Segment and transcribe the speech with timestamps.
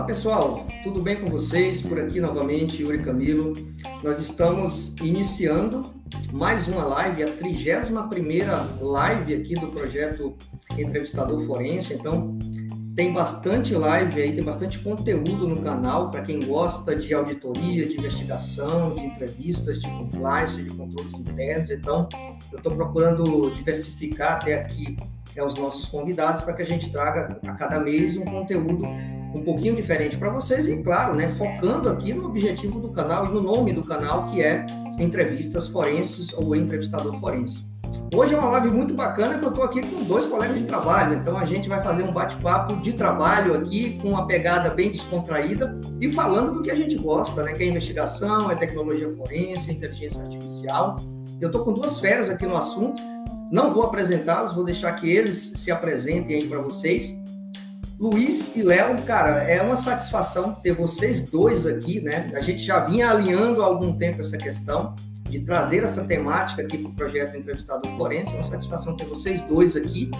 [0.00, 1.82] Olá pessoal, tudo bem com vocês?
[1.82, 3.52] Por aqui novamente, Yuri Camilo.
[4.02, 5.92] Nós estamos iniciando
[6.32, 10.34] mais uma live, a 31 live aqui do projeto
[10.78, 11.92] Entrevistador Forense.
[11.92, 12.38] Então,
[12.96, 17.98] tem bastante live aí, tem bastante conteúdo no canal para quem gosta de auditoria, de
[17.98, 21.70] investigação, de entrevistas, de compliance, de controles internos.
[21.70, 22.08] Então,
[22.50, 24.96] eu estou procurando diversificar até aqui
[25.36, 28.86] é, os nossos convidados para que a gente traga a cada mês um conteúdo
[29.34, 33.30] um pouquinho diferente para vocês e, claro, né, focando aqui no objetivo do canal e
[33.30, 34.66] no nome do canal, que é
[34.98, 37.70] Entrevistas Forenses ou Entrevistador Forense.
[38.12, 41.14] Hoje é uma live muito bacana que eu estou aqui com dois colegas de trabalho,
[41.14, 45.78] então a gente vai fazer um bate-papo de trabalho aqui com uma pegada bem descontraída
[46.00, 47.52] e falando do que a gente gosta, né?
[47.52, 50.96] Que é investigação, é tecnologia forense, inteligência artificial.
[51.40, 53.00] Eu estou com duas feras aqui no assunto,
[53.50, 57.16] não vou apresentá-los, vou deixar que eles se apresentem aí para vocês.
[58.00, 62.32] Luiz e Léo, cara, é uma satisfação ter vocês dois aqui, né?
[62.34, 64.96] A gente já vinha alinhando há algum tempo essa questão
[65.28, 68.32] de trazer essa temática aqui para o projeto Entrevistado Forense.
[68.32, 70.10] É uma satisfação ter vocês dois aqui.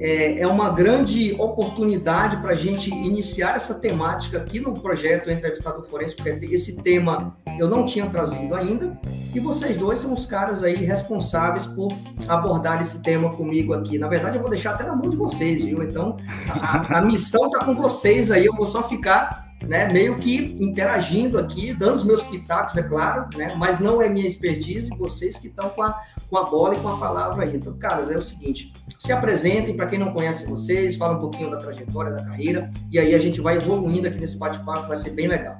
[0.00, 5.82] É, é uma grande oportunidade para a gente iniciar essa temática aqui no projeto Entrevistado
[5.82, 8.98] Forense, porque esse tema eu não tinha trazido ainda.
[9.34, 11.88] E vocês dois são os caras aí responsáveis por
[12.26, 13.98] abordar esse tema comigo aqui.
[13.98, 15.82] Na verdade, eu vou deixar até na mão de vocês, viu?
[15.82, 16.16] Então,
[16.48, 18.46] a, a missão está com vocês aí.
[18.46, 23.28] Eu vou só ficar né, meio que interagindo aqui, dando os meus pitacos, é claro,
[23.36, 26.80] né, mas não é minha expertise, vocês que estão com a, com a bola e
[26.80, 27.56] com a palavra aí.
[27.56, 31.50] Então, caras, é o seguinte, se apresentem para quem não conhece vocês, fala um pouquinho
[31.50, 35.10] da trajetória, da carreira, e aí a gente vai evoluindo aqui nesse bate-papo, vai ser
[35.10, 35.58] bem legal.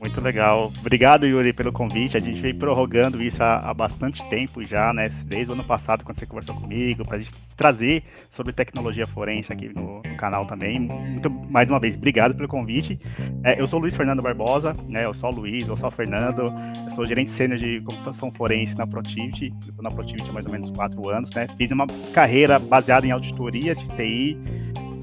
[0.00, 0.72] Muito legal.
[0.78, 2.16] Obrigado, Yuri, pelo convite.
[2.16, 5.08] A gente veio prorrogando isso há, há bastante tempo já, né?
[5.24, 9.52] Desde o ano passado, quando você conversou comigo, para a gente trazer sobre tecnologia forense
[9.52, 10.78] aqui no, no, canal também.
[10.78, 12.98] Muito, mais uma vez, obrigado pelo convite.
[13.44, 15.04] É, eu sou Luiz Fernando Barbosa, né?
[15.04, 16.42] Eu sou o Luiz, eu sou o Fernando.
[16.42, 19.52] Eu sou gerente sênior de computação forense na Protivity.
[19.60, 21.46] Estou na Protivity há mais ou menos quatro anos, né?
[21.56, 24.38] Fiz uma carreira baseada em auditoria de TI.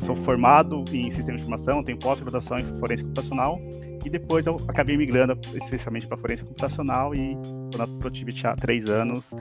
[0.06, 3.60] Sou formado em sistema de informação, tenho pós-graduação em forense computacional
[4.06, 8.90] e depois eu acabei migrando especialmente para forense computacional e estou na Protivity há três
[8.90, 9.32] anos,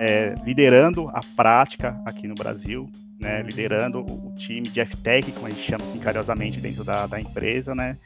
[0.00, 2.88] é, liderando a prática aqui no Brasil,
[3.20, 7.20] né, liderando o time de FTech, como a gente chama assim carinhosamente dentro da, da
[7.20, 7.96] empresa, né.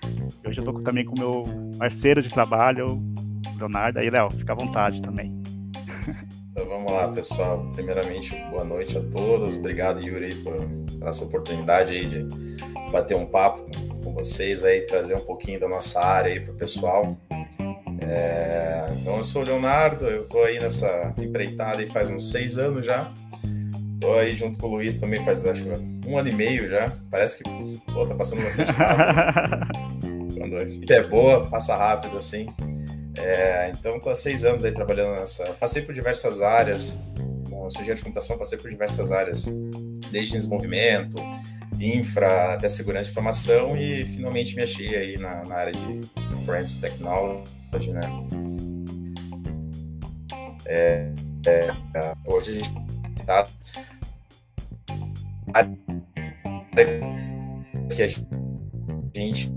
[0.46, 1.42] Hoje eu estou também com o meu
[1.78, 3.02] parceiro de trabalho,
[3.58, 3.98] Leonardo.
[3.98, 5.38] Aí, Léo, fica à vontade também.
[6.52, 7.70] Então vamos lá, pessoal.
[7.74, 9.54] Primeiramente, boa noite a todos.
[9.54, 10.56] Obrigado, Yuri, por
[11.02, 12.26] essa oportunidade aí de
[12.90, 16.56] bater um papo com vocês aí, trazer um pouquinho da nossa área aí para o
[16.56, 17.16] pessoal.
[18.00, 22.58] É, então, eu sou o Leonardo, eu estou aí nessa empreitada aí faz uns seis
[22.58, 23.12] anos já.
[23.94, 25.64] Estou aí junto com o Luiz também faz, acho
[26.06, 26.90] um ano e meio já.
[27.10, 27.44] Parece que,
[27.92, 29.68] pô, tá passando bastante rápido.
[30.36, 32.48] Quando a vida é boa, passa rápido assim.
[33.18, 35.44] É, então, estou há seis anos aí trabalhando nessa.
[35.54, 36.98] Passei por diversas áreas,
[37.48, 39.44] como engenheiro de computação, passei por diversas áreas,
[40.10, 41.18] desde desenvolvimento,
[41.80, 46.80] infra, até segurança de informação e finalmente me achei aí na, na área de Forensic
[46.80, 48.00] Technology, né?
[50.66, 51.12] É,
[51.46, 51.72] é,
[52.26, 52.70] hoje a gente
[53.20, 53.46] está
[57.94, 59.50] que a gente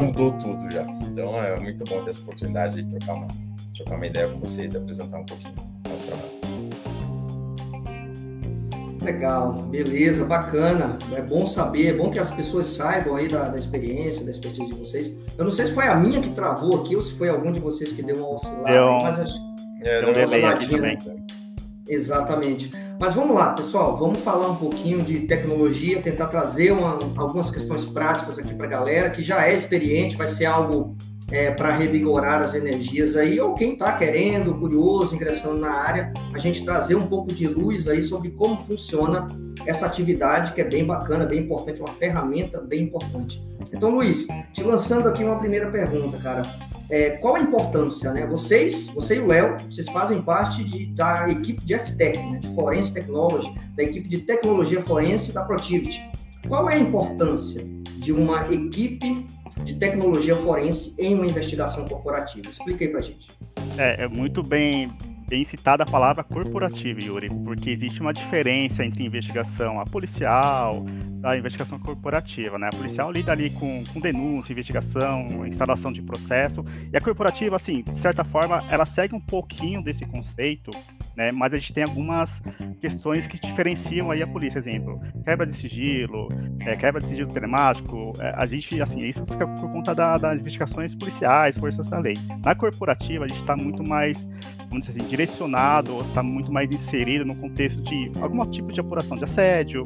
[0.00, 0.82] mudou tudo já.
[0.82, 3.26] Então é muito bom ter essa oportunidade de trocar uma,
[3.76, 5.54] trocar uma ideia com vocês e apresentar um pouquinho
[5.84, 6.53] o nosso trabalho.
[9.04, 10.98] Legal, beleza, bacana.
[11.14, 14.70] É bom saber, é bom que as pessoas saibam aí da, da, experiência, da expertise
[14.70, 15.18] de vocês.
[15.36, 17.60] Eu não sei se foi a minha que travou aqui ou se foi algum de
[17.60, 19.38] vocês que deu uma oscilada, deu, mas acho
[19.82, 20.80] é, deu uma osciladinha.
[20.80, 20.98] Né?
[21.86, 22.70] Exatamente.
[22.98, 27.84] Mas vamos lá, pessoal, vamos falar um pouquinho de tecnologia, tentar trazer uma, algumas questões
[27.84, 30.96] práticas aqui para a galera que já é experiente, vai ser algo
[31.30, 36.38] é, para revigorar as energias aí, ou quem está querendo, curioso, ingressando na área, a
[36.38, 39.26] gente trazer um pouco de luz aí sobre como funciona
[39.66, 43.42] essa atividade, que é bem bacana, bem importante, uma ferramenta bem importante.
[43.72, 46.42] Então, Luiz, te lançando aqui uma primeira pergunta, cara.
[46.90, 48.26] É, qual a importância, né?
[48.26, 52.38] Vocês, você e o Léo, vocês fazem parte de, da equipe de FTech, né?
[52.40, 55.98] de Forense Technology, da equipe de tecnologia forense da Protivity.
[56.48, 57.64] Qual é a importância
[58.04, 59.26] de uma equipe
[59.64, 62.48] de tecnologia forense em uma investigação corporativa.
[62.50, 63.26] Explique aí pra gente.
[63.78, 64.92] É, é muito bem,
[65.34, 70.86] bem citada a palavra corporativa, Yuri, porque existe uma diferença entre investigação a policial
[71.24, 72.68] a investigação corporativa, né?
[72.72, 77.82] A policial lida ali com, com denúncia, investigação, instalação de processo, e a corporativa, assim,
[77.82, 80.70] de certa forma, ela segue um pouquinho desse conceito
[81.16, 81.30] né?
[81.32, 82.42] Mas a gente tem algumas
[82.80, 86.28] questões que diferenciam aí a polícia, exemplo, quebra de sigilo,
[86.60, 90.40] é, quebra de sigilo telemático, é, a gente, assim, isso fica por conta da, das
[90.40, 92.16] investigações policiais, forças da lei.
[92.44, 94.28] Na corporativa, a gente está muito mais,
[94.74, 99.16] vamos dizer assim, direcionado, está muito mais inserido no contexto de algum tipo de apuração
[99.16, 99.82] de assédio,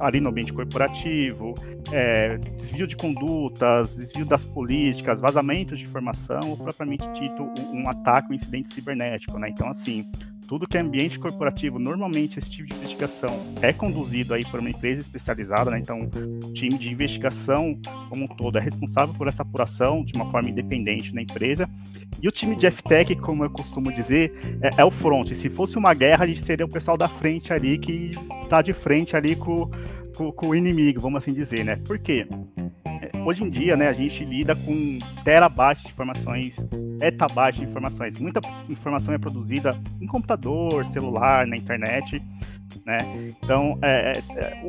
[0.00, 1.54] ali no ambiente corporativo,
[1.92, 7.88] é, desvio de condutas, desvio das políticas, vazamentos de informação, ou propriamente dito um, um
[7.88, 9.50] ataque, um incidente cibernético, né?
[9.50, 10.06] Então, assim,
[10.46, 13.30] tudo que é ambiente corporativo, normalmente esse tipo de investigação
[13.60, 15.78] é conduzido aí por uma empresa especializada, né?
[15.78, 16.08] Então,
[16.44, 17.78] o time de investigação
[18.08, 21.68] como um todo é responsável por essa apuração de uma forma independente na empresa.
[22.22, 25.32] E o time de FTech, como eu costumo dizer, é, é o front.
[25.32, 28.10] Se fosse uma guerra, a gente seria o pessoal da frente ali que
[28.42, 29.70] está de frente ali com,
[30.16, 31.76] com, com o inimigo, vamos assim dizer, né?
[31.76, 32.26] Por quê?
[33.26, 36.56] hoje em dia, né, a gente lida com terabytes de informações,
[37.00, 38.18] petabytes de informações.
[38.20, 42.22] Muita informação é produzida em computador, celular, na internet,
[42.84, 42.98] né?
[43.42, 44.68] Então, é, é, é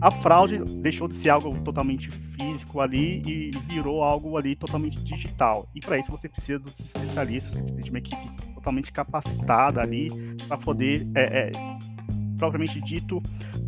[0.00, 5.68] a fraude deixou de ser algo totalmente físico ali e virou algo ali totalmente digital.
[5.74, 10.08] E para isso você precisa dos especialistas, você precisa de uma equipe totalmente capacitada ali
[10.46, 11.52] para poder é, é
[12.38, 13.20] propriamente dito,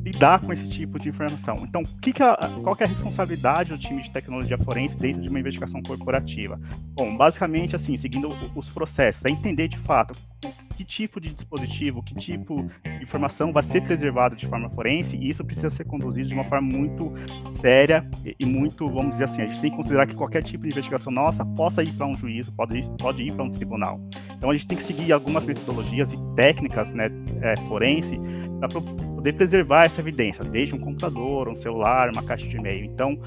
[0.02, 1.56] lidar com esse tipo de informação.
[1.62, 5.20] Então, que que a, qual que é a responsabilidade do time de tecnologia forense dentro
[5.20, 6.58] de uma investigação corporativa?
[6.94, 10.14] Bom, basicamente, assim, seguindo os processos, é entender de fato
[10.81, 15.28] que tipo de dispositivo, que tipo de informação vai ser preservado de forma forense, e
[15.28, 17.12] isso precisa ser conduzido de uma forma muito
[17.52, 18.08] séria
[18.38, 21.12] e muito, vamos dizer assim, a gente tem que considerar que qualquer tipo de investigação
[21.12, 24.00] nossa possa ir para um juízo, pode ir, pode ir para um tribunal.
[24.34, 27.11] Então a gente tem que seguir algumas metodologias e técnicas né,
[27.43, 28.19] é, forense
[28.69, 32.85] para poder preservar essa evidência, desde um computador, um celular, uma caixa de e-mail.
[32.85, 33.19] Então,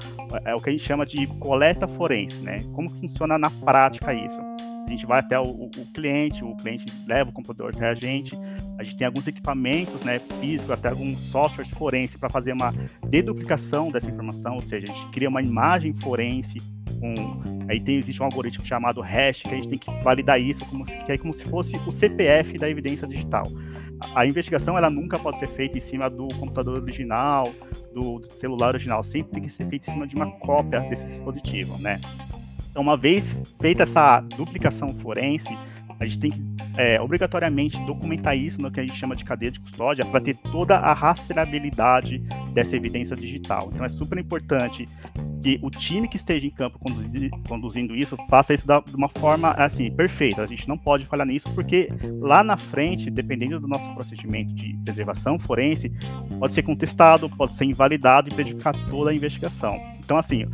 [0.44, 2.58] é, é o que a gente chama de coleta forense, né?
[2.72, 4.40] Como funciona na prática isso?
[4.86, 8.38] A gente vai até o, o, cliente, o cliente leva o computador até a gente,
[8.78, 12.72] a gente tem alguns equipamentos né, físicos, até alguns softwares forense para fazer uma
[13.08, 16.58] deduplicação dessa informação, ou seja, a gente cria uma imagem forense.
[17.68, 20.84] Aí tem, existe um algoritmo chamado hash, que a gente tem que validar isso, como,
[20.84, 23.46] que é como se fosse o CPF da evidência digital.
[24.14, 27.44] A, investigação ela nunca pode ser feita em cima do computador original,
[27.92, 31.06] do, do celular original, sempre tem que ser feita em cima de uma cópia desse
[31.06, 32.00] dispositivo, né?
[32.70, 35.56] Então, uma vez feita essa duplicação forense,
[35.98, 39.52] a gente tem que é, obrigatoriamente documentar isso no que a gente chama de cadeia
[39.52, 42.18] de custódia para ter toda a rastreabilidade
[42.52, 43.70] dessa evidência digital.
[43.72, 44.86] Então é super importante
[45.42, 46.80] que o time que esteja em campo
[47.46, 50.42] conduzindo isso faça isso da, de uma forma assim perfeita.
[50.42, 51.88] A gente não pode falhar nisso porque
[52.20, 55.92] lá na frente, dependendo do nosso procedimento de preservação forense,
[56.38, 59.93] pode ser contestado, pode ser invalidado e prejudicar toda a investigação.
[60.04, 60.44] Então assim,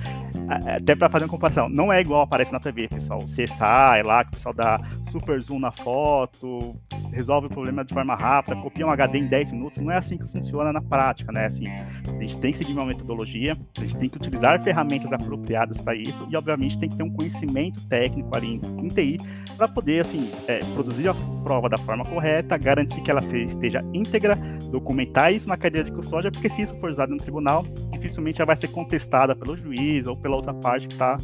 [0.76, 3.20] até para fazer uma comparação, não é igual aparece na TV, pessoal.
[3.20, 4.80] Você sai lá, que o pessoal dá
[5.10, 6.76] super zoom na foto,
[7.12, 9.78] resolve o problema de forma rápida, copia um HD em 10 minutos.
[9.78, 11.46] Não é assim que funciona na prática, né?
[11.46, 15.78] Assim, a gente tem que seguir uma metodologia, a gente tem que utilizar ferramentas apropriadas
[15.78, 19.18] para isso e, obviamente, tem que ter um conhecimento técnico ali em, TI
[19.56, 21.14] para poder, assim, é, produzir a
[21.44, 24.34] prova da forma correta, garantir que ela esteja íntegra,
[24.70, 28.46] documentar isso na cadeia de custódia, porque se isso for usado no tribunal, dificilmente ela
[28.46, 31.16] vai ser contestada pelo juiz ou pela outra parte que está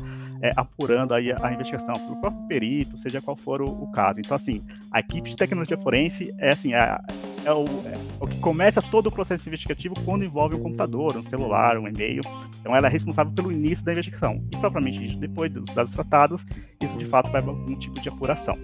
[0.43, 4.21] é, apurando aí a, a, investigação, pelo próprio perito, seja qual for o, o, caso.
[4.21, 6.99] Então, assim, a equipe de tecnologia forense é assim, é,
[7.45, 11.29] é, o, é, o, que começa todo o processo investigativo quando envolve um computador, um
[11.29, 12.21] celular, um e-mail.
[12.61, 14.43] Então, ela é responsável pelo início da investigação.
[14.53, 16.45] E, propriamente dito, depois dos dados tratados,
[16.83, 18.55] isso de fato vai para algum tipo de apuração.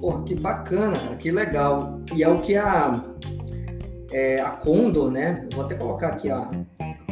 [0.00, 2.00] Porra, que bacana, cara, que legal.
[2.12, 2.92] E é o que a,
[4.10, 5.46] é, a Condor, né?
[5.54, 6.50] vou até colocar aqui a,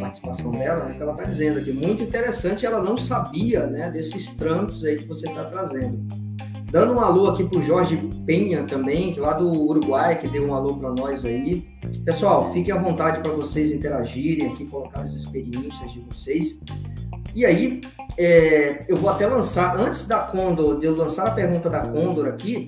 [0.01, 4.29] participação dela, né, que ela está dizendo aqui, muito interessante, ela não sabia né, desses
[4.37, 5.99] trâmites aí que você está trazendo.
[6.71, 10.47] Dando um alô aqui para o Jorge Penha também, que lá do Uruguai, que deu
[10.47, 11.67] um alô para nós aí.
[12.05, 16.61] Pessoal, fiquem à vontade para vocês interagirem aqui, colocar as experiências de vocês.
[17.35, 17.81] E aí,
[18.17, 22.29] é, eu vou até lançar, antes da Condor, de eu lançar a pergunta da Condor
[22.29, 22.67] aqui,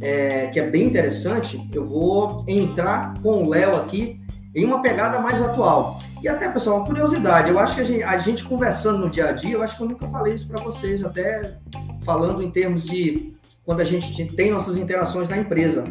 [0.00, 4.20] é, que é bem interessante, eu vou entrar com o Léo aqui
[4.56, 6.00] em uma pegada mais atual.
[6.22, 9.28] E até, pessoal, uma curiosidade, eu acho que a gente, a gente conversando no dia
[9.28, 11.56] a dia, eu acho que eu nunca falei isso para vocês, até
[12.04, 15.84] falando em termos de quando a gente tem nossas interações na empresa.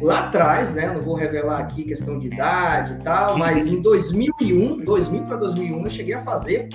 [0.00, 4.84] Lá atrás, né, não vou revelar aqui questão de idade e tal, mas em 2001,
[4.84, 6.68] 2000 para 2001, eu cheguei a fazer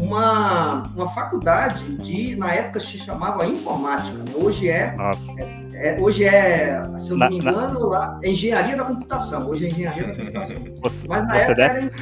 [0.00, 4.24] uma, uma faculdade de, na época se chamava informática, né?
[4.34, 4.96] hoje é,
[5.38, 7.86] é, é, hoje é, se eu não na, me engano, na...
[7.86, 10.56] lá, é engenharia da computação, hoje é engenharia da computação.
[10.82, 11.78] Você, Mas na época deve...
[11.78, 11.92] era.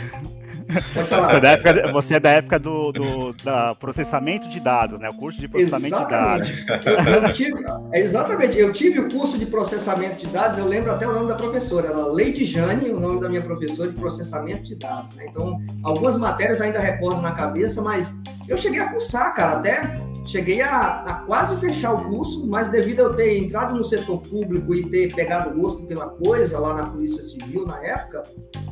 [0.70, 5.08] Você é da época, você é da época do, do da processamento de dados, né?
[5.08, 6.54] O curso de processamento exatamente.
[6.54, 7.06] de dados.
[7.06, 8.58] Eu, eu tive, exatamente.
[8.58, 11.88] Eu tive o curso de processamento de dados, eu lembro até o nome da professora,
[11.88, 15.16] era Leide Jane, o nome da minha professora de processamento de dados.
[15.16, 15.26] Né?
[15.28, 18.14] Então, algumas matérias ainda recordo na cabeça, mas
[18.50, 19.94] eu cheguei a cursar, cara, até
[20.26, 24.20] cheguei a, a, quase fechar o curso, mas devido a eu ter entrado no setor
[24.20, 28.24] público e ter pegado gosto pela coisa lá na Polícia Civil na época,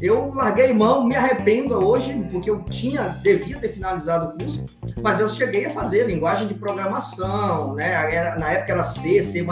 [0.03, 4.67] eu larguei mão, me arrependo hoje, porque eu tinha, devia ter finalizado o curso,
[5.01, 8.35] mas eu cheguei a fazer linguagem de programação, né?
[8.37, 9.47] na época era C, C++,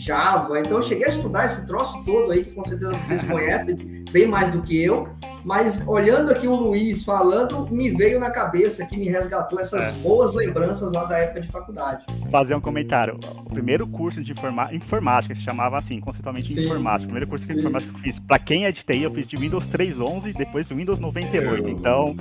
[0.00, 3.98] Java, então eu cheguei a estudar esse troço todo aí, que com certeza vocês conhecem
[4.10, 5.08] bem mais do que eu,
[5.44, 9.92] mas olhando aqui o Luiz falando, me veio na cabeça que me resgatou essas é.
[10.02, 12.04] boas lembranças lá da época de faculdade.
[12.30, 13.18] Fazer um comentário.
[13.46, 14.68] O primeiro curso de informa...
[14.72, 16.60] informática, se chamava assim, conceitualmente Sim.
[16.62, 17.04] informática.
[17.04, 17.60] O primeiro curso de Sim.
[17.60, 20.68] informática que eu fiz, para quem é de TI, eu fiz de Windows 3.11 depois
[20.68, 21.64] do Windows 98.
[21.64, 21.68] Eu...
[21.68, 22.16] Então,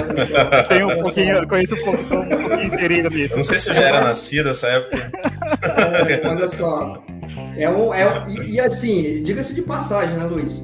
[0.68, 3.36] tenho um pouquinho, eu conheço um, pouco, um pouquinho inserido nisso.
[3.36, 5.10] Não sei se eu já era nascido nessa época.
[6.08, 7.03] É, olha só.
[7.56, 10.62] É um, é, e, e assim, diga-se de passagem, né, Luiz?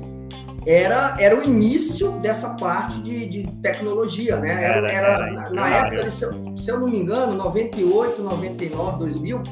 [0.67, 4.63] era, era o início dessa parte de, de tecnologia, né?
[4.63, 8.99] Era, era, era na, na época, se eu, se eu não me engano, 98, 99,
[8.99, 9.43] 2000,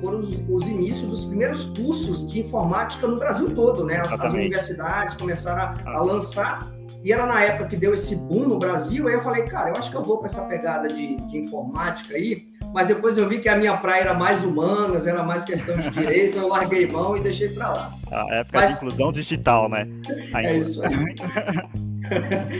[0.00, 4.00] foram os, os, inícios dos primeiros cursos de informática no Brasil todo, né?
[4.00, 6.60] As, as universidades começaram a, a, lançar
[7.04, 9.08] e era na época que deu esse boom no Brasil.
[9.08, 12.14] Aí eu falei, cara, eu acho que eu vou para essa pegada de, de informática
[12.14, 15.74] aí mas depois eu vi que a minha praia era mais humanas, era mais questão
[15.74, 17.92] de direito, eu larguei mão e deixei para lá.
[18.10, 18.70] A época mas...
[18.70, 19.86] de inclusão digital, né?
[20.34, 20.48] Ainda.
[20.48, 21.14] É isso aí.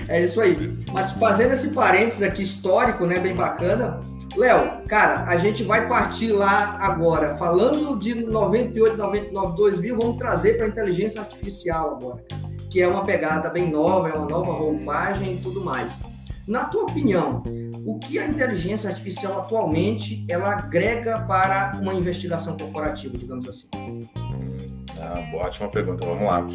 [0.09, 0.79] é isso aí.
[0.93, 4.01] Mas fazendo esse parênteses aqui histórico, né, bem bacana,
[4.37, 10.57] Léo, cara, a gente vai partir lá agora, falando de 98, 99, 2000, vamos trazer
[10.57, 12.23] para inteligência artificial agora,
[12.71, 15.93] que é uma pegada bem nova, é uma nova roupagem e tudo mais.
[16.47, 17.43] Na tua opinião,
[17.87, 23.69] o que a inteligência artificial atualmente ela agrega para uma investigação corporativa, digamos assim?
[25.01, 26.47] Ah, boa, ótima pergunta, vamos lá.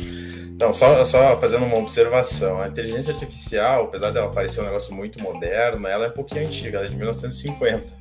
[0.57, 5.21] Então, só, só fazendo uma observação, a inteligência artificial, apesar dela parecer um negócio muito
[5.21, 7.93] moderno, ela é um pouquinho antiga, ela é de 1950.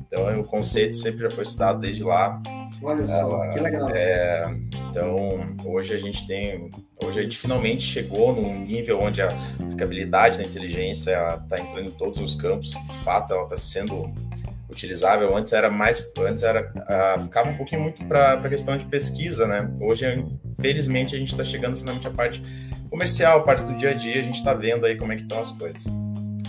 [0.00, 2.40] Então, o conceito sempre já foi estudado desde lá.
[2.82, 3.88] Olha só, ela, que legal.
[3.90, 4.54] É,
[4.90, 6.70] então, hoje a gente tem,
[7.02, 9.28] hoje a gente finalmente chegou num nível onde a
[9.60, 12.70] aplicabilidade da inteligência está entrando em todos os campos.
[12.70, 14.12] De fato, ela está sendo
[14.72, 15.36] utilizável.
[15.36, 19.46] Antes era mais, antes era uh, ficava um pouquinho muito para a questão de pesquisa,
[19.46, 19.70] né?
[19.80, 20.24] Hoje,
[20.60, 22.42] felizmente, a gente está chegando finalmente à parte
[22.90, 24.20] comercial, a parte do dia a dia.
[24.20, 25.84] A gente está vendo aí como é que estão as coisas.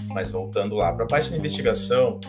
[0.08, 2.20] Mas voltando lá para a parte da investigação,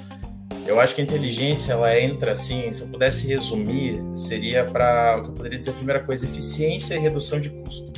[0.67, 5.23] eu acho que a inteligência ela entra assim, se eu pudesse resumir, seria para o
[5.23, 7.93] que eu poderia dizer a primeira coisa, eficiência e redução de custo.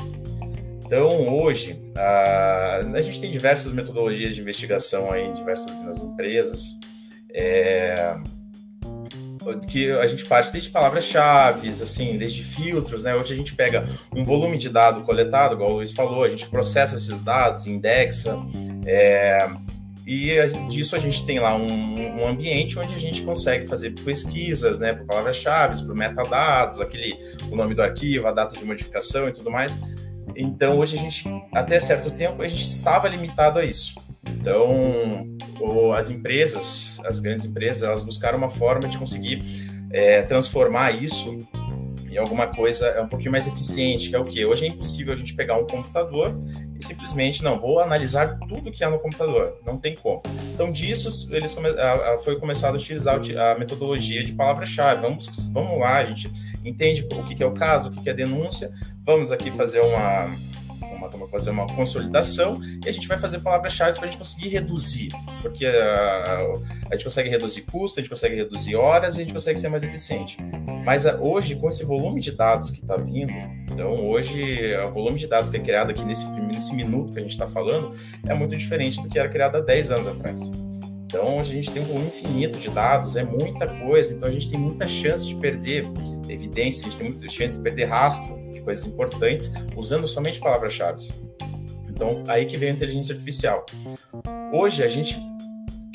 [0.85, 6.79] Então, hoje, a, a gente tem diversas metodologias de investigação aí diversas nas empresas,
[7.35, 8.17] é,
[9.69, 13.15] que a gente parte desde palavras-chave, assim, desde filtros, né?
[13.15, 16.49] Hoje a gente pega um volume de dado coletado, igual o Luiz falou, a gente
[16.49, 18.37] processa esses dados, indexa,
[18.85, 19.49] é,
[20.07, 23.91] e a, disso a gente tem lá um, um, ambiente onde a gente consegue fazer
[23.91, 27.19] pesquisas, né, por palavras-chave, por metadados, aquele,
[27.51, 29.81] o nome do arquivo, a data de modificação e tudo mais.
[30.37, 33.95] Então, hoje a gente, até certo tempo, a gente estava limitado a isso.
[34.29, 35.27] Então,
[35.61, 39.43] o, as empresas, as grandes empresas, elas buscaram uma forma de conseguir
[39.91, 41.39] é, transformar isso
[42.17, 44.45] em alguma coisa é um pouquinho mais eficiente, que é o que?
[44.45, 46.35] Hoje é impossível a gente pegar um computador
[46.79, 50.23] e simplesmente, não, vou analisar tudo que há no computador, não tem como.
[50.53, 55.03] Então, disso, eles come, a, a, foi começado a utilizar a metodologia de palavra-chave.
[55.03, 56.31] Vamos, vamos lá, a gente
[56.65, 58.73] entende o que, que é o caso, o que, que é denúncia,
[59.05, 60.31] vamos aqui fazer uma
[60.97, 64.49] uma, uma, fazer uma consolidação e a gente vai fazer palavras-chave para a gente conseguir
[64.49, 65.11] reduzir,
[65.43, 66.47] porque a,
[66.91, 69.69] a, gente consegue reduzir custo, a gente consegue reduzir horas e a gente consegue ser
[69.69, 70.39] mais eficiente.
[70.85, 73.33] Mas a, hoje, com esse volume de dados que está vindo,
[73.71, 77.23] então hoje o volume de dados que é criado aqui nesse, nesse minuto que a
[77.23, 77.95] gente está falando
[78.27, 80.51] é muito diferente do que era criado há 10 anos atrás.
[81.07, 84.51] Então, a gente tem um volume infinito de dados, é muita coisa, então a gente
[84.51, 85.89] tem muita chance de perder
[86.29, 91.09] evidência, a gente tem muita chance de perder rastro de coisas importantes usando somente palavras-chave.
[91.89, 93.65] Então, aí que vem a inteligência artificial.
[94.53, 95.19] Hoje, a gente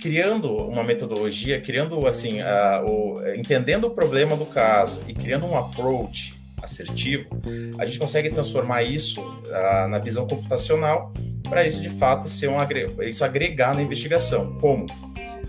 [0.01, 5.55] criando uma metodologia, criando assim, uh, o, entendendo o problema do caso e criando um
[5.55, 7.27] approach assertivo,
[7.77, 11.13] a gente consegue transformar isso uh, na visão computacional
[11.47, 12.57] para isso de fato ser um
[13.01, 14.55] isso agregar na investigação.
[14.55, 14.85] Como?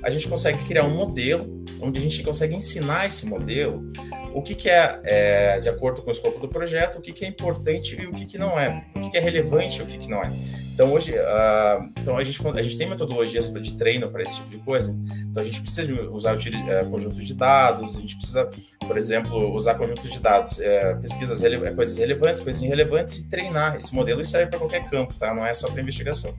[0.03, 3.89] A gente consegue criar um modelo onde a gente consegue ensinar esse modelo
[4.35, 7.25] o que, que é, é, de acordo com o escopo do projeto, o que, que
[7.25, 9.87] é importante e o que, que não é, o que, que é relevante e o
[9.87, 10.33] que, que não é.
[10.75, 14.49] Então hoje, uh, então a gente, a gente tem metodologias de treino para esse tipo
[14.51, 14.97] de coisa.
[15.31, 19.75] Então a gente precisa usar uh, conjuntos de dados, a gente precisa, por exemplo, usar
[19.75, 24.23] conjuntos de dados, uh, pesquisas rele coisas relevantes, coisas irrelevantes e treinar esse modelo.
[24.23, 25.35] Isso serve para qualquer campo, tá?
[25.35, 26.35] Não é só para investigação.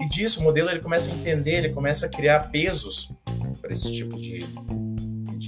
[0.00, 3.10] E disso, o modelo ele começa a entender, ele começa a criar pesos
[3.60, 4.46] para esse tipo de,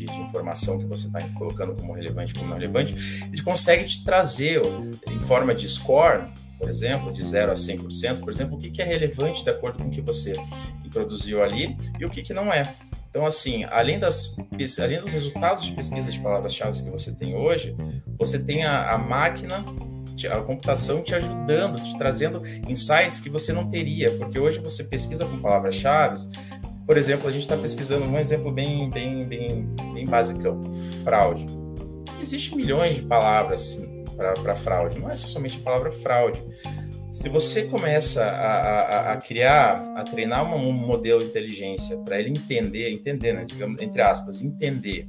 [0.06, 2.94] de, informação que você está colocando como relevante, como não relevante.
[3.32, 4.62] Ele consegue te trazer
[5.06, 6.24] em forma de score,
[6.58, 9.82] por exemplo, de 0 a 100%, por exemplo, o que, que é relevante de acordo
[9.82, 10.34] com o que você
[10.84, 12.74] introduziu ali e o que, que não é.
[13.10, 14.36] Então, assim, além, das,
[14.78, 17.74] além dos resultados de pesquisa de palavras-chave que você tem hoje,
[18.18, 19.64] você tem a, a máquina
[20.30, 25.26] a computação te ajudando, te trazendo insights que você não teria, porque hoje você pesquisa
[25.26, 26.16] com palavras-chave.
[26.86, 30.60] Por exemplo, a gente está pesquisando um exemplo bem, bem, bem, bem basicão:
[31.02, 31.46] fraude.
[32.20, 33.84] Existem milhões de palavras
[34.16, 36.42] para fraude, não é somente a palavra fraude.
[37.12, 42.30] Se você começa a, a, a criar, a treinar um modelo de inteligência para ele
[42.30, 45.08] entender, entender, né, digamos, entre aspas, entender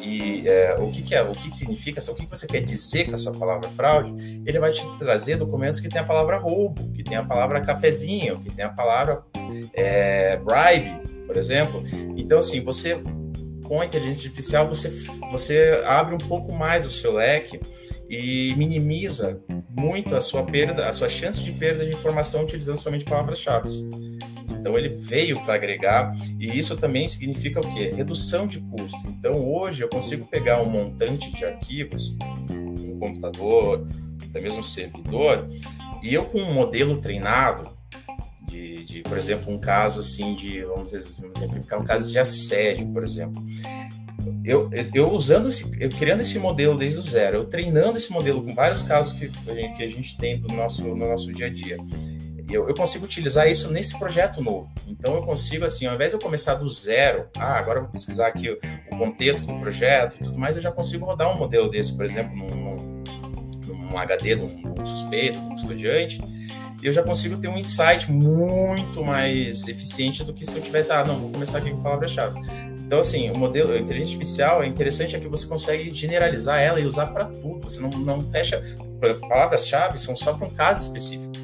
[0.00, 2.60] e é, o que, que, é, o que, que significa, o que, que você quer
[2.60, 6.90] dizer com essa palavra fraude, ele vai te trazer documentos que tem a palavra roubo,
[6.92, 9.22] que tem a palavra cafezinho, que tem a palavra
[9.74, 11.84] é, bribe, por exemplo.
[12.16, 13.00] Então, assim, você
[13.68, 14.88] com a inteligência artificial você,
[15.30, 17.60] você abre um pouco mais o seu leque
[18.08, 23.04] e minimiza muito a sua perda, a sua chance de perda de informação utilizando somente
[23.04, 23.68] palavras-chave.
[24.58, 27.92] Então ele veio para agregar e isso também significa o quê?
[27.94, 28.98] Redução de custo.
[29.06, 32.16] Então hoje eu consigo pegar um montante de arquivos,
[32.50, 33.86] um computador,
[34.30, 35.46] até mesmo um servidor,
[36.02, 37.77] e eu com um modelo treinado
[38.48, 43.04] de, de por exemplo, um caso assim de, vamos exemplificar, um caso de assédio, por
[43.04, 43.44] exemplo.
[44.44, 48.42] Eu, eu usando, esse, eu criando esse modelo desde o zero, eu treinando esse modelo
[48.42, 49.28] com vários casos que,
[49.76, 51.76] que a gente tem no nosso, no nosso dia a dia
[52.50, 54.70] eu, eu, consigo utilizar isso nesse projeto novo.
[54.86, 57.92] Então eu consigo, assim, ao invés de eu começar do zero, ah, agora eu vou
[57.92, 58.58] pesquisar aqui o,
[58.96, 62.34] contexto do projeto e tudo mais, eu já consigo rodar um modelo desse, por exemplo,
[62.34, 63.02] num, num,
[63.66, 66.47] num HD de um, suspeito, de um estudante, e
[66.82, 71.04] eu já consigo ter um insight muito mais eficiente do que se eu tivesse, ah,
[71.04, 72.38] não, vou começar aqui com palavras-chave.
[72.78, 76.80] Então, assim, o modelo, a inteligência artificial, é interessante é que você consegue generalizar ela
[76.80, 77.68] e usar para tudo.
[77.68, 78.62] Você não, não fecha.
[79.28, 81.38] Palavras-chave são só para um caso específico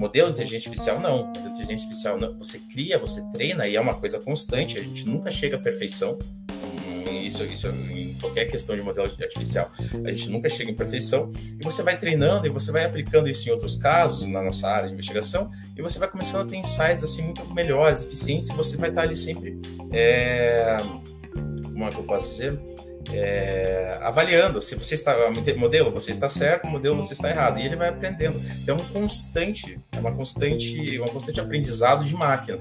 [0.00, 1.26] modelo de inteligência artificial, não.
[1.26, 2.38] Modelo de inteligência artificial, não.
[2.38, 4.78] você cria, você treina e é uma coisa constante.
[4.78, 6.18] A gente nunca chega à perfeição.
[7.30, 9.70] Isso, isso em qualquer questão de modelo artificial.
[10.04, 11.32] A gente nunca chega em perfeição.
[11.60, 14.88] E você vai treinando e você vai aplicando isso em outros casos, na nossa área
[14.88, 18.76] de investigação, e você vai começando a ter insights assim muito melhores, eficientes, e você
[18.76, 19.60] vai estar ali sempre.
[19.92, 20.76] É...
[21.62, 22.58] Como é que eu posso dizer?
[23.12, 25.16] é, avaliando se você está
[25.56, 28.40] modelo você está certo, modelo você está errado e ele vai aprendendo.
[28.62, 32.58] Então, é um constante, é uma constante, um constante aprendizado de máquina.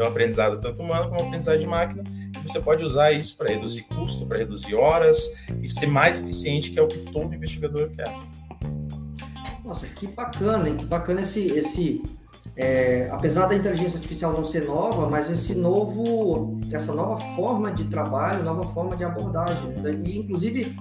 [0.00, 2.02] Então, aprendizado tanto humano como aprendizado de máquina.
[2.42, 5.18] E você pode usar isso para reduzir custo, para reduzir horas
[5.62, 8.10] e ser mais eficiente, que é o que todo investigador quer.
[9.62, 10.78] Nossa, que bacana, hein?
[10.78, 12.02] Que bacana esse, esse
[12.56, 17.84] é, apesar da inteligência artificial não ser nova, mas esse novo, essa nova forma de
[17.84, 19.68] trabalho, nova forma de abordagem.
[19.68, 20.00] Né?
[20.02, 20.78] E, inclusive,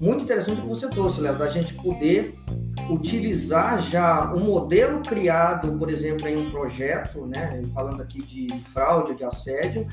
[0.00, 2.34] muito interessante o que você trouxe, Léo, da gente poder
[2.90, 9.14] utilizar já um modelo criado, por exemplo, em um projeto, né, falando aqui de fraude,
[9.14, 9.86] de assédio,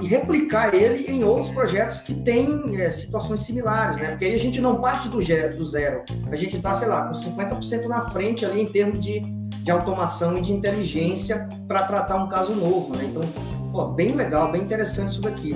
[0.00, 4.10] e replicar ele em outros projetos que têm é, situações similares, né?
[4.10, 7.12] Porque aí a gente não parte do, do zero, a gente está, sei lá, com
[7.12, 9.20] 50% na frente ali em termos de
[9.62, 13.04] de automação e de inteligência para tratar um caso novo, né?
[13.04, 13.22] Então,
[13.70, 15.54] pô, bem legal, bem interessante isso daqui.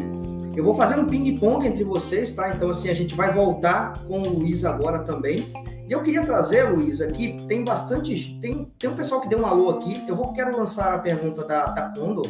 [0.54, 2.48] Eu vou fazer um ping-pong entre vocês, tá?
[2.50, 5.52] Então, assim, a gente vai voltar com o Luiz agora também.
[5.88, 8.38] E eu queria trazer, Luiz, aqui, tem bastante.
[8.40, 10.04] Tem, tem um pessoal que deu um alô aqui.
[10.08, 12.26] Eu vou quero lançar a pergunta da, da Condor.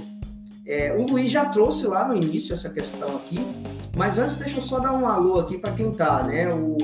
[0.66, 3.38] É, o Luiz já trouxe lá no início essa questão aqui,
[3.96, 6.48] mas antes deixa eu só dar um alô aqui para quem tá, né?
[6.52, 6.76] O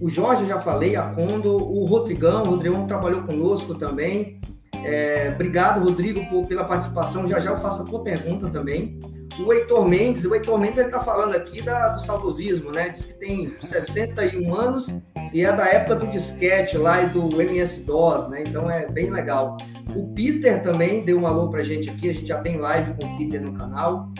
[0.00, 4.40] o Jorge, já falei, a Condo, o Rodrigão, o Rodrigão trabalhou conosco também.
[4.84, 7.26] É, obrigado, Rodrigo, por, pela participação.
[7.26, 8.98] Já já eu faço a tua pergunta também.
[9.44, 12.90] O Heitor Mendes, o Heitor Mendes ele está falando aqui da, do saudosismo, né?
[12.90, 14.88] Diz que tem 61 anos
[15.32, 18.44] e é da época do disquete lá e do MS-DOS, né?
[18.46, 19.56] Então é bem legal.
[19.94, 23.06] O Peter também deu um alô pra gente aqui, a gente já tem live com
[23.06, 24.10] o Peter no canal.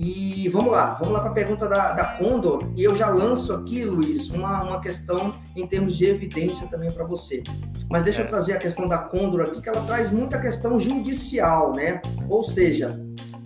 [0.00, 2.70] E vamos lá, vamos lá para a pergunta da, da Condor.
[2.76, 7.04] E eu já lanço aqui, Luiz, uma, uma questão em termos de evidência também para
[7.04, 7.42] você.
[7.90, 8.28] Mas deixa eu é.
[8.28, 12.00] trazer a questão da Condor aqui, que ela traz muita questão judicial, né?
[12.28, 12.96] Ou seja,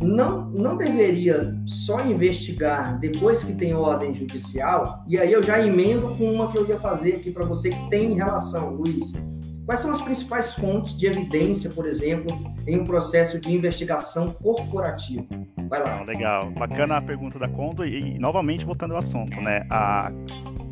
[0.02, 5.04] não, não deveria só investigar depois que tem ordem judicial?
[5.06, 7.90] E aí eu já emendo com uma que eu ia fazer aqui para você que
[7.90, 9.12] tem relação, Luiz.
[9.64, 12.26] Quais são as principais fontes de evidência, por exemplo,
[12.66, 15.24] em um processo de investigação corporativa?
[15.68, 16.02] Vai lá.
[16.02, 16.50] legal.
[16.50, 19.64] Bacana a pergunta da Condo e, e, novamente voltando ao assunto, né?
[19.70, 20.10] A,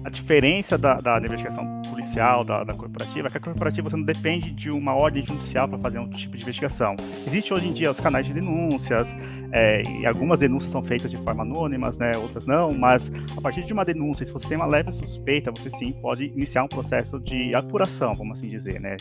[0.05, 4.05] a diferença da, da investigação policial, da, da, corporativa, é que a corporativa você não
[4.05, 6.97] depende de uma ordem judicial para fazer um tipo de investigação.
[7.27, 9.09] Existe hoje em dia os canais de denúncias,
[9.53, 13.65] é, e algumas denúncias são feitas de forma anônimas, né, outras não, mas a partir
[13.65, 17.19] de uma denúncia, se você tem uma leve suspeita, você sim pode iniciar um processo
[17.21, 18.97] de apuração, vamos assim dizer, né.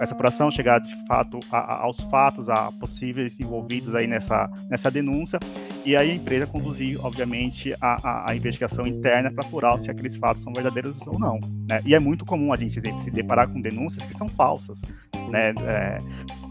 [0.00, 4.90] Essa apuração chegar de fato a, a, aos fatos, a possíveis envolvidos aí nessa, nessa
[4.90, 5.38] denúncia,
[5.84, 10.16] e aí a empresa conduzir, obviamente, a, a, a investigação interna para apurar se aqueles
[10.16, 11.38] fatos são verdadeiros ou não.
[11.68, 11.82] Né?
[11.84, 14.80] E é muito comum a gente se deparar com denúncias que são falsas,
[15.28, 15.52] né?
[15.68, 15.98] É,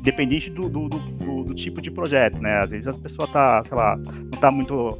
[0.01, 2.59] dependente do, do, do, do, tipo de projeto, né?
[2.59, 4.91] Às vezes a pessoa tá, sei lá, não está muito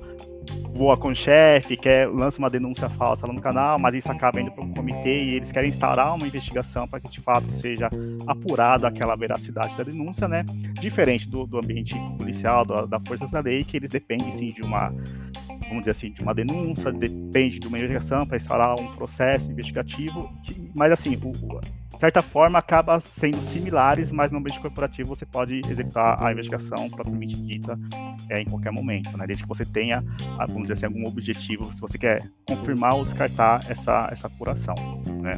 [0.76, 4.42] boa com o chefe, quer lança uma denúncia falsa lá no canal, mas isso acaba
[4.42, 7.90] indo para um comitê e eles querem instaurar uma investigação para que de fato seja
[8.26, 10.44] apurado aquela veracidade da denúncia, né?
[10.80, 14.62] Diferente do, do ambiente policial, da, da forças da lei, que eles dependem sim de
[14.62, 14.94] uma
[15.68, 20.30] vamos dizer assim, de uma denúncia, depende de uma investigação para instaurar um processo investigativo,
[20.76, 21.32] mas assim, o,
[22.04, 27.42] certa forma acaba sendo similares, mas no ambiente corporativo você pode executar a investigação propriamente
[27.42, 27.80] dita
[28.30, 29.26] é, em qualquer momento, né?
[29.26, 30.04] desde que você tenha,
[30.50, 34.76] vamos dizer assim, algum objetivo, se você quer confirmar ou descartar essa, essa apuração.
[35.22, 35.32] Né?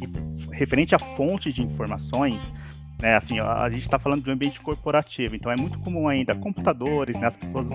[0.00, 2.52] E referente à fonte de informações,
[3.02, 6.32] né, assim, a gente está falando de um ambiente corporativo, então é muito comum ainda
[6.36, 7.66] computadores, né, as pessoas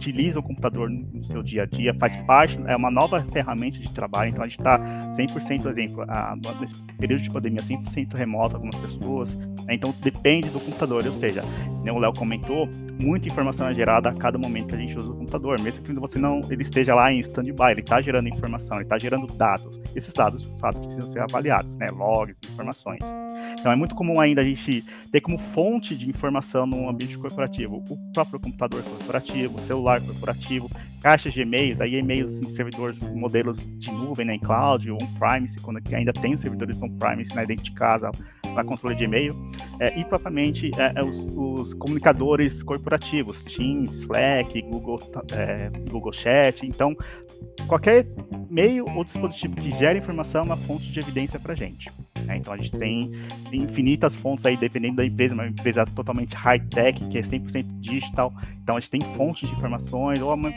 [0.00, 3.92] utiliza o computador no seu dia a dia, faz parte, é uma nova ferramenta de
[3.92, 4.78] trabalho, então a gente está
[5.12, 10.58] 100%, exemplo, a, nesse período de pandemia, 100% remoto algumas pessoas, né, então depende do
[10.58, 11.42] computador, ou seja,
[11.84, 12.66] né, o Léo comentou,
[12.98, 15.92] muita informação é gerada a cada momento que a gente usa o computador, mesmo que
[15.92, 19.80] você não ele esteja lá em stand-by, ele está gerando informação, ele está gerando dados,
[19.94, 23.00] esses dados, de fato, precisam ser avaliados, né, logs, informações.
[23.58, 27.82] Então é muito comum ainda a gente ter como fonte de informação no ambiente corporativo
[27.90, 33.58] o próprio computador corporativo, o celular corporativo, caixas de e-mails, aí e-mails em servidores, modelos
[33.78, 38.10] de nuvem, né, em cloud, on-premise, quando ainda tem servidores on-premise né, dentro de casa
[38.52, 39.34] para controle de e-mail,
[39.78, 44.98] é, e propriamente é, é, os, os, comunicadores corporativos, Teams, Slack, Google,
[45.32, 46.94] é, Google Chat, então
[47.66, 48.06] qualquer
[48.50, 51.90] meio ou dispositivo que gera informação é uma fonte de evidência para a gente.
[52.24, 52.36] Né?
[52.36, 53.12] Então a gente tem
[53.52, 58.32] infinitas fontes aí, dependendo da empresa, uma empresa totalmente high-tech, que é 100% digital,
[58.62, 60.52] então a gente tem fontes de informações, ou uma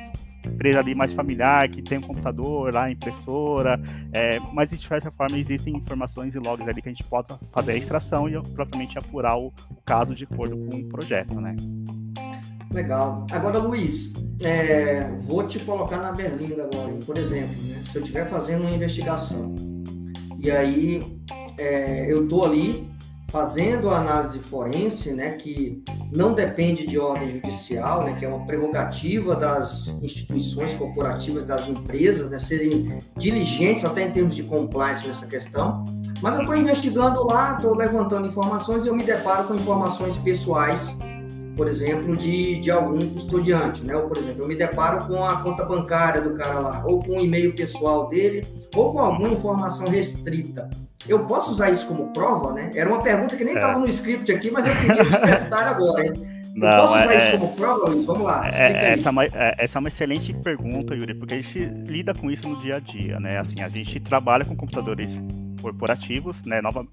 [0.50, 3.80] empresa ali mais familiar, que tem um computador lá, impressora,
[4.14, 7.74] é, mas de certa forma existem informações e logs ali que a gente pode fazer
[7.74, 11.56] a extração e propriamente apurar o, o caso de acordo com o projeto, né?
[12.72, 13.26] Legal.
[13.32, 16.94] Agora, Luiz, é, vou te colocar na berlinda agora.
[17.06, 19.54] Por exemplo, né, se eu estiver fazendo uma investigação
[20.40, 21.00] e aí
[21.58, 22.93] é, eu estou ali
[23.34, 25.84] fazendo a análise forense, né, que
[26.16, 32.30] não depende de ordem judicial, né, que é uma prerrogativa das instituições corporativas, das empresas,
[32.30, 35.84] né, serem diligentes até em termos de compliance nessa questão.
[36.22, 40.96] Mas eu estou investigando lá, estou levantando informações e eu me deparo com informações pessoais
[41.56, 43.96] por exemplo, de, de algum custodiante, né?
[43.96, 47.18] Ou, por exemplo, eu me deparo com a conta bancária do cara lá, ou com
[47.18, 50.70] o e-mail pessoal dele, ou com alguma informação restrita.
[51.08, 52.72] Eu posso usar isso como prova, né?
[52.74, 53.80] Era uma pergunta que nem estava é.
[53.80, 56.14] no script aqui, mas eu queria testar agora, hein?
[56.56, 58.06] Não, eu posso usar é, isso como prova, Luiz?
[58.06, 58.50] Vamos lá.
[58.50, 62.14] É, essa, é uma, é, essa é uma excelente pergunta, Yuri, porque a gente lida
[62.14, 63.40] com isso no dia a dia, né?
[63.40, 65.18] Assim, a gente trabalha com computadores
[65.64, 66.62] corporativos, né?
[66.62, 66.86] Nova,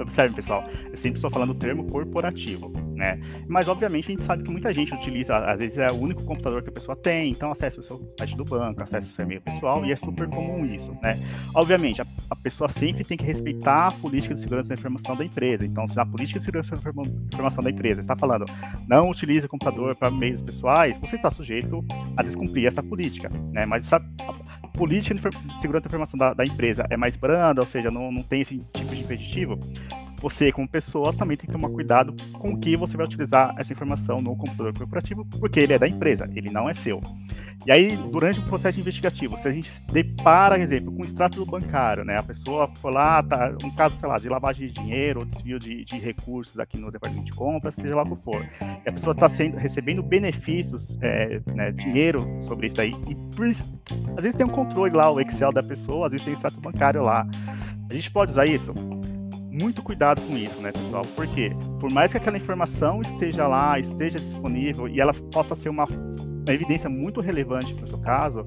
[0.00, 3.20] observe, pessoal, eu sempre estou falando o termo corporativo, né?
[3.48, 6.62] Mas, obviamente, a gente sabe que muita gente utiliza, às vezes é o único computador
[6.62, 9.42] que a pessoa tem, então acessa o seu site do banco, acessa o seu e-mail
[9.42, 11.18] pessoal, e é super comum isso, né?
[11.54, 15.24] Obviamente, a, a pessoa sempre tem que respeitar a política de segurança da informação da
[15.24, 15.66] empresa.
[15.66, 17.02] Então, se a política de segurança da
[17.32, 18.44] informação da empresa está falando
[18.86, 21.84] não utilize computador para meios pessoais, você está sujeito
[22.16, 23.66] a descumprir essa política, né?
[23.66, 24.00] Mas essa
[24.76, 28.22] política de segurança da informação da, da empresa é mais branda, ou seja, não, não
[28.22, 29.58] tem esse tipo de impeditivo,
[30.18, 33.72] você, como pessoa, também tem que tomar cuidado com o que você vai utilizar essa
[33.72, 37.00] informação no computador corporativo, porque ele é da empresa, ele não é seu.
[37.66, 41.44] E aí, durante o processo investigativo, se a gente depara, por exemplo, com o extrato
[41.44, 42.18] bancário, né?
[42.18, 45.58] A pessoa foi lá, tá, um caso, sei lá, de lavagem de dinheiro ou desvio
[45.58, 48.46] de, de recursos aqui no departamento de compras, seja lá o que for.
[48.84, 52.94] E a pessoa está recebendo benefícios, é, né, dinheiro sobre isso aí.
[53.08, 56.34] E por, às vezes tem um controle lá, o Excel da pessoa, às vezes tem
[56.34, 57.26] o extrato bancário lá.
[57.90, 58.72] A gente pode usar isso?
[59.60, 61.04] Muito cuidado com isso, né, pessoal?
[61.14, 65.86] Porque por mais que aquela informação esteja lá, esteja disponível e ela possa ser uma,
[65.86, 68.44] uma evidência muito relevante para o seu caso,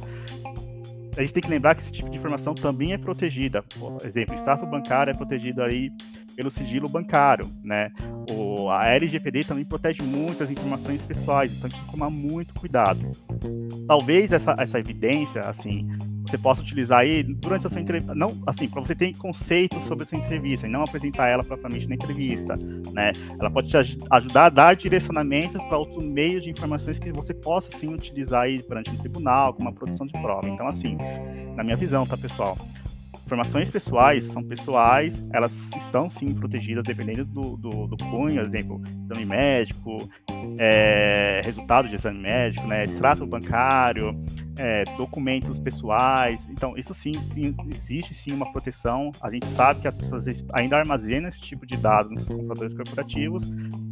[1.18, 3.64] a gente tem que lembrar que esse tipo de informação também é protegida.
[3.64, 5.92] Por exemplo, o status bancário é protegido aí
[6.36, 7.92] pelo sigilo bancário, né?
[8.32, 13.02] O, a LGPD também protege muito as informações pessoais, então tem que tomar muito cuidado.
[13.86, 15.90] Talvez essa, essa evidência, assim,
[16.30, 20.04] você possa utilizar aí durante a sua entrevista, não, assim, para você ter conceitos sobre
[20.04, 22.56] a sua entrevista e não apresentar ela propriamente na entrevista,
[22.94, 23.12] né?
[23.40, 27.70] Ela pode te ajudar a dar direcionamento para outros meios de informações que você possa
[27.78, 30.48] sim utilizar aí perante um tribunal, como uma produção de prova.
[30.48, 30.98] Então, assim,
[31.56, 32.58] na minha visão, tá, pessoal?
[33.30, 39.26] Informações pessoais são pessoais, elas estão sim protegidas dependendo do, do, do cunho, exemplo, exame
[39.26, 40.10] médico,
[40.58, 44.20] é, resultado de exame médico, né, extrato bancário,
[44.58, 46.48] é, documentos pessoais.
[46.50, 47.12] Então, isso sim,
[47.70, 49.12] existe sim uma proteção.
[49.22, 53.44] A gente sabe que as pessoas ainda armazenam esse tipo de dados nos computadores corporativos.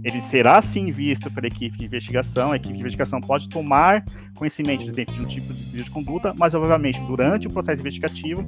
[0.03, 2.51] Ele será sim visto pela equipe de investigação.
[2.51, 4.03] A equipe de investigação pode tomar
[4.35, 8.43] conhecimento, por exemplo, de um tipo de, de conduta, mas obviamente durante o processo investigativo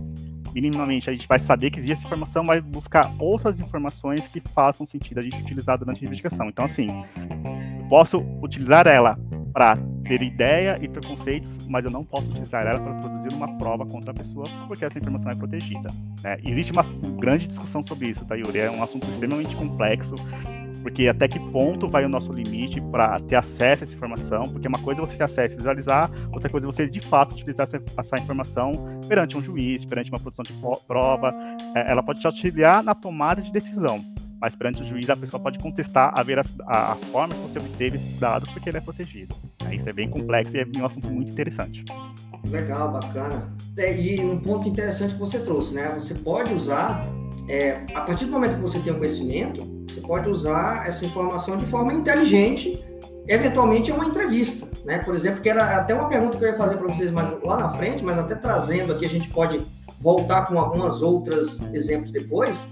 [0.54, 4.86] minimamente a gente vai saber que existe essa informação, vai buscar outras informações que façam
[4.86, 6.48] sentido a gente utilizar durante a investigação.
[6.48, 9.18] Então, assim, eu posso utilizar ela
[9.54, 13.86] para ter ideia e preconceitos, mas eu não posso utilizar ela para produzir uma prova
[13.86, 15.90] contra a pessoa, porque essa informação é protegida.
[16.24, 16.38] Né?
[16.44, 16.84] Existe uma
[17.20, 18.60] grande discussão sobre isso, tá, Yuri?
[18.60, 20.16] É um assunto extremamente complexo
[20.82, 24.68] porque até que ponto vai o nosso limite para ter acesso a essa informação, porque
[24.68, 27.68] uma coisa é você ter acesso e visualizar, outra coisa é você de fato utilizar
[27.68, 28.74] essa, essa informação
[29.08, 30.54] perante um juiz, perante uma produção de
[30.88, 31.32] prova,
[31.76, 34.04] é, ela pode te auxiliar na tomada de decisão,
[34.40, 37.60] mas perante o juiz a pessoa pode contestar a, ver a, a, forma que você
[37.60, 39.36] obteve esses dados porque ele é protegido.
[39.66, 41.84] É, isso é bem complexo e é um assunto muito interessante.
[42.48, 43.54] Legal, bacana.
[43.78, 45.88] É, e um ponto interessante que você trouxe, né?
[46.00, 47.02] Você pode usar,
[47.48, 51.58] é, a partir do momento que você tem o conhecimento, você pode usar essa informação
[51.58, 52.84] de forma inteligente,
[53.28, 55.00] eventualmente é uma entrevista, né?
[55.00, 57.58] Por exemplo, que era até uma pergunta que eu ia fazer para vocês mais lá
[57.58, 59.62] na frente, mas até trazendo aqui a gente pode
[60.02, 62.68] voltar com algumas outras exemplos depois.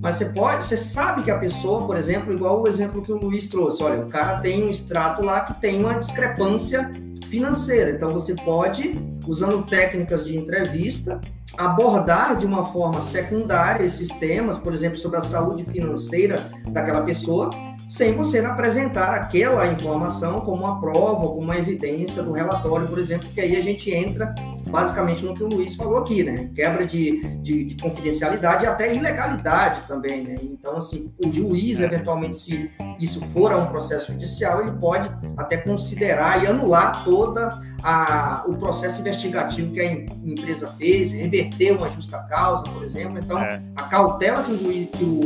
[0.00, 3.16] Mas você pode, você sabe que a pessoa, por exemplo, igual o exemplo que o
[3.16, 6.90] Luiz trouxe, olha, o cara tem um extrato lá que tem uma discrepância
[7.28, 7.90] financeira.
[7.90, 8.92] Então você pode,
[9.26, 11.20] usando técnicas de entrevista,
[11.56, 17.50] abordar de uma forma secundária esses temas, por exemplo, sobre a saúde financeira daquela pessoa,
[17.88, 23.28] sem você apresentar aquela informação como uma prova, como uma evidência do relatório, por exemplo,
[23.32, 24.34] que aí a gente entra
[24.68, 26.50] basicamente no que o Luiz falou aqui, né?
[26.54, 30.34] Quebra de, de, de confidencialidade e até ilegalidade também, né?
[30.42, 35.56] Então, assim, o juiz, eventualmente, se isso for a um processo judicial, ele pode até
[35.58, 37.48] considerar e anular toda
[37.82, 43.18] a, o processo investigativo que a empresa fez, reverter uma justa causa, por exemplo.
[43.18, 43.62] Então, é.
[43.76, 45.20] a cautela que o, juiz, que o,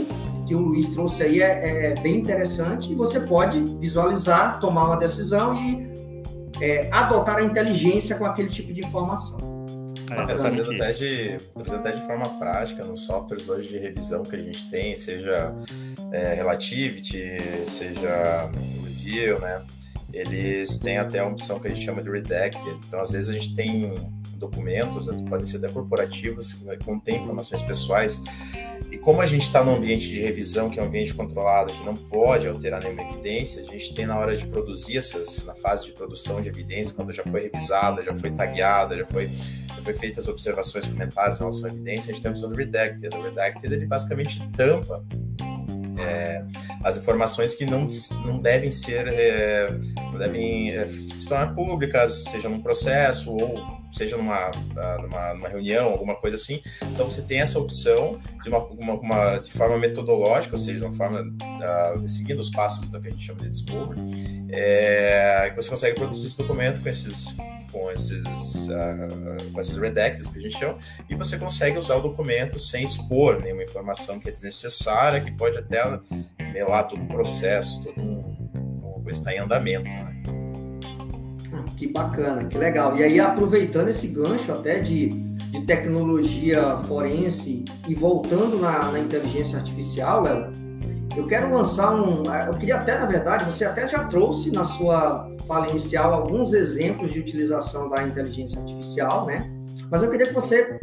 [0.46, 4.96] que o Luiz trouxe aí é, é bem interessante e você pode visualizar, tomar uma
[4.96, 5.90] decisão e
[6.60, 9.38] é, adotar a inteligência com aquele tipo de informação.
[10.10, 14.34] É, trazendo, até de, trazendo até de forma prática nos softwares hoje de revisão que
[14.34, 15.54] a gente tem, seja
[16.10, 18.50] é, Relativity, seja
[18.84, 19.62] Review, né?
[20.12, 22.78] Eles têm até a opção que a gente chama de Redacted.
[22.86, 23.94] Então, às vezes, a gente tem
[24.40, 28.22] documentos, né, podem ser até corporativos, que contêm informações pessoais.
[28.90, 31.84] E como a gente está num ambiente de revisão, que é um ambiente controlado, que
[31.84, 35.84] não pode alterar nenhuma evidência, a gente tem na hora de produzir essas, na fase
[35.84, 39.92] de produção de evidência, quando já foi revisada, já foi tagueada, já foi, já foi
[39.92, 43.14] feitas observações, comentários em relação à evidência, a gente tem a opção do Redacted.
[43.14, 45.04] O Redacted, ele basicamente tampa
[46.00, 46.44] é,
[46.82, 47.86] as informações que não,
[48.24, 49.70] não devem ser, é,
[50.12, 54.50] não devem é, se tornar públicas, seja num processo ou seja numa,
[55.02, 56.62] numa, numa, reunião, alguma coisa assim.
[56.82, 60.84] Então você tem essa opção de uma, uma, uma de forma metodológica, ou seja, de
[60.84, 64.00] uma forma uh, seguindo os passos do que a gente chama de discovery,
[64.50, 67.36] é, que você consegue produzir esse documento com esses
[67.70, 70.78] com esses, uh, com esses redacts que a gente chama,
[71.08, 75.56] e você consegue usar o documento sem expor nenhuma informação que é desnecessária, que pode
[75.56, 75.82] até
[76.52, 78.20] melar todo um processo, todo um,
[79.08, 79.84] está em andamento.
[79.84, 80.22] Né?
[81.52, 82.96] Ah, que bacana, que legal.
[82.96, 89.58] E aí, aproveitando esse gancho até de, de tecnologia forense e voltando na, na inteligência
[89.58, 90.52] artificial, Léo,
[91.16, 92.22] eu quero lançar um.
[92.46, 97.12] Eu queria até, na verdade, você até já trouxe na sua fala inicial alguns exemplos
[97.12, 99.50] de utilização da inteligência artificial, né?
[99.90, 100.78] Mas eu queria que você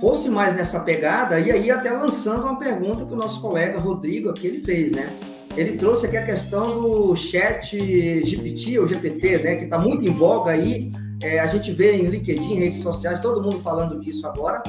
[0.00, 4.30] fosse mais nessa pegada e aí até lançando uma pergunta que o nosso colega Rodrigo
[4.30, 5.10] aqui ele fez, né?
[5.56, 7.76] Ele trouxe aqui a questão do chat
[8.24, 9.56] GPT ou GPT, né?
[9.56, 13.42] Que está muito em voga aí É, a gente vê em LinkedIn, redes sociais, todo
[13.42, 14.62] mundo falando disso agora.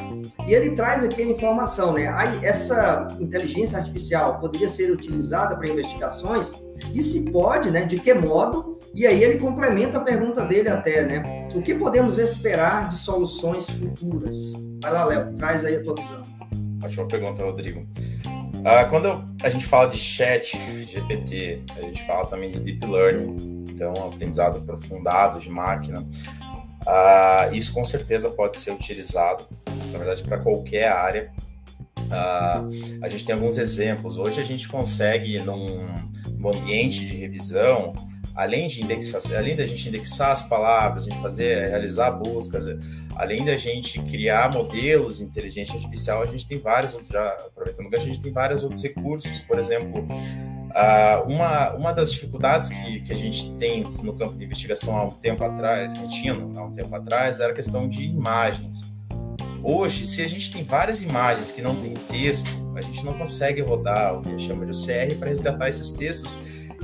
[0.46, 2.10] E ele traz aqui a informação, né?
[2.10, 6.52] Aí, essa inteligência artificial poderia ser utilizada para investigações?
[6.94, 7.86] E se pode, né?
[7.86, 8.80] De que modo?
[8.94, 11.48] E aí ele complementa a pergunta dele até, né?
[11.56, 14.36] O que podemos esperar de soluções futuras?
[14.82, 16.22] Vai lá, Léo, traz aí a tua visão.
[16.84, 17.86] Ótima pergunta, Rodrigo.
[18.66, 23.66] Ah, quando a gente fala de chat GPT, a gente fala também de deep learning,
[23.70, 26.06] então aprendizado aprofundado de máquina.
[26.86, 31.32] Ah, isso com certeza pode ser utilizado, na verdade, para qualquer área.
[32.12, 32.64] Ah,
[33.02, 34.18] a gente tem alguns exemplos.
[34.18, 35.86] Hoje a gente consegue, num,
[36.42, 37.94] num ambiente de revisão,
[38.36, 42.66] além de indexar, além da gente indexar as palavras, a gente fazer, realizar buscas,
[43.16, 47.90] além da gente criar modelos de inteligência artificial, a gente tem vários outros, já aproveitando
[47.90, 50.06] que a gente tem vários outros recursos, por exemplo,
[51.28, 55.12] uma, uma das dificuldades que, que a gente tem no campo de investigação há um
[55.12, 58.92] tempo atrás, que tinha há um tempo atrás, era a questão de imagens.
[59.64, 63.62] Hoje, se a gente tem várias imagens que não tem texto, a gente não consegue
[63.62, 66.40] rodar o que a gente chama de OCR para resgatar esses textos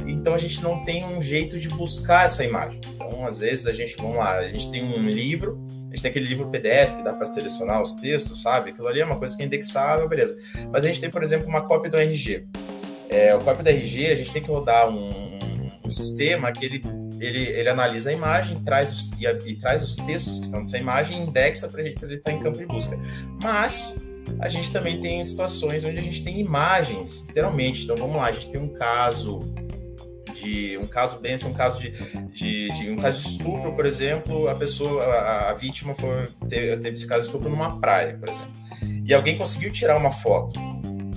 [0.05, 2.79] então a gente não tem um jeito de buscar essa imagem.
[2.93, 6.11] Então, às vezes, a gente, vamos lá, a gente tem um livro, a gente tem
[6.11, 8.71] aquele livro PDF que dá para selecionar os textos, sabe?
[8.71, 10.37] Aquilo ali é uma coisa que é indexável, beleza.
[10.71, 12.47] Mas a gente tem, por exemplo, uma cópia do RG.
[13.09, 15.39] É, o cópia do RG, a gente tem que rodar um,
[15.83, 16.81] um sistema que ele,
[17.19, 20.77] ele, ele analisa a imagem traz os, e, e traz os textos que estão nessa
[20.77, 22.97] imagem e indexa para ele estar tá em campo de busca.
[23.41, 24.05] Mas
[24.39, 27.83] a gente também tem situações onde a gente tem imagens, literalmente.
[27.83, 29.39] Então vamos lá, a gente tem um caso
[30.41, 31.91] de um caso bem um caso de,
[32.31, 36.77] de, de, um caso de estupro, por exemplo, a pessoa, a, a vítima foi, teve,
[36.77, 38.51] teve esse caso de estupro numa praia, por exemplo,
[39.03, 40.59] e alguém conseguiu tirar uma foto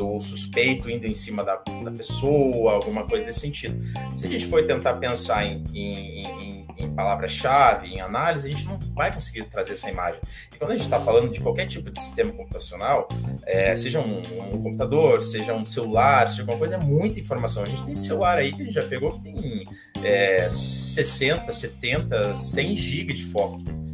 [0.00, 3.78] do suspeito indo em cima da, da pessoa, alguma coisa desse sentido.
[4.14, 8.66] Se a gente for tentar pensar em, em, em em palavra-chave, em análise, a gente
[8.66, 10.20] não vai conseguir trazer essa imagem.
[10.52, 13.08] E quando a gente está falando de qualquer tipo de sistema computacional,
[13.44, 14.18] é, seja um,
[14.54, 17.62] um, computador, seja um celular, seja alguma coisa, é muita informação.
[17.62, 19.64] A gente tem celular aí que a gente já pegou que tem
[20.02, 23.89] é, 60, 70, 100 GB de foto.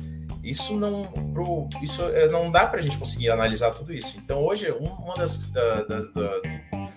[0.47, 4.17] Isso não, pro, isso é, não dá para a gente conseguir analisar tudo isso.
[4.23, 6.13] Então, hoje, uma das, das, das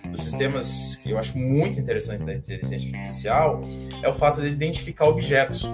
[0.08, 3.60] dos sistemas que eu acho muito interessantes da inteligência artificial
[4.02, 5.64] é o fato de identificar objetos.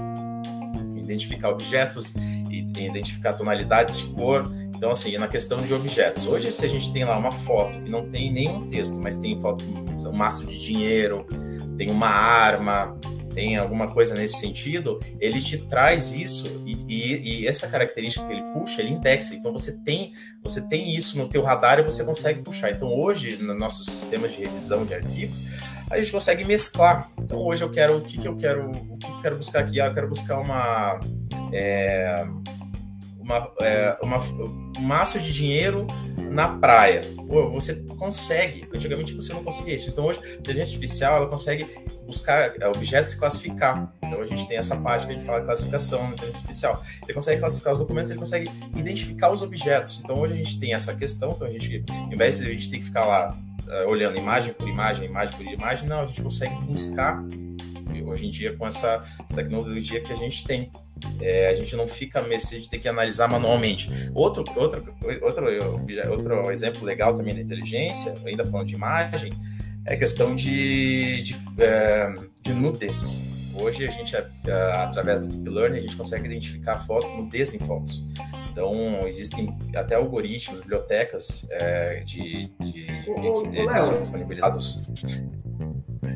[0.96, 2.14] Identificar objetos
[2.50, 4.50] e identificar tonalidades de cor.
[4.74, 6.26] Então, assim, na questão de objetos.
[6.26, 9.38] Hoje, se a gente tem lá uma foto que não tem nenhum texto, mas tem
[9.38, 11.26] foto, um maço de dinheiro,
[11.76, 12.98] tem uma arma,
[13.36, 18.32] tem alguma coisa nesse sentido, ele te traz isso e, e, e, essa característica que
[18.32, 19.34] ele puxa, ele indexa.
[19.34, 22.70] Então você tem você tem isso no teu radar e você consegue puxar.
[22.70, 25.44] Então hoje no nosso sistema de revisão de arquivos
[25.90, 27.10] a gente consegue mesclar.
[27.18, 29.82] Então hoje eu quero o que, que eu quero o que eu quero buscar aqui?
[29.82, 30.98] Ah, eu quero buscar uma
[31.52, 32.26] é,
[33.26, 35.84] uma, é, uma, um maço de dinheiro
[36.30, 37.02] na praia.
[37.26, 38.68] Pô, você consegue.
[38.72, 39.90] Antigamente você não conseguia isso.
[39.90, 41.66] Então hoje a inteligência artificial ela consegue
[42.06, 43.92] buscar é, objetos e classificar.
[44.00, 46.82] Então a gente tem essa parte que a gente fala de classificação na inteligência artificial.
[47.02, 50.00] Ele consegue classificar os documentos, ele consegue identificar os objetos.
[50.02, 51.32] Então hoje a gente tem essa questão.
[51.32, 53.36] Então a gente, em vez de a gente ter que ficar lá
[53.66, 57.24] uh, olhando imagem por imagem, imagem por imagem, não, a gente consegue buscar
[58.04, 60.70] hoje em dia com essa, essa tecnologia que a gente tem.
[61.20, 63.88] É, a gente não fica a mercê de ter que analisar manualmente.
[64.14, 65.46] Outro, outro, outro,
[66.10, 69.32] outro exemplo legal também da inteligência, ainda falando de imagem,
[69.84, 73.22] é a questão de, de, é, de nudez.
[73.58, 74.14] Hoje a gente,
[74.82, 78.04] através do Deep Learning, a gente consegue identificar foto, nudez em fotos.
[78.50, 78.72] Então,
[79.04, 84.82] existem até algoritmos, bibliotecas é, de, de, de, de, de são disponibilizados.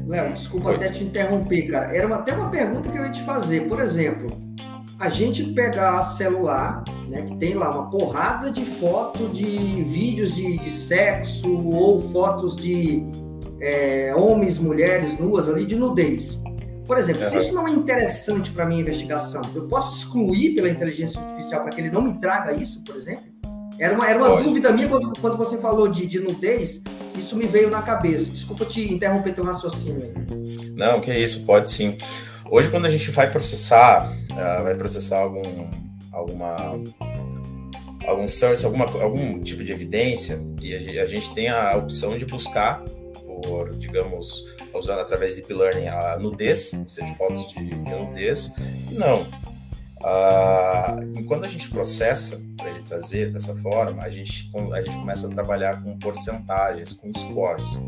[0.07, 0.77] Léo, desculpa Oi.
[0.77, 1.97] até te interromper, cara.
[1.97, 3.69] Era até uma pergunta que eu ia te fazer.
[3.69, 4.29] Por exemplo,
[5.01, 10.59] a gente pegar celular, né, que tem lá uma porrada de foto de vídeos de,
[10.59, 13.07] de sexo ou fotos de
[13.59, 16.39] é, homens, mulheres nuas ali de nudez.
[16.87, 21.19] Por exemplo, se isso não é interessante para minha investigação, eu posso excluir pela inteligência
[21.19, 23.25] artificial para que ele não me traga isso, por exemplo?
[23.79, 26.83] Era uma, era uma dúvida minha quando, quando você falou de, de nudez,
[27.17, 28.27] isso me veio na cabeça.
[28.27, 30.59] Desculpa te interromper teu raciocínio aí.
[30.75, 31.97] Não, que isso, pode sim.
[32.51, 35.69] Hoje, quando a gente vai processar, uh, vai processar algum,
[36.12, 36.57] alguma
[38.07, 42.83] algum source, alguma, algum tipo de evidência, e a, gente tem a opção de buscar
[43.43, 48.55] por, digamos, usando através de deep learning a nudez, seja fotos de, de nudez,
[48.91, 49.26] não.
[50.03, 55.26] Uh, quando a gente processa, para ele trazer dessa forma, a gente, a gente começa
[55.26, 57.78] a trabalhar com porcentagens, com scores.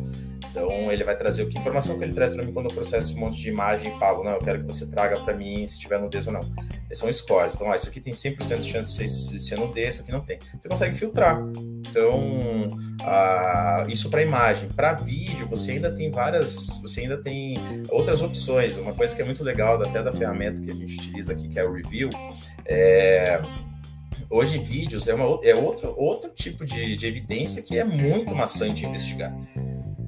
[0.53, 3.17] Então, ele vai trazer o que informação que ele traz para mim quando eu processo
[3.17, 5.79] um monte de imagem e falo, não, eu quero que você traga para mim se
[5.79, 6.41] tiver nudez ou não.
[6.91, 7.55] Esses são scores.
[7.55, 10.13] Então, ó, isso aqui tem 100% de chance de ser, de ser nudez, isso aqui
[10.13, 10.39] não tem.
[10.61, 11.43] Você consegue filtrar.
[11.89, 14.69] Então, uh, isso para imagem.
[14.69, 17.55] Para vídeo, você ainda tem várias, você ainda tem
[17.89, 18.77] outras opções.
[18.77, 21.59] Uma coisa que é muito legal, até da ferramenta que a gente utiliza aqui, que
[21.59, 22.02] é o Review,
[22.65, 23.41] é
[24.33, 28.87] hoje vídeos é, uma, é outro, outro tipo de, de evidência que é muito maçante
[28.87, 29.33] investigar.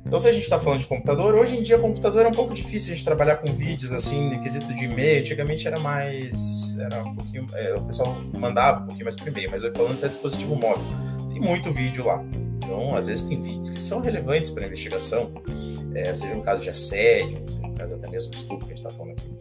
[0.06, 2.52] Então, se a gente está falando de computador, hoje em dia computador é um pouco
[2.54, 5.20] difícil a gente trabalhar com vídeos assim, de quesito de e-mail.
[5.20, 6.78] Antigamente era mais.
[6.78, 7.46] Era um pouquinho.
[7.54, 10.84] É, o pessoal mandava um pouquinho mais por e-mail, mas eu falando até dispositivo móvel.
[11.30, 12.22] Tem muito vídeo lá.
[12.58, 15.32] Então, às vezes tem vídeos que são relevantes para a investigação,
[15.94, 18.86] é, seja um caso de assédio, seja um caso até mesmo estupro que a gente
[18.86, 19.33] está falando aqui.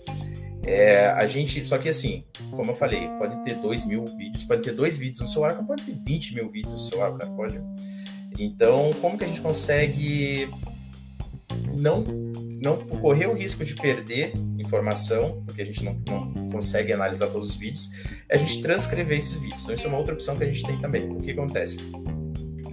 [0.65, 4.61] É, a gente, só que assim, como eu falei, pode ter dois mil vídeos, pode
[4.61, 7.61] ter dois vídeos no celular, pode ter 20 mil vídeos no celular, cara, pode.
[8.39, 10.49] Então, como que a gente consegue
[11.77, 12.01] não,
[12.61, 17.49] não correr o risco de perder informação, porque a gente não, não consegue analisar todos
[17.49, 17.89] os vídeos,
[18.29, 19.61] é a gente transcrever esses vídeos.
[19.63, 21.09] Então, isso é uma outra opção que a gente tem também.
[21.09, 21.77] O que acontece?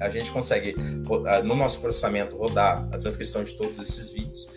[0.00, 0.74] A gente consegue,
[1.44, 4.48] no nosso processamento, rodar a transcrição de todos esses vídeos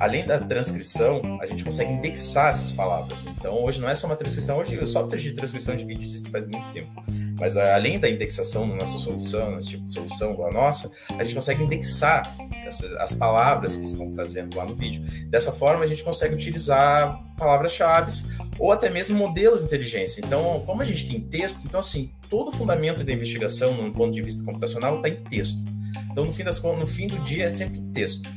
[0.00, 3.22] além da transcrição, a gente consegue indexar essas palavras.
[3.26, 6.30] Então, hoje não é só uma transcrição, hoje o software de transcrição de vídeo existe
[6.30, 6.90] faz muito tempo.
[7.38, 11.22] Mas além da indexação na nossa solução, nesse tipo de solução igual a nossa, a
[11.22, 12.34] gente consegue indexar
[12.66, 15.02] essas, as palavras que estão trazendo lá no vídeo.
[15.26, 18.10] Dessa forma, a gente consegue utilizar palavras-chave
[18.58, 20.22] ou até mesmo modelos de inteligência.
[20.24, 24.12] Então, como a gente tem texto, então assim, todo o fundamento da investigação, no ponto
[24.12, 25.58] de vista computacional, está em texto.
[26.10, 28.28] Então, no fim, das, no fim do dia, é sempre texto.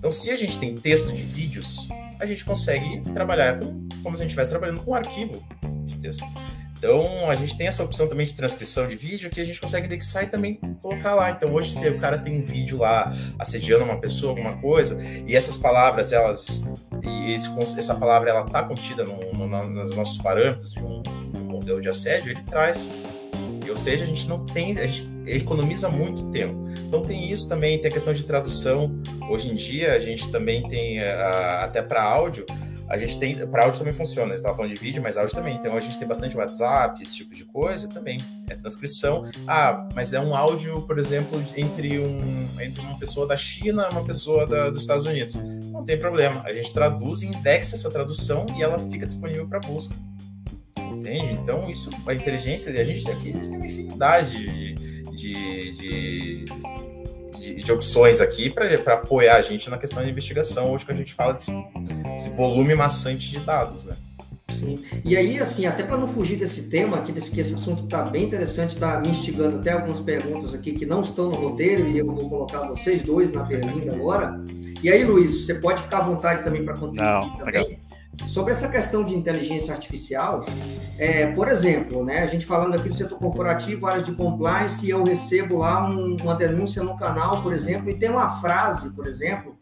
[0.00, 1.86] Então, se a gente tem texto de vídeos,
[2.18, 5.46] a gente consegue trabalhar com, como se a gente estivesse trabalhando com um arquivo
[5.84, 6.24] de texto.
[6.78, 9.84] Então, a gente tem essa opção também de transcrição de vídeo que a gente consegue
[9.84, 11.30] indexar e também colocar lá.
[11.30, 15.36] Então, hoje, se o cara tem um vídeo lá assediando uma pessoa, alguma coisa, e
[15.36, 16.72] essas palavras, elas.
[17.28, 21.02] Esse, essa palavra, ela tá contida no, no, nos nossos parâmetros de um
[21.44, 22.90] modelo de assédio, ele traz
[23.70, 26.68] ou seja, a gente não tem, a gente economiza muito tempo.
[26.86, 29.00] Então tem isso também, tem a questão de tradução.
[29.30, 31.04] Hoje em dia a gente também tem uh,
[31.60, 32.44] até para áudio,
[32.90, 34.30] a gente tem para áudio também funciona.
[34.30, 35.54] Gente estava falando de vídeo, mas áudio também.
[35.54, 38.18] Então a gente tem bastante WhatsApp, esse tipo de coisa também.
[38.48, 39.30] É transcrição.
[39.46, 43.92] Ah, mas é um áudio, por exemplo, entre um entre uma pessoa da China e
[43.92, 45.36] uma pessoa da, dos Estados Unidos.
[45.36, 46.42] Não tem problema.
[46.44, 49.94] A gente traduz, indexa essa tradução e ela fica disponível para busca
[51.10, 51.32] entende?
[51.32, 54.74] Então, isso, a inteligência, a gente aqui a gente tem uma infinidade de,
[55.16, 56.44] de, de,
[57.38, 60.96] de, de opções aqui para apoiar a gente na questão de investigação, hoje que a
[60.96, 61.52] gente fala desse,
[62.14, 63.96] desse volume maçante de dados, né?
[64.58, 64.78] Sim.
[65.04, 68.02] E aí, assim, até para não fugir desse tema aqui, desse que esse assunto está
[68.02, 71.98] bem interessante, está me instigando até algumas perguntas aqui que não estão no roteiro e
[71.98, 74.38] eu vou colocar vocês dois na berlinda agora.
[74.82, 77.46] E aí, Luiz, você pode ficar à vontade também para contribuir não, também.
[77.46, 77.79] Legal.
[78.26, 80.44] Sobre essa questão de inteligência artificial,
[80.98, 85.02] é, por exemplo, né, a gente falando aqui do setor corporativo, área de compliance, eu
[85.02, 89.56] recebo lá um, uma denúncia no canal, por exemplo, e tem uma frase, por exemplo,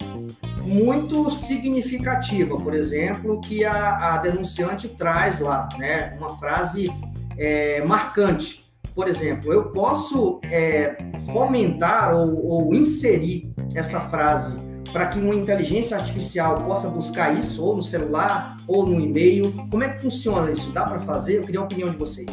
[0.63, 6.93] muito significativa, por exemplo, que a, a denunciante traz lá, né, uma frase
[7.37, 8.69] é, marcante.
[8.95, 10.97] Por exemplo, eu posso é,
[11.33, 17.77] fomentar ou, ou inserir essa frase para que uma inteligência artificial possa buscar isso, ou
[17.77, 19.53] no celular, ou no e-mail?
[19.71, 20.71] Como é que funciona isso?
[20.71, 21.37] Dá para fazer?
[21.37, 22.27] Eu queria a opinião de vocês.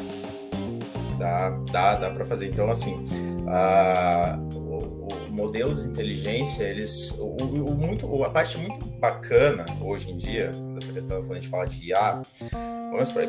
[1.17, 2.47] Dá, dá, dá para fazer.
[2.47, 3.05] Então, assim,
[3.47, 10.11] a, o, o, modelos de inteligência, eles, o, o, muito, a parte muito bacana hoje
[10.11, 12.21] em dia dessa questão quando a gente fala de IA,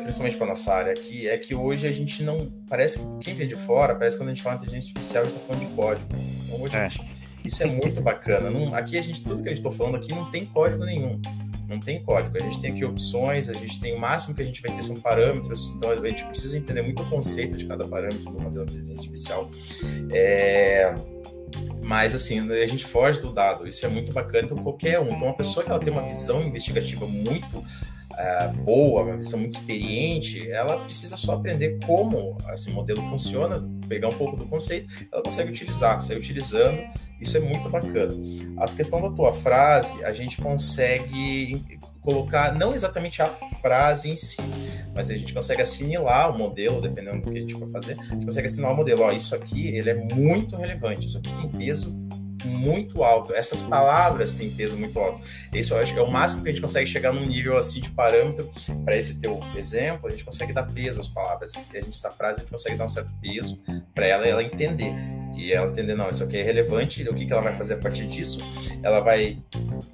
[0.03, 3.45] principalmente para nossa área aqui, é que hoje a gente não parece que quem vê
[3.45, 5.69] de fora parece que quando a gente fala de inteligência artificial a gente está falando
[5.69, 6.07] de código.
[6.45, 6.79] Então, hoje é.
[6.79, 7.16] a gente
[7.47, 8.49] isso é muito bacana.
[8.49, 11.19] Não, aqui a gente, tudo que a gente está falando aqui não tem código nenhum.
[11.67, 12.37] Não tem código.
[12.37, 14.83] A gente tem aqui opções, a gente tem o máximo que a gente vai ter
[14.83, 15.73] são parâmetros.
[15.75, 19.01] Então a gente precisa entender muito o conceito de cada parâmetro do modelo de inteligência
[19.01, 19.49] artificial.
[20.11, 20.93] É,
[21.83, 24.45] mas assim, a gente foge do dado, isso é muito bacana.
[24.45, 27.63] Então, qualquer um, então, uma pessoa que ela tem uma visão investigativa muito
[28.17, 34.09] uh, boa, uma visão muito experiente, ela precisa só aprender como esse modelo funciona, pegar
[34.09, 36.79] um pouco do conceito, ela consegue utilizar, sair utilizando,
[37.21, 38.13] isso é muito bacana.
[38.57, 43.25] A questão da tua frase, a gente consegue colocar não exatamente a
[43.61, 44.37] frase em si,
[44.95, 48.13] mas a gente consegue assimilar o modelo, dependendo do que a gente for fazer, a
[48.13, 49.01] gente consegue assimilar o modelo.
[49.01, 52.07] Ó, isso aqui ele é muito relevante, isso aqui tem peso
[52.47, 53.33] muito alto.
[53.33, 55.21] Essas palavras têm peso muito alto.
[55.53, 57.81] Isso eu acho que é o máximo que a gente consegue chegar num nível assim
[57.81, 58.51] de parâmetro.
[58.83, 61.55] Para esse teu exemplo, a gente consegue dar peso às palavras.
[61.55, 63.61] A gente, essa frase a gente consegue dar um certo peso
[63.93, 64.93] para ela ela entender
[65.37, 67.77] e ela entender, não, isso aqui é relevante, o que, que ela vai fazer a
[67.77, 68.43] partir disso?
[68.81, 69.37] Ela vai,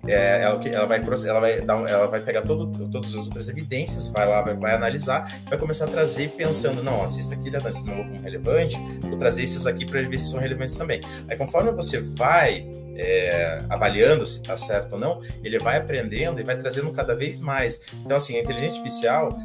[0.08, 4.08] é, ela, ela, vai, ela vai, dar, ela vai pegar todo, todas as outras evidências,
[4.08, 7.58] vai lá, vai, vai analisar, vai começar a trazer pensando, não, se isso aqui ele
[7.58, 11.02] assinou como relevante, vou trazer esses aqui para ver se são relevantes também.
[11.30, 12.66] Aí conforme você vai
[12.96, 17.42] é, avaliando se está certo ou não, ele vai aprendendo e vai trazendo cada vez
[17.42, 17.82] mais.
[18.06, 19.38] Então, assim, a inteligência artificial,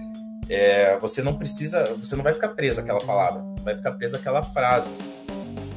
[0.49, 4.43] é, você não precisa, você não vai ficar preso àquela palavra, vai ficar preso àquela
[4.43, 4.91] frase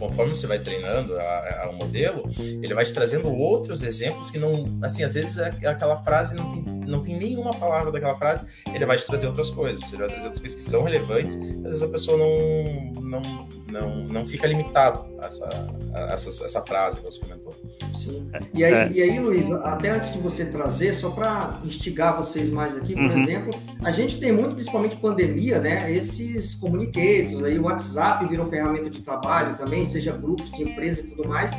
[0.01, 4.39] conforme você vai treinando a, a, um modelo, ele vai te trazendo outros exemplos que
[4.39, 8.47] não, assim, às vezes é aquela frase não tem, não tem nenhuma palavra daquela frase,
[8.73, 11.61] ele vai te trazer outras coisas, ele vai trazer outras coisas que são relevantes, às
[11.61, 15.49] vezes a pessoa não, não, não, não fica limitado a essa,
[15.93, 17.53] a essa, essa frase que você comentou.
[17.95, 18.31] Sim.
[18.53, 18.91] E aí, é.
[18.91, 23.03] e aí, Luiz, até antes de você trazer, só para instigar vocês mais aqui, por
[23.03, 23.21] uhum.
[23.21, 25.91] exemplo, a gente tem muito, principalmente pandemia, né?
[25.93, 31.03] Esses comunicados aí, o WhatsApp virou ferramenta de trabalho também, seja grupos de empresa e
[31.03, 31.51] tudo mais.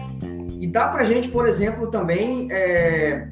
[0.61, 3.29] E dá para a gente, por exemplo, também é,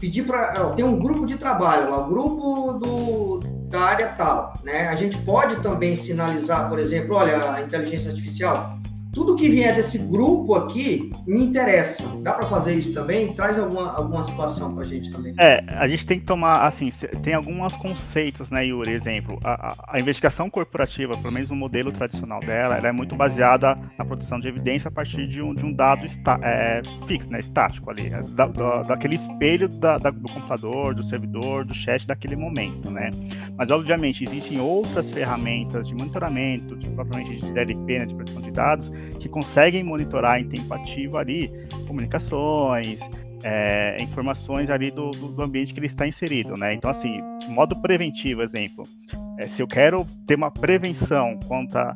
[0.00, 0.52] pedir para.
[0.70, 4.88] Tem um grupo de trabalho lá, o grupo do, da área tal, né?
[4.88, 8.77] A gente pode também sinalizar, por exemplo, olha, a inteligência artificial
[9.12, 12.04] tudo que vier desse grupo aqui me interessa.
[12.22, 13.32] Dá para fazer isso também?
[13.32, 15.34] Traz alguma, alguma situação para a gente também.
[15.38, 16.90] É, a gente tem que tomar, assim,
[17.22, 18.92] tem alguns conceitos, né, Yuri?
[18.92, 23.78] Exemplo, a, a investigação corporativa, pelo menos no modelo tradicional dela, ela é muito baseada
[23.96, 27.40] na produção de evidência a partir de um, de um dado está, é, fixo, né,
[27.40, 32.06] estático ali, é, da, da, daquele espelho da, da, do computador, do servidor, do chat
[32.06, 33.10] daquele momento, né?
[33.56, 38.50] Mas, obviamente, existem outras ferramentas de monitoramento, de, propriamente de DLP, né, de produção de
[38.50, 41.50] dados, que conseguem monitorar em tempo ativo ali
[41.86, 43.00] comunicações,
[43.42, 46.74] é, informações ali do, do, ambiente que ele está inserido, né?
[46.74, 48.84] Então, assim, modo preventivo, exemplo,
[49.38, 51.94] é, se eu quero ter uma prevenção contra a,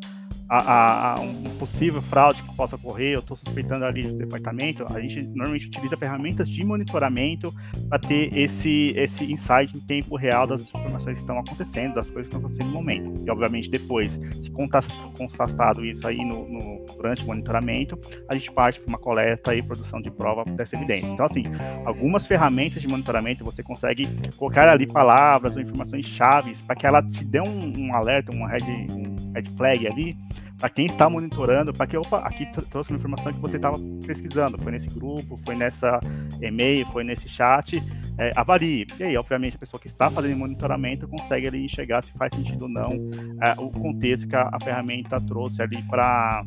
[0.49, 5.23] a, um possível fraude que possa ocorrer, eu estou suspeitando ali do departamento, a gente
[5.23, 7.55] normalmente utiliza ferramentas de monitoramento
[7.89, 12.29] para ter esse, esse insight em tempo real das informações que estão acontecendo, das coisas
[12.29, 13.25] que estão acontecendo no momento.
[13.25, 14.51] E, obviamente, depois, se
[15.17, 19.63] constatado isso aí no, no, durante o monitoramento, a gente parte para uma coleta e
[19.63, 21.11] produção de prova dessa evidência.
[21.11, 21.45] Então, assim,
[21.85, 27.03] algumas ferramentas de monitoramento você consegue colocar ali palavras ou informações chaves para que ela
[27.03, 30.17] te dê um, um alerta, uma red, um red flag ali,
[30.59, 33.77] para quem está monitorando, para que, opa, aqui trouxe uma informação que você estava
[34.07, 35.99] pesquisando, foi nesse grupo, foi nessa
[36.41, 37.83] e-mail, foi nesse chat,
[38.19, 38.87] é, avalie.
[39.01, 42.63] E aí, obviamente, a pessoa que está fazendo monitoramento consegue ali enxergar se faz sentido
[42.63, 42.91] ou não
[43.43, 46.45] é, o contexto que a, a ferramenta trouxe ali para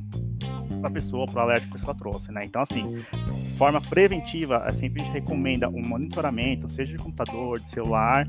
[0.85, 2.45] para a pessoa, para o alerta que a pessoa trouxe, né?
[2.45, 2.97] Então, assim,
[3.57, 8.27] forma preventiva, é sempre a gente recomenda um monitoramento, seja de computador, de celular,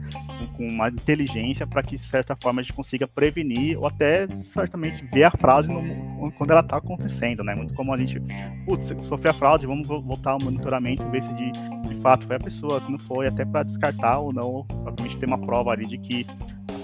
[0.57, 5.04] com uma inteligência para que, de certa forma, a gente consiga prevenir ou até, certamente,
[5.12, 7.54] ver a fraude no, quando ela está acontecendo, né?
[7.54, 8.20] Muito como a gente,
[8.64, 11.52] putz, sofreu a fraude, vamos voltar ao monitoramento, ver se de,
[11.88, 15.26] de fato foi a pessoa, que não foi, até para descartar ou não, provavelmente ter
[15.26, 16.26] uma prova ali de que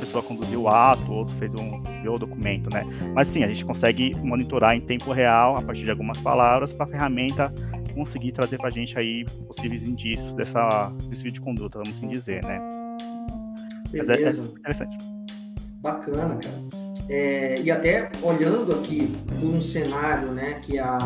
[0.03, 2.85] pessoa conduziu o ato, outro fez um o documento, né?
[3.14, 6.85] Mas sim, a gente consegue monitorar em tempo real a partir de algumas palavras para
[6.85, 7.53] a ferramenta
[7.95, 12.45] conseguir trazer para a gente aí possíveis indícios dessa desvio de conduta, vamos assim dizer,
[12.45, 12.61] né?
[13.95, 14.97] Mas é, é interessante.
[15.81, 16.83] Bacana, cara.
[17.09, 20.99] É, e até olhando aqui por um cenário, né, que a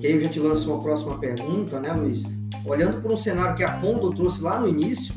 [0.00, 2.24] que aí eu já te lanço uma próxima pergunta, né, Luiz?
[2.64, 5.14] Olhando por um cenário que a Condo trouxe lá no início,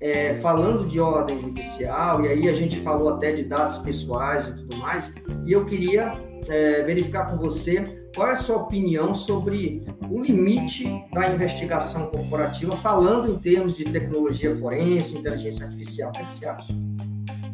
[0.00, 4.56] é, falando de ordem judicial, e aí a gente falou até de dados pessoais e
[4.56, 5.14] tudo mais,
[5.46, 6.12] e eu queria
[6.50, 12.76] é, verificar com você qual é a sua opinião sobre o limite da investigação corporativa,
[12.78, 16.10] falando em termos de tecnologia forense, inteligência artificial.
[16.10, 16.72] O que, é que você acha?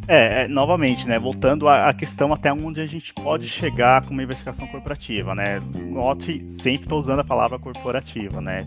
[0.08, 4.22] É, é, novamente, né, voltando à, questão até onde a gente pode chegar com uma
[4.22, 8.58] investigação corporativa, né, note, sempre estou usando a palavra corporativa, né,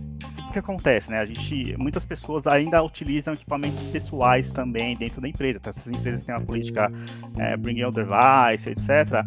[0.50, 1.20] o que acontece, né?
[1.20, 5.60] A gente, muitas pessoas ainda utilizam equipamentos pessoais também dentro da empresa.
[5.60, 6.92] Então, essas empresas têm uma política
[7.38, 9.24] é, bring your device, etc.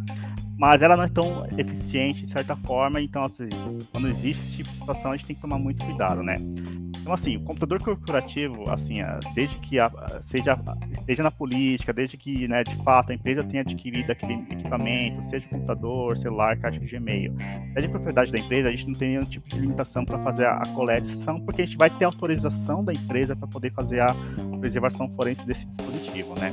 [0.62, 3.00] Mas ela não é tão eficiente de certa forma.
[3.00, 3.48] Então, assim,
[3.90, 6.36] quando existe esse tipo de situação, a gente tem que tomar muito cuidado, né?
[7.00, 8.98] Então, assim, o computador corporativo, assim,
[9.34, 9.90] desde que a,
[10.20, 10.56] seja,
[11.04, 15.48] seja na política, desde que, né, de fato, a empresa tenha adquirido aquele equipamento, seja
[15.48, 17.34] computador, celular, caixa de Gmail,
[17.74, 20.46] é de propriedade da empresa, a gente não tem nenhum tipo de limitação para fazer
[20.46, 24.14] a, a porque a gente vai ter autorização da empresa para poder fazer a
[24.62, 26.52] preservação forense desse dispositivo, né?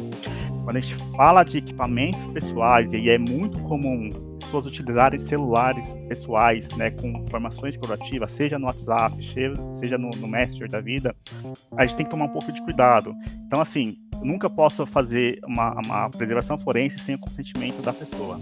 [0.64, 6.68] Quando a gente fala de equipamentos pessoais, e é muito comum pessoas utilizarem celulares pessoais,
[6.76, 9.16] né, com informações corporativas, seja no WhatsApp,
[9.80, 11.16] seja no, no Messenger da vida,
[11.78, 13.14] a gente tem que tomar um pouco de cuidado.
[13.46, 18.40] Então, assim, nunca posso fazer uma, uma preservação forense sem o consentimento da pessoa.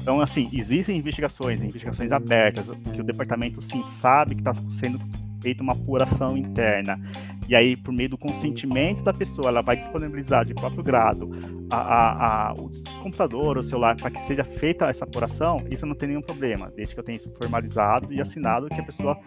[0.00, 5.00] Então, assim, existem investigações, investigações abertas, que o departamento sim sabe que está sendo
[5.40, 7.00] feita uma apuração interna.
[7.48, 11.28] E aí, por meio do consentimento da pessoa, ela vai disponibilizar de próprio grado
[11.70, 12.70] a, a, a, o
[13.02, 16.94] computador, o celular, para que seja feita essa apuração, isso não tem nenhum problema, desde
[16.94, 19.18] que eu tenha isso formalizado e assinado que a pessoa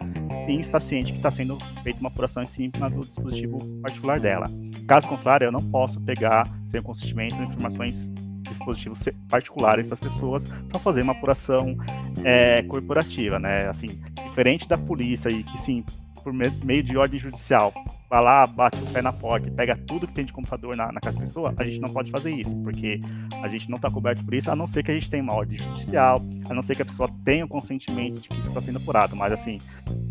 [0.46, 4.46] sim está ciente que está sendo feita uma apuração em cima do dispositivo particular dela.
[4.86, 8.06] Caso contrário, eu não posso pegar, sem consentimento, informações
[8.42, 11.76] dispositivos particulares das pessoas para fazer uma apuração
[12.24, 13.68] é, corporativa, né?
[13.68, 13.88] Assim,
[14.28, 15.84] diferente da polícia e que sim
[16.24, 17.72] por meio de ordem judicial,
[18.08, 20.90] vai lá, bate o pé na porta e pega tudo que tem de computador na,
[20.90, 22.98] na casa da pessoa, a gente não pode fazer isso, porque
[23.42, 25.34] a gente não está coberto por isso, a não ser que a gente tenha uma
[25.34, 28.62] ordem judicial, a não ser que a pessoa tenha o consentimento de que isso está
[28.62, 29.14] sendo apurado.
[29.14, 29.60] Mas assim,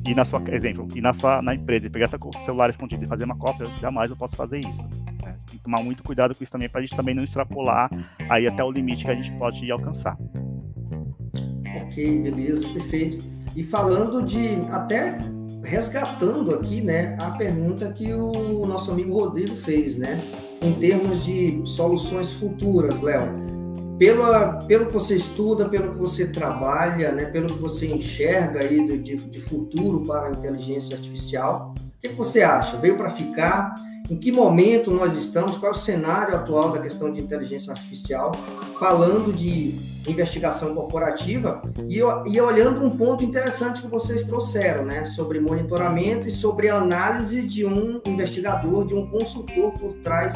[0.07, 3.07] e na sua, exemplo, e na sua na empresa e pegar esse celular escondido e
[3.07, 4.83] fazer uma cópia, jamais eu posso fazer isso.
[5.23, 5.35] Né?
[5.47, 7.89] Tem que tomar muito cuidado com isso também, para a gente também não extrapolar
[8.29, 10.15] aí até o limite que a gente pode alcançar.
[11.83, 13.25] Ok, beleza, perfeito.
[13.55, 15.17] E falando de até
[15.63, 20.19] resgatando aqui, né, a pergunta que o nosso amigo Rodrigo fez, né,
[20.61, 23.41] em termos de soluções futuras, Léo.
[23.97, 24.23] Pelo,
[24.67, 29.15] pelo que você estuda, pelo que você trabalha, né, pelo que você enxerga aí de,
[29.15, 32.75] de futuro para a inteligência artificial, o que você acha?
[32.77, 33.73] Veio para ficar?
[34.09, 35.57] Em que momento nós estamos?
[35.57, 38.31] Qual é o cenário atual da questão de inteligência artificial?
[38.77, 39.75] Falando de
[40.07, 46.31] investigação corporativa e, e olhando um ponto interessante que vocês trouxeram, né, sobre monitoramento e
[46.31, 50.35] sobre análise de um investigador, de um consultor por trás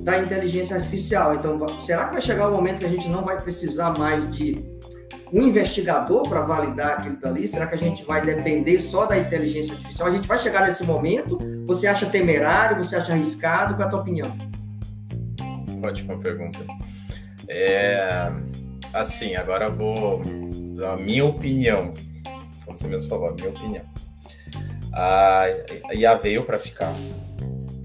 [0.00, 1.34] da inteligência artificial.
[1.34, 4.62] Então, será que vai chegar o momento que a gente não vai precisar mais de
[5.32, 7.46] um investigador para validar aquilo dali?
[7.46, 10.08] Será que a gente vai depender só da inteligência artificial?
[10.08, 11.38] A gente vai chegar nesse momento?
[11.66, 12.82] Você acha temerário?
[12.82, 13.74] Você acha arriscado?
[13.74, 14.36] Qual é a tua opinião?
[15.82, 16.58] Ótima pergunta.
[17.48, 18.30] É,
[18.92, 20.20] assim, agora eu vou
[20.76, 21.92] dar a minha opinião,
[22.64, 23.84] como você mesmo falou, a minha opinião.
[24.92, 25.46] A
[25.92, 26.94] IA veio para ficar.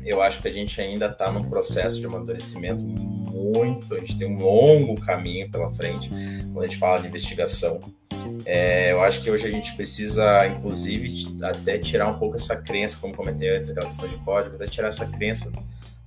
[0.06, 4.28] Eu acho que a gente ainda está num processo de amadurecimento muito, a gente tem
[4.28, 7.80] um longo caminho pela frente quando a gente fala de investigação.
[8.46, 12.98] É, eu acho que hoje a gente precisa, inclusive, até tirar um pouco essa crença,
[13.00, 15.52] como comentei antes, aquela questão de código, até tirar essa crença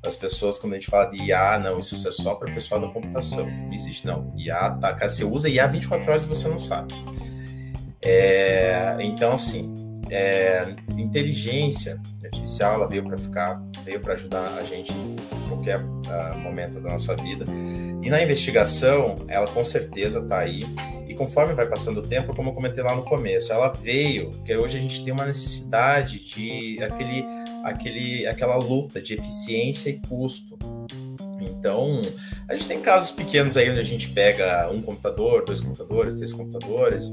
[0.07, 2.80] as pessoas, quando a gente fala de IA, não, isso é só para o pessoal
[2.80, 3.47] da computação.
[3.47, 4.32] Não existe, não.
[4.36, 6.94] IA, tá, cara, você usa IA 24 horas e você não sabe.
[8.03, 9.74] É, então, assim,
[10.11, 15.17] é, inteligência artificial, ela veio para ficar, veio para ajudar a gente em
[15.49, 17.45] qualquer uh, momento da nossa vida.
[18.03, 20.65] E na investigação, ela com certeza está aí.
[21.09, 24.57] E conforme vai passando o tempo, como eu comentei lá no começo, ela veio, porque
[24.57, 27.25] hoje a gente tem uma necessidade de aquele
[27.67, 30.57] aquele, aquela luta de eficiência e custo.
[31.41, 32.01] Então,
[32.49, 36.33] a gente tem casos pequenos aí onde a gente pega um computador, dois computadores, três
[36.33, 37.11] computadores.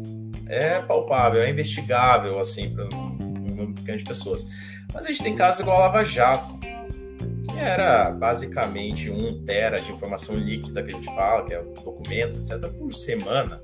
[0.48, 4.48] É palpável, é investigável, assim, para um número pequeno de pessoas.
[4.94, 9.92] Mas a gente tem casos igual a Lava Jato, que era basicamente um tera de
[9.92, 13.62] informação líquida que a gente fala, que é documentos, etc., por semana.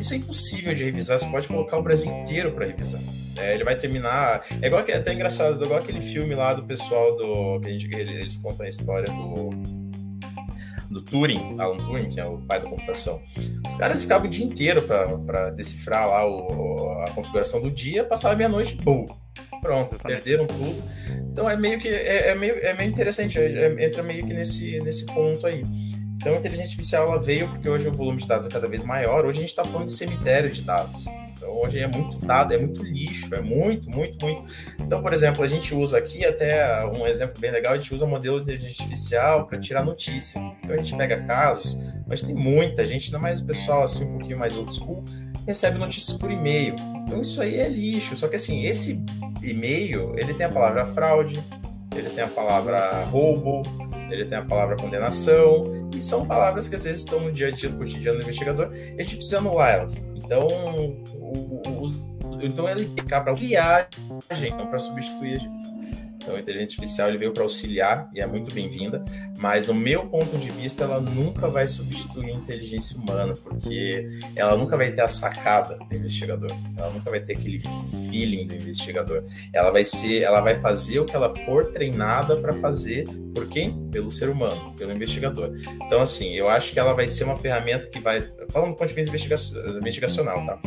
[0.00, 3.00] Isso é impossível de revisar, você pode colocar o Brasil inteiro para revisar.
[3.36, 4.44] É, ele vai terminar.
[4.60, 7.60] É igual que é até engraçado, igual aquele filme lá do pessoal do.
[7.60, 9.50] que a gente, eles contam a história do.
[10.92, 13.20] Do Turing, Alan Turing, que é o pai da computação.
[13.66, 18.36] Os caras ficavam o dia inteiro para decifrar lá o, a configuração do dia, passava
[18.36, 19.06] meia-noite, pum,
[19.60, 20.82] pronto, perderam tudo.
[21.30, 24.34] Então é meio que é, é meio, é meio interessante, é, é, entra meio que
[24.34, 25.62] nesse, nesse ponto aí.
[26.16, 28.84] Então a inteligência artificial ela veio porque hoje o volume de dados é cada vez
[28.84, 29.24] maior.
[29.24, 31.04] Hoje a gente está falando de cemitério de dados.
[31.42, 34.44] Então hoje é muito dado, é muito lixo, é muito, muito, muito.
[34.78, 38.06] Então, por exemplo, a gente usa aqui até um exemplo bem legal, a gente usa
[38.06, 40.38] modelos de inteligência artificial para tirar notícia.
[40.62, 44.18] Então a gente pega casos, mas tem muita gente, ainda mais o pessoal assim um
[44.18, 45.04] pouquinho mais old school,
[45.44, 46.76] recebe notícias por e-mail.
[47.04, 48.14] Então isso aí é lixo.
[48.14, 49.04] Só que assim, esse
[49.42, 51.42] e-mail, ele tem a palavra fraude,
[51.92, 53.62] ele tem a palavra roubo,
[54.12, 57.50] ele tem a palavra condenação, e são palavras que às vezes estão no dia a
[57.50, 59.96] dia do cotidiano do investigador, e a gente precisa anular elas.
[60.14, 60.46] Então,
[61.14, 61.86] o, o,
[62.40, 63.32] então ele fica para
[64.34, 65.81] gente, não para substituir a gente.
[66.22, 69.04] Então, a inteligência artificial ele veio para auxiliar e é muito bem-vinda,
[69.38, 74.06] mas no meu ponto de vista, ela nunca vai substituir a inteligência humana, porque
[74.36, 77.60] ela nunca vai ter a sacada do investigador, ela nunca vai ter aquele
[78.08, 79.24] feeling do investigador.
[79.52, 83.04] Ela vai ser, ela vai fazer o que ela for treinada para fazer
[83.34, 83.88] Por quem?
[83.90, 85.54] Pelo ser humano, pelo investigador.
[85.86, 88.22] Então, assim, eu acho que ela vai ser uma ferramenta que vai.
[88.50, 89.10] Falando do ponto de vista
[89.78, 90.60] investigacional, tá?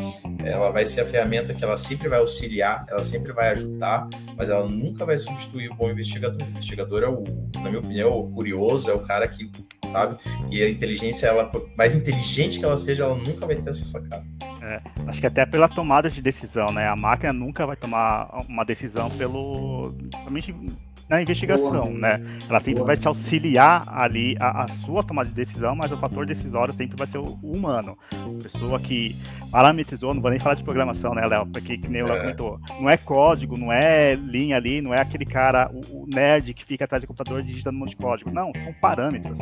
[0.43, 4.49] Ela vai ser a ferramenta que ela sempre vai auxiliar, ela sempre vai ajudar, mas
[4.49, 6.41] ela nunca vai substituir o bom investigador.
[6.41, 7.24] O investigador é o,
[7.56, 9.50] na minha opinião, o curioso, é o cara que,
[9.89, 10.18] sabe?
[10.52, 13.86] E a inteligência, ela, por mais inteligente que ela seja, ela nunca vai ter essa
[13.86, 14.26] sacada.
[14.62, 16.88] É, acho que até pela tomada de decisão, né?
[16.88, 19.96] A máquina nunca vai tomar uma decisão pelo.
[20.24, 20.54] Somente
[21.08, 21.89] na investigação, Boa.
[21.89, 22.39] né?
[22.49, 22.88] Ela sempre Boa.
[22.88, 26.95] vai te auxiliar ali a, a, sua tomada de decisão, mas o fator decisório sempre
[26.97, 27.97] vai ser o, o humano.
[28.12, 29.16] A pessoa que
[29.51, 31.45] parametrizou, não vou nem falar de programação, né, Léo?
[31.45, 32.22] Porque que nem o Léo é.
[32.22, 36.53] comentou, não é código, não é linha ali, não é aquele cara, o, o nerd
[36.53, 38.32] que fica atrás do computador digitando um monte de código.
[38.32, 39.38] Não, são parâmetros.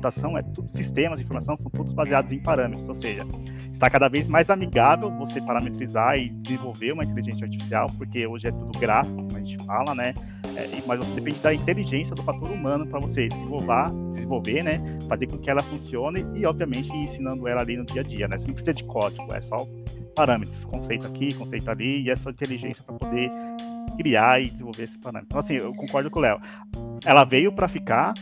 [0.00, 3.22] Computação é tudo, sistemas de informação são todos baseados em parâmetros, ou seja,
[3.70, 8.50] está cada vez mais amigável você parametrizar e desenvolver uma inteligência artificial, porque hoje é
[8.50, 10.14] tudo gráfico, como a gente fala, né?
[10.56, 14.80] É, mas você depende da inteligência do fator humano para você desenvolver, desenvolver, né?
[15.06, 18.38] Fazer com que ela funcione e, obviamente, ensinando ela ali no dia a dia, né?
[18.38, 19.68] Você não precisa de código, é só
[20.16, 23.30] parâmetros, conceito aqui, conceito ali, e essa inteligência para poder
[23.98, 25.26] criar e desenvolver esse parâmetro.
[25.28, 26.40] Então, assim, eu concordo com o Léo.
[27.04, 28.14] Ela veio para ficar,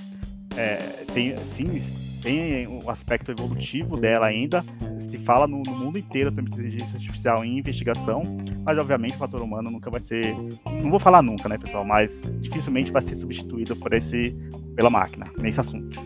[0.59, 1.81] é, tem, sim,
[2.21, 4.65] tem o aspecto evolutivo dela ainda,
[5.09, 8.23] se fala no, no mundo inteiro sobre inteligência artificial em investigação,
[8.65, 10.35] mas obviamente o fator humano nunca vai ser,
[10.83, 14.37] não vou falar nunca, né, pessoal, mas dificilmente vai ser substituído por esse,
[14.75, 15.99] pela máquina nesse assunto.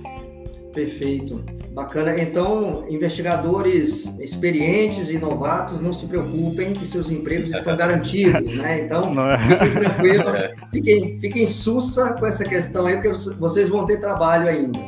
[0.73, 2.15] Perfeito, bacana.
[2.19, 8.81] Então, investigadores experientes e novatos, não se preocupem que seus empregos estão garantidos, né?
[8.81, 9.39] Então, é.
[9.39, 10.55] fiquem tranquilos, é.
[10.71, 14.79] fiquem, fiquem sussa com essa questão aí, porque vocês vão ter trabalho ainda.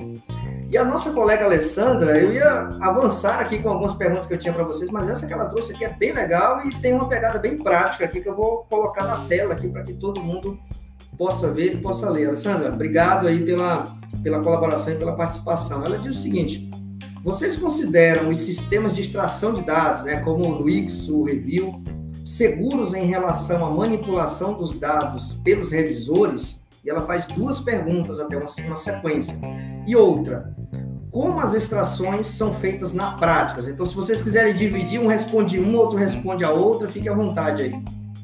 [0.70, 4.53] E a nossa colega Alessandra, eu ia avançar aqui com algumas perguntas que eu tinha
[4.53, 7.39] para vocês, mas essa que ela trouxe aqui é bem legal e tem uma pegada
[7.39, 10.59] bem prática aqui que eu vou colocar na tela aqui para que todo mundo
[11.16, 12.28] possa ver e possa ler.
[12.28, 13.84] Alessandra, obrigado aí pela,
[14.22, 15.84] pela colaboração e pela participação.
[15.84, 16.70] Ela diz o seguinte:
[17.24, 21.82] vocês consideram os sistemas de extração de dados, né, como o Wix, o Review,
[22.24, 26.62] seguros em relação à manipulação dos dados pelos revisores?
[26.84, 29.34] E ela faz duas perguntas, até uma, uma sequência.
[29.86, 30.54] E outra,
[31.10, 33.70] como as extrações são feitas na prática?
[33.70, 37.62] Então, se vocês quiserem dividir, um responde um, outro responde a outra, fique à vontade
[37.62, 37.74] aí.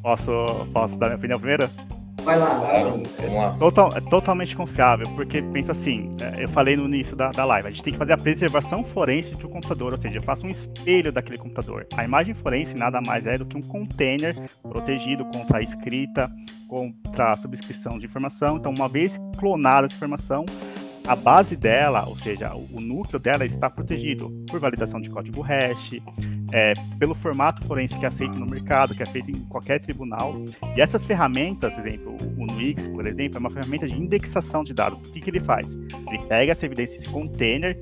[0.03, 0.30] Posso,
[0.74, 1.70] posso dar minha opinião primeiro?
[2.25, 2.49] Vai lá,
[2.83, 3.57] vamos lá.
[3.59, 7.68] Total, é totalmente confiável, porque pensa assim, é, eu falei no início da, da live,
[7.68, 10.51] a gente tem que fazer a preservação forense do computador, ou seja, eu faço um
[10.51, 11.87] espelho daquele computador.
[11.97, 16.31] A imagem forense nada mais é do que um container protegido contra a escrita,
[16.68, 18.57] contra a subscrição de informação.
[18.57, 20.45] Então, uma vez clonada essa informação,
[21.07, 26.01] a base dela, ou seja, o núcleo dela está protegido por validação de código hash,
[26.53, 30.35] é, pelo formato forense que é aceito no mercado, que é feito em qualquer tribunal.
[30.77, 35.01] E essas ferramentas, exemplo, o Nuix, por exemplo, é uma ferramenta de indexação de dados.
[35.09, 35.75] O que, que ele faz?
[35.75, 37.77] Ele pega essa evidência, esse container,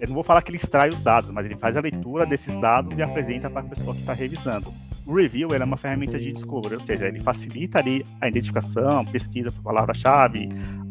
[0.00, 2.54] eu não vou falar que ele extrai os dados, mas ele faz a leitura desses
[2.60, 4.72] dados e apresenta para a pessoa que está revisando.
[5.04, 9.50] O review é uma ferramenta de discovery, ou seja, ele facilita ali a identificação, pesquisa
[9.50, 10.48] por palavra-chave,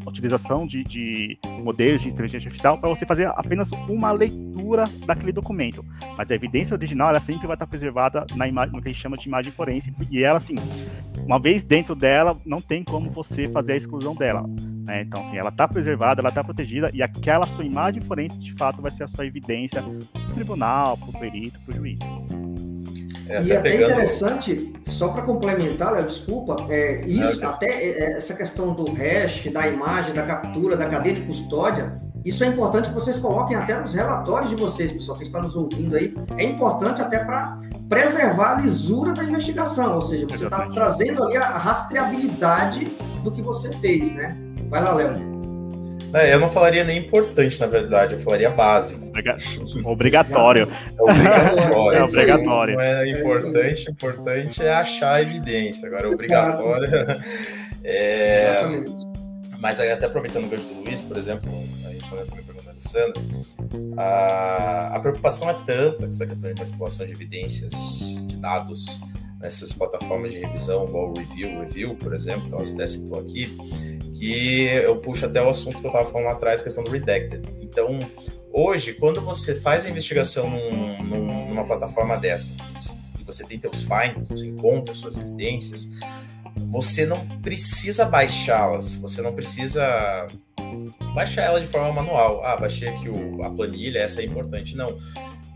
[0.09, 5.85] utilização de, de modelos de inteligência artificial para você fazer apenas uma leitura daquele documento.
[6.17, 9.01] Mas a evidência original ela sempre vai estar preservada na imagem, no que a gente
[9.01, 10.55] chama de imagem forense, e ela, assim,
[11.25, 14.45] uma vez dentro dela, não tem como você fazer a exclusão dela.
[14.85, 15.01] Né?
[15.01, 18.81] Então, assim, ela está preservada, ela está protegida, e aquela sua imagem forense, de fato,
[18.81, 21.99] vai ser a sua evidência para o tribunal, para o perito, para o juiz.
[23.29, 23.91] É, e até pegando...
[23.91, 28.91] interessante, só para complementar, Léo, desculpa, é, isso, Não, até é, é, essa questão do
[28.91, 33.55] hash, da imagem, da captura, da cadeia de custódia, isso é importante que vocês coloquem
[33.55, 36.13] até nos relatórios de vocês, pessoal que está nos ouvindo aí.
[36.37, 37.57] É importante até para
[37.87, 42.85] preservar a lisura da investigação, ou seja, você está trazendo ali a rastreabilidade
[43.23, 44.37] do que você fez, né?
[44.69, 45.36] Vai lá, Léo.
[46.13, 49.11] É, eu não falaria nem importante, na verdade, eu falaria básico.
[49.83, 50.67] Obrigatório.
[50.97, 51.97] É obrigatório.
[51.97, 52.75] É obrigatório.
[52.75, 55.87] Não é importante, importante é achar a evidência.
[55.87, 56.89] Agora, obrigatório.
[57.83, 58.61] é...
[59.59, 61.49] Mas até aproveitando o gancho do Luiz, por exemplo,
[61.91, 63.21] respondendo a pergunta da Alessandra,
[63.97, 69.01] a, a preocupação é tanta com essa questão de manipulação de evidências, de dados,
[69.39, 73.57] nessas plataformas de revisão, igual o Review, Review, por exemplo, que ela até citou aqui,
[74.17, 77.47] que eu puxo até o assunto que eu estava falando lá atrás, questão do Redacted.
[77.61, 77.99] Então,
[78.51, 82.57] hoje, quando você faz a investigação num, num, numa plataforma dessa,
[83.19, 85.89] e você tem seus finds, você encontra suas evidências,
[86.69, 90.27] você não precisa baixá-las, você não precisa
[91.13, 92.43] baixar ela de forma manual.
[92.43, 94.75] Ah, baixei aqui o, a planilha, essa é importante.
[94.75, 94.97] Não.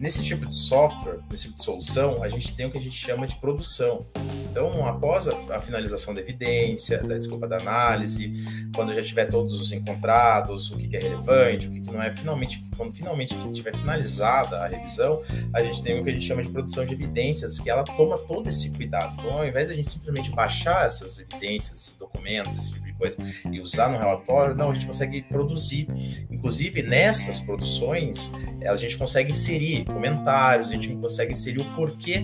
[0.01, 2.95] Nesse tipo de software, nesse tipo de solução, a gente tem o que a gente
[2.95, 4.07] chama de produção.
[4.49, 8.31] Então, após a, a finalização da evidência, da desculpa da análise,
[8.73, 12.01] quando já tiver todos os encontrados, o que, que é relevante, o que, que não
[12.01, 15.21] é, finalmente, quando finalmente tiver finalizada a revisão,
[15.53, 18.17] a gente tem o que a gente chama de produção de evidências, que ela toma
[18.17, 19.13] todo esse cuidado.
[19.19, 23.17] Então, ao invés de a gente simplesmente baixar essas evidências, documentos, esse tipo coisa,
[23.51, 25.87] e usar no relatório, não, a gente consegue produzir.
[26.29, 28.31] Inclusive, nessas produções,
[28.65, 32.23] a gente consegue inserir comentários, a gente consegue inserir o porquê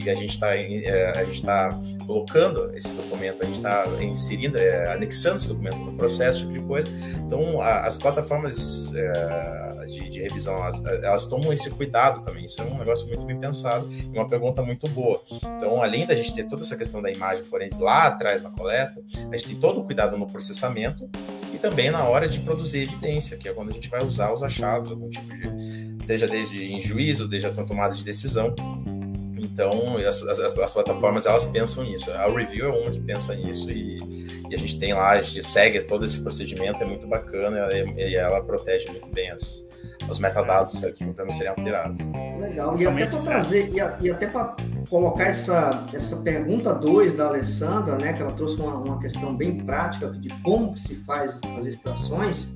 [0.00, 1.12] que a gente está é,
[1.44, 6.52] tá colocando esse documento, a gente está inserindo, é, anexando esse documento no processo, tipo
[6.52, 6.88] de coisa.
[7.18, 12.44] Então, a, as plataformas é, de, de, revisão, elas, elas, tomam esse cuidado também.
[12.44, 15.20] Isso é um negócio muito bem pensado e uma pergunta muito boa.
[15.56, 19.00] Então, além da gente ter toda essa questão da imagem forense lá atrás na coleta,
[19.30, 21.08] a gente tem todo o cuidado no processamento
[21.52, 24.42] e também na hora de produzir evidência, que é quando a gente vai usar os
[24.42, 28.54] achados, algum tipo de, seja desde em juízo, desde a tomada de decisão,
[29.38, 32.10] então, as, as, as, plataformas, elas pensam nisso.
[32.12, 33.98] A Review é uma que pensa nisso e,
[34.50, 38.10] e, a gente tem lá, a gente segue todo esse procedimento, é muito bacana e,
[38.10, 39.66] e ela protege muito bem as,
[40.08, 41.98] os metadados aqui para não serem alterados.
[42.40, 42.78] Legal.
[42.78, 44.56] E até para trazer, e, e até para
[44.88, 49.58] colocar essa, essa pergunta 2 da Alessandra, né, que ela trouxe uma, uma questão bem
[49.64, 52.54] prática de como se faz as extrações,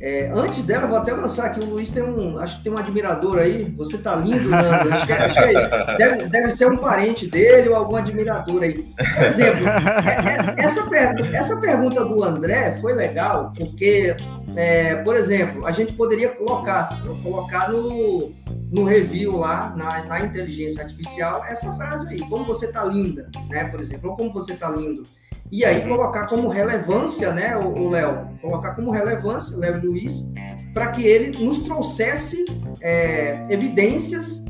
[0.00, 2.78] é, antes dela, vou até lançar aqui, o Luiz tem um, acho que tem um
[2.78, 6.76] admirador aí, você tá lindo, Nando, acho que, acho que é deve, deve, ser um
[6.76, 8.74] parente dele ou algum admirador aí.
[8.74, 14.16] Por exemplo, é, é, essa, per, essa pergunta do André foi legal, porque,
[14.56, 18.32] é, por exemplo, a gente poderia colocar, colocar no,
[18.72, 23.64] no review lá, na, na inteligência artificial, essa frase aí, como você tá linda, né,
[23.68, 25.04] por exemplo, ou como você tá lindo.
[25.52, 30.32] E aí colocar como relevância, né, o Léo, colocar como relevância, Léo e Luiz,
[30.72, 32.44] para que ele nos trouxesse
[32.80, 34.42] é, evidências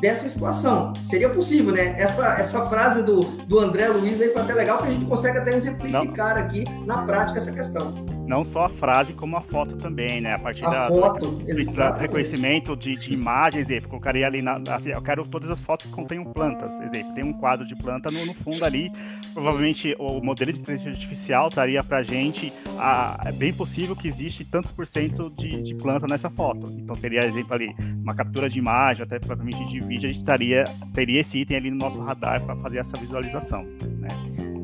[0.00, 0.92] dessa situação.
[1.04, 1.94] Seria possível, né?
[1.98, 5.38] Essa, essa frase do, do André Luiz aí foi até legal, porque a gente consegue
[5.38, 6.44] até exemplificar Não.
[6.44, 10.34] aqui na prática essa questão não só a frase, como a foto também, né?
[10.34, 11.42] A partir a da, foto,
[11.74, 15.86] da, reconhecimento de, de imagens, exemplo, colocaria ali na, assim, eu quero todas as fotos
[15.86, 18.92] que contenham plantas, exemplo, tem um quadro de planta no, no fundo ali,
[19.32, 24.44] provavelmente o modelo de inteligência artificial estaria pra gente, a, é bem possível que existe
[24.44, 28.58] tantos por cento de, de planta nessa foto, então seria, exemplo ali, uma captura de
[28.58, 32.42] imagem, até provavelmente de vídeo, a gente estaria, teria esse item ali no nosso radar
[32.42, 33.64] para fazer essa visualização,
[33.98, 34.08] né?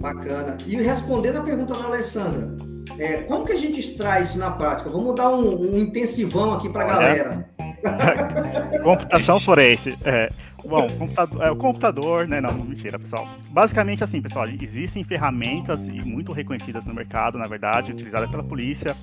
[0.03, 0.59] Bacana.
[0.67, 2.55] E respondendo a pergunta da Alessandra,
[2.99, 4.91] é, como que a gente extrai isso na prática?
[4.91, 7.49] Vamos dar um, um intensivão aqui para a galera.
[8.83, 9.97] Computação forense.
[10.05, 10.31] É.
[10.67, 12.41] Bom, computador, é, o computador, né?
[12.41, 13.29] Não, mentira, pessoal.
[13.51, 18.97] Basicamente assim, pessoal, existem ferramentas muito reconhecidas no mercado, na verdade, utilizadas pela polícia,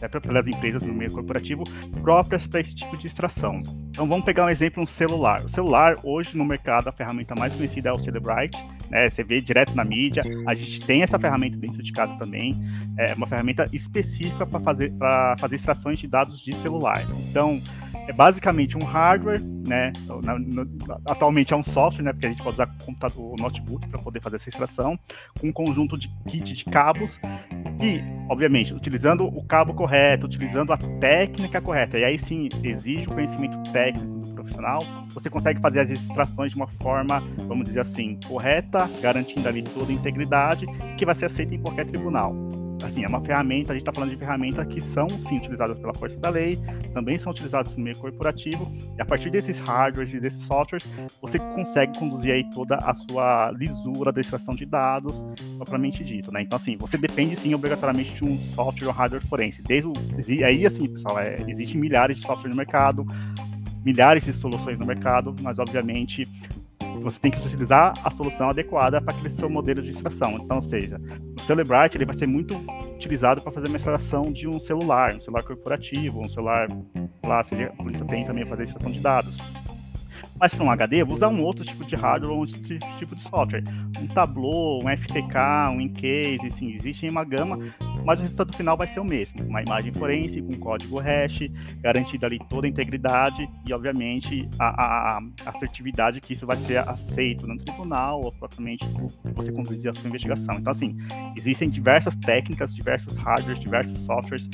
[0.00, 1.62] é, pelas empresas no meio corporativo,
[2.02, 3.62] próprias para esse tipo de extração.
[3.90, 5.40] Então vamos pegar um exemplo, um celular.
[5.44, 8.58] O celular, hoje no mercado, a ferramenta mais conhecida é o Celebrite,
[8.90, 9.08] né?
[9.08, 10.24] Você vê direto na mídia.
[10.48, 12.54] A gente tem essa ferramenta dentro de casa também.
[12.98, 14.92] É uma ferramenta específica para fazer,
[15.38, 17.06] fazer extrações de dados de celular.
[17.30, 17.60] Então,
[18.06, 19.92] é basicamente um hardware, né?
[20.22, 20.68] Na, no,
[21.06, 22.12] atualmente é um software, né?
[22.12, 24.98] Porque a gente pode usar o, computador, notebook para poder fazer essa extração,
[25.40, 27.18] com um conjunto de kit de cabos
[27.80, 31.98] e, obviamente, utilizando o cabo correto, utilizando a técnica correta.
[31.98, 34.80] E aí sim exige o conhecimento técnico do profissional.
[35.08, 39.90] Você consegue fazer as extrações de uma forma, vamos dizer assim, correta, garantindo ali toda
[39.90, 42.34] a integridade, que vai ser aceita em qualquer tribunal
[42.86, 45.94] assim, é uma ferramenta, a gente está falando de ferramentas que são, sim, utilizadas pela
[45.94, 46.58] força da lei,
[46.92, 50.86] também são utilizadas no meio corporativo, e a partir desses hardwares e desses softwares,
[51.20, 55.24] você consegue conduzir aí toda a sua lisura da extração de dados,
[55.56, 56.42] propriamente dito, né?
[56.42, 59.62] Então, assim, você depende, sim, obrigatoriamente de um software ou hardware forense.
[59.62, 59.92] Desde o,
[60.44, 63.06] aí, assim, pessoal, é, existem milhares de softwares no mercado,
[63.84, 66.26] milhares de soluções no mercado, mas, obviamente,
[67.02, 70.36] você tem que utilizar a solução adequada para aquele seu modelo de extração.
[70.36, 71.00] Então, ou seja,
[71.46, 72.56] Celebrite ele vai ser muito
[72.94, 76.68] utilizado para fazer uma extração de um celular, um celular corporativo, um celular
[77.22, 79.36] lá, seja, a polícia tem também fazer extração de dados.
[80.38, 82.60] Mas para um HD, eu vou usar um outro tipo de hardware ou um outro
[82.98, 83.62] tipo de software.
[84.00, 87.58] Um Tableau, um FTK, um Incase, assim, existe uma gama,
[88.04, 89.42] mas o resultado final vai ser o mesmo.
[89.44, 91.48] Uma imagem forense com código hash,
[91.80, 96.78] garantida ali toda a integridade e, obviamente, a, a, a assertividade que isso vai ser
[96.88, 98.84] aceito no tribunal ou propriamente
[99.34, 100.56] você conduzir a sua investigação.
[100.56, 100.96] Então, assim,
[101.36, 104.48] existem diversas técnicas, diversos hardwares, diversos softwares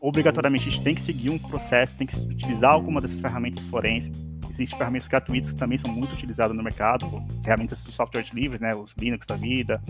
[0.00, 4.31] obrigatoriamente a gente tem que seguir um processo, tem que utilizar alguma dessas ferramentas forenses
[4.52, 7.06] existem ferramentas gratuitas que também são muito utilizadas no mercado,
[7.42, 9.80] ferramentas de software livres, né, os Linux da vida,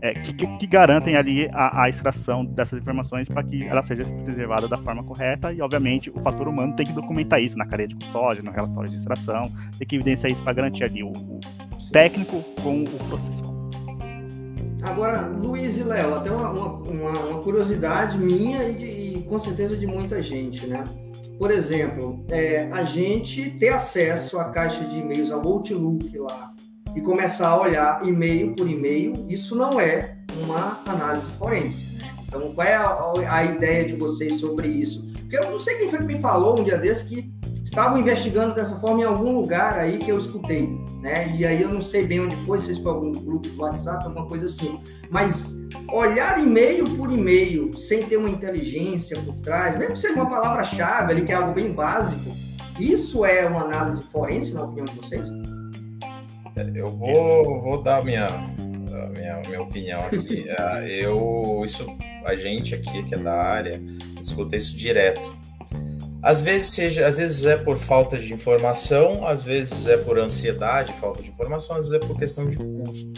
[0.00, 4.68] é, que, que, garantem ali a, a extração dessas informações para que ela seja preservada
[4.68, 7.94] da forma correta e, obviamente, o fator humano tem que documentar isso na cadeia de
[7.94, 11.40] custódia, no relatório de extração, tem que evidenciar isso para garantir ali o, o
[11.92, 13.49] técnico com o,
[14.82, 19.76] Agora, Luiz e Léo, até uma, uma, uma, curiosidade minha e, de, e, com certeza
[19.76, 20.82] de muita gente, né?
[21.38, 26.52] Por exemplo, é, a gente ter acesso à caixa de e-mails, ao Outlook lá,
[26.94, 31.96] e começar a olhar e-mail por e-mail, isso não é uma análise forense.
[31.98, 32.10] Né?
[32.26, 35.10] Então, qual é a, a, ideia de vocês sobre isso?
[35.20, 37.32] Porque eu não sei quem foi que me falou um dia desse que
[37.70, 41.32] estavam investigando dessa forma em algum lugar aí que eu escutei, né?
[41.36, 44.26] E aí eu não sei bem onde foi, se foi algum grupo do WhatsApp, alguma
[44.26, 44.80] coisa assim.
[45.08, 45.56] Mas
[45.88, 51.12] olhar e-mail por e-mail, sem ter uma inteligência por trás, mesmo que seja uma palavra-chave
[51.12, 52.36] ali, que é algo bem básico,
[52.76, 55.28] isso é uma análise forense, na opinião de vocês?
[56.74, 58.28] Eu vou, vou dar minha,
[59.16, 60.44] minha, minha opinião aqui.
[60.58, 61.86] Ah, eu, isso,
[62.24, 63.80] a gente aqui que é da área,
[64.20, 65.39] escuta isso direto
[66.22, 70.92] às vezes, seja, às vezes é por falta de informação, às vezes é por ansiedade,
[70.94, 73.12] falta de informação, às vezes é por questão de custo.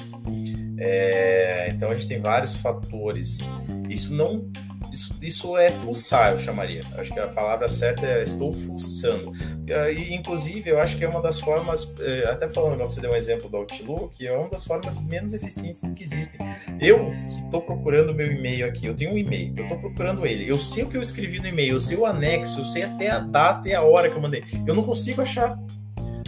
[0.79, 3.39] É, então a gente tem vários fatores.
[3.89, 4.51] Isso não
[4.93, 6.83] isso, isso é fuçar, eu chamaria.
[6.99, 9.33] Acho que a palavra certa é estou fuçando.
[9.97, 13.17] E, inclusive, eu acho que é uma das formas, é, até falando, você deu um
[13.17, 16.41] exemplo do Outlook, é uma das formas menos eficientes que existem.
[16.81, 20.49] Eu que estou procurando meu e-mail aqui, eu tenho um e-mail, eu estou procurando ele,
[20.49, 23.11] eu sei o que eu escrevi no e-mail, eu sei o anexo, eu sei até
[23.11, 24.45] a data e a hora que eu mandei.
[24.67, 25.59] Eu não consigo achar.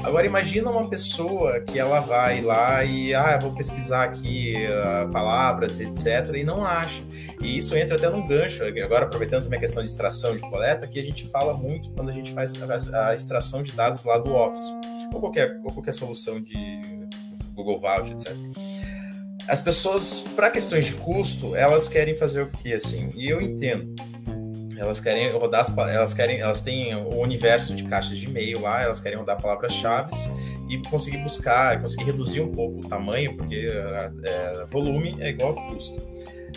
[0.04, 5.80] Agora imagina uma pessoa que ela vai lá e ah, vou pesquisar aqui uh, palavras,
[5.80, 7.02] etc, e não acha.
[7.40, 8.62] E isso entra até num gancho.
[8.64, 12.10] Agora aproveitando também a questão de extração de coleta, que a gente fala muito quando
[12.10, 12.52] a gente faz
[12.92, 14.64] a, extração de dados lá do Office
[15.10, 16.80] ou qualquer ou qualquer solução de
[17.54, 18.36] Google Vault, etc.
[19.48, 23.08] As pessoas, para questões de custo, elas querem fazer o que assim?
[23.16, 23.94] E eu entendo
[24.78, 28.82] elas querem rodar as, elas querem elas têm o universo de caixas de e-mail lá
[28.82, 30.12] elas querem rodar palavras-chave
[30.68, 33.68] e conseguir buscar conseguir reduzir um pouco o tamanho porque
[34.24, 36.00] é, volume é igual a custo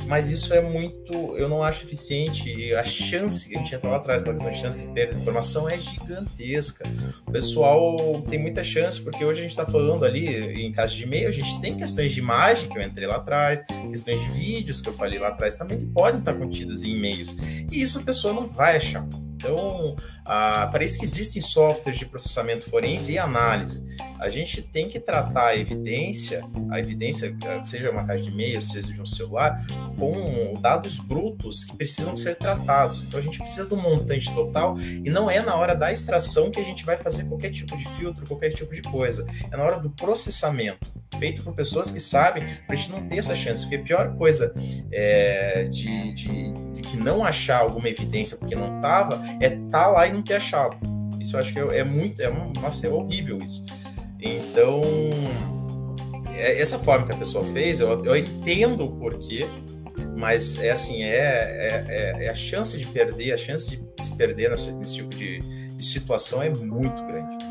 [0.07, 2.73] mas isso é muito, eu não acho eficiente.
[2.75, 5.69] A chance, a gente entra lá atrás, a questão de chance de perda de informação
[5.69, 6.85] é gigantesca.
[7.25, 10.25] O pessoal tem muita chance, porque hoje a gente está falando ali
[10.61, 13.63] em caso de e-mail, a gente tem questões de imagem, que eu entrei lá atrás,
[13.89, 17.37] questões de vídeos, que eu falei lá atrás também, que podem estar contidas em e-mails.
[17.71, 19.07] E isso a pessoa não vai achar.
[19.35, 19.95] Então,
[20.27, 23.85] ah, para isso que existem softwares de processamento forense e análise.
[24.19, 28.91] A gente tem que tratar a evidência, a evidência, seja uma caixa de e-mail, seja
[28.91, 29.63] de um celular,
[29.97, 33.03] com dados brutos que precisam ser tratados.
[33.03, 36.59] Então, a gente precisa do montante total e não é na hora da extração que
[36.59, 39.25] a gente vai fazer qualquer tipo de filtro, qualquer tipo de coisa.
[39.51, 40.87] É na hora do processamento,
[41.19, 43.61] feito por pessoas que sabem, para a gente não ter essa chance.
[43.61, 44.53] Porque a pior coisa
[44.91, 49.87] é, de, de, de que não achar alguma evidência porque não estava é estar tá
[49.87, 50.77] lá e não ter achado.
[51.19, 52.29] Isso eu acho que é, é muito, é,
[52.61, 53.65] nossa, é horrível isso.
[54.19, 54.81] Então,
[56.33, 59.47] é, essa forma que a pessoa fez, eu, eu entendo o porquê,
[60.15, 64.17] mas é assim, é, é, é, é, a chance de perder, a chance de se
[64.17, 67.45] perder nesse, nesse tipo de, de, situação é muito grande.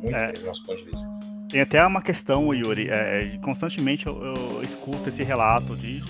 [0.00, 0.18] Muito é.
[0.18, 1.08] grande do nosso ponto de vista.
[1.48, 6.02] Tem até uma questão, Yuri, é, constantemente eu, eu, escuto esse relato de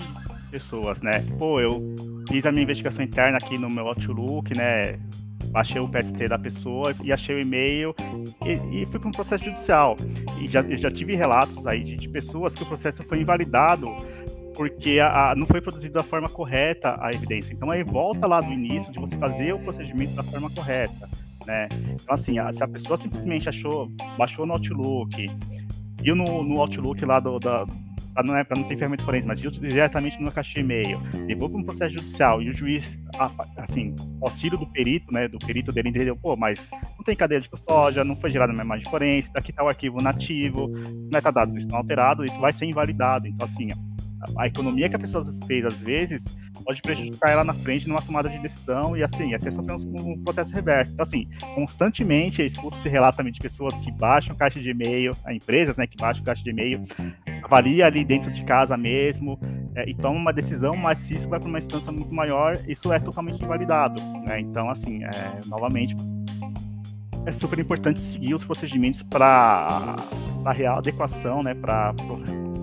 [0.51, 1.25] pessoas, né?
[1.37, 1.95] Pô, eu
[2.27, 4.99] fiz a minha investigação interna aqui no meu Outlook, né?
[5.51, 7.95] Baixei o PST da pessoa e achei o e-mail
[8.45, 9.95] e, e fui para um processo judicial.
[10.39, 13.95] E já, já tive relatos aí de, de pessoas que o processo foi invalidado
[14.59, 17.53] porque a, a, não foi produzido da forma correta a evidência.
[17.53, 21.09] Então aí volta lá do início de você fazer o procedimento da forma correta,
[21.45, 21.69] né?
[21.93, 25.31] Então assim, a, se a pessoa simplesmente achou, baixou no Outlook,
[26.01, 27.65] viu no, no Outlook lá do, da,
[28.19, 30.99] para não, é, não ter ferramenta forense, mas diretamente no caixa de e-mail,
[31.49, 32.99] para um processo judicial e o juiz,
[33.57, 36.67] assim, auxílio do perito, né, do perito dele entendeu, pô, mas
[36.97, 40.01] não tem cadeia de custódia, não foi gerada uma imagem forense, daqui está o arquivo
[40.01, 40.69] nativo,
[41.11, 43.27] metadados estão alterados, isso vai ser invalidado.
[43.27, 43.75] Então, assim, a,
[44.37, 46.23] a economia que a pessoa fez, às vezes,
[46.63, 50.23] pode prejudicar ela na frente numa tomada de decisão e assim, até sofrer um, um
[50.23, 50.93] processo reverso.
[50.93, 55.77] Então, assim, constantemente escuta esse relato também de pessoas que baixam caixa de e-mail, empresas
[55.77, 56.83] né, que baixam caixa de e-mail,
[57.43, 59.39] avalia ali dentro de casa mesmo
[59.75, 62.91] é, e toma uma decisão, mas se isso vai para uma instância muito maior, isso
[62.91, 64.01] é totalmente invalidado.
[64.25, 64.39] Né?
[64.41, 65.95] Então, assim, é, novamente,
[67.25, 69.95] é super importante seguir os procedimentos para
[70.45, 71.93] a real adequação, né, para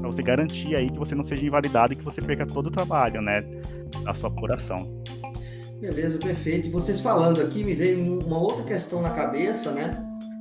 [0.07, 3.21] você garantir aí que você não seja invalidado e que você perca todo o trabalho,
[3.21, 3.43] né,
[4.05, 5.03] da sua apuração.
[5.81, 6.71] Beleza, perfeito.
[6.71, 9.91] Vocês falando aqui, me veio uma outra questão na cabeça, né,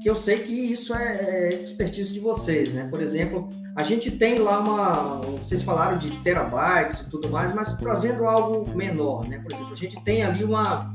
[0.05, 2.87] que eu sei que isso é, é expertise de vocês, né?
[2.91, 7.73] Por exemplo, a gente tem lá uma, vocês falaram de terabytes e tudo mais, mas
[7.73, 9.39] trazendo algo menor, né?
[9.39, 10.91] Por exemplo, a gente tem ali uma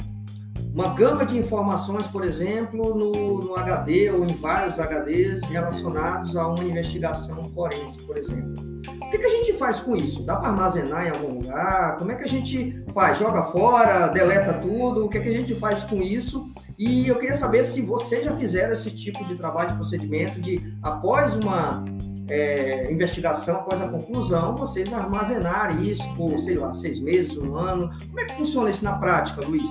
[0.73, 6.47] uma gama de informações, por exemplo, no, no HD ou em vários HDs relacionados a
[6.47, 8.71] uma investigação forense, por exemplo.
[9.03, 10.23] O que, que a gente faz com isso?
[10.23, 11.97] Dá para armazenar em algum lugar?
[11.97, 13.19] Como é que a gente faz?
[13.19, 15.05] Joga fora, deleta tudo?
[15.05, 16.53] O que, que a gente faz com isso?
[16.79, 20.73] E eu queria saber se vocês já fizeram esse tipo de trabalho de procedimento de,
[20.81, 21.85] após uma
[22.29, 27.91] é, investigação, após a conclusão, vocês armazenarem isso por, sei lá, seis meses, um ano.
[28.07, 29.69] Como é que funciona isso na prática, Luiz?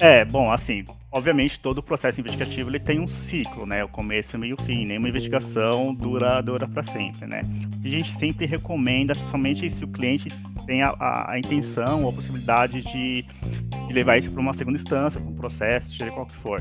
[0.00, 3.84] É, bom, assim, obviamente todo o processo investigativo ele tem um ciclo, né?
[3.84, 4.84] O começo, meio, fim.
[4.84, 7.42] Nenhuma investigação dura dura para sempre, né?
[7.82, 10.28] A gente sempre recomenda, principalmente se o cliente
[10.66, 14.76] tem a, a, a intenção ou a possibilidade de, de levar isso para uma segunda
[14.76, 16.60] instância, para um processo, seja qual que for.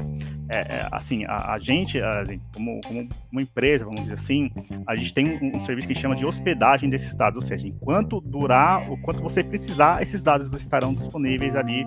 [0.50, 4.52] É, é, assim, a, a gente, assim, como, como, uma empresa, vamos dizer assim,
[4.88, 8.22] a gente tem um, um, serviço que chama de hospedagem desses dados, ou seja, enquanto
[8.22, 11.86] durar, o quanto você precisar, esses dados estarão disponíveis ali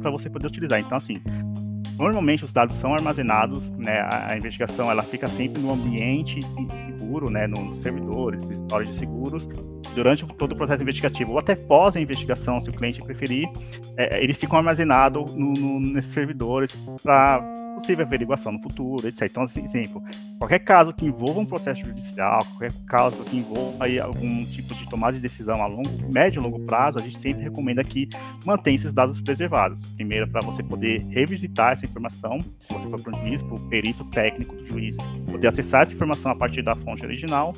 [0.00, 0.78] para você poder utilizar.
[0.78, 1.20] Então, assim,
[2.02, 4.00] normalmente os dados são armazenados, né?
[4.00, 6.40] A, a, investigação ela fica sempre no ambiente
[6.98, 7.46] seguro, né?
[7.46, 9.48] Nos servidores, storage seguros,
[9.94, 13.48] durante todo o processo investigativo ou até pós a investigação, se o cliente preferir,
[13.96, 17.40] é, eles ficam armazenados no, no, nesses servidores para
[17.82, 19.22] possível averiguação no futuro, etc.
[19.22, 20.02] Então, assim, exemplo,
[20.38, 24.88] qualquer caso que envolva um processo judicial, qualquer caso que envolva aí algum tipo de
[24.88, 28.08] tomada de decisão a longo, médio e longo prazo, a gente sempre recomenda que
[28.46, 29.80] mantenha esses dados preservados.
[29.96, 33.68] Primeiro, para você poder revisitar essa informação, se você for para um juiz, para o
[33.68, 34.96] perito técnico do juiz,
[35.30, 37.52] poder acessar essa informação a partir da fonte original.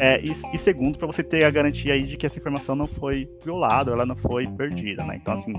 [0.00, 2.86] É, e, e, segundo, para você ter a garantia aí de que essa informação não
[2.86, 5.18] foi violada, ela não foi perdida, né?
[5.20, 5.52] Então, assim,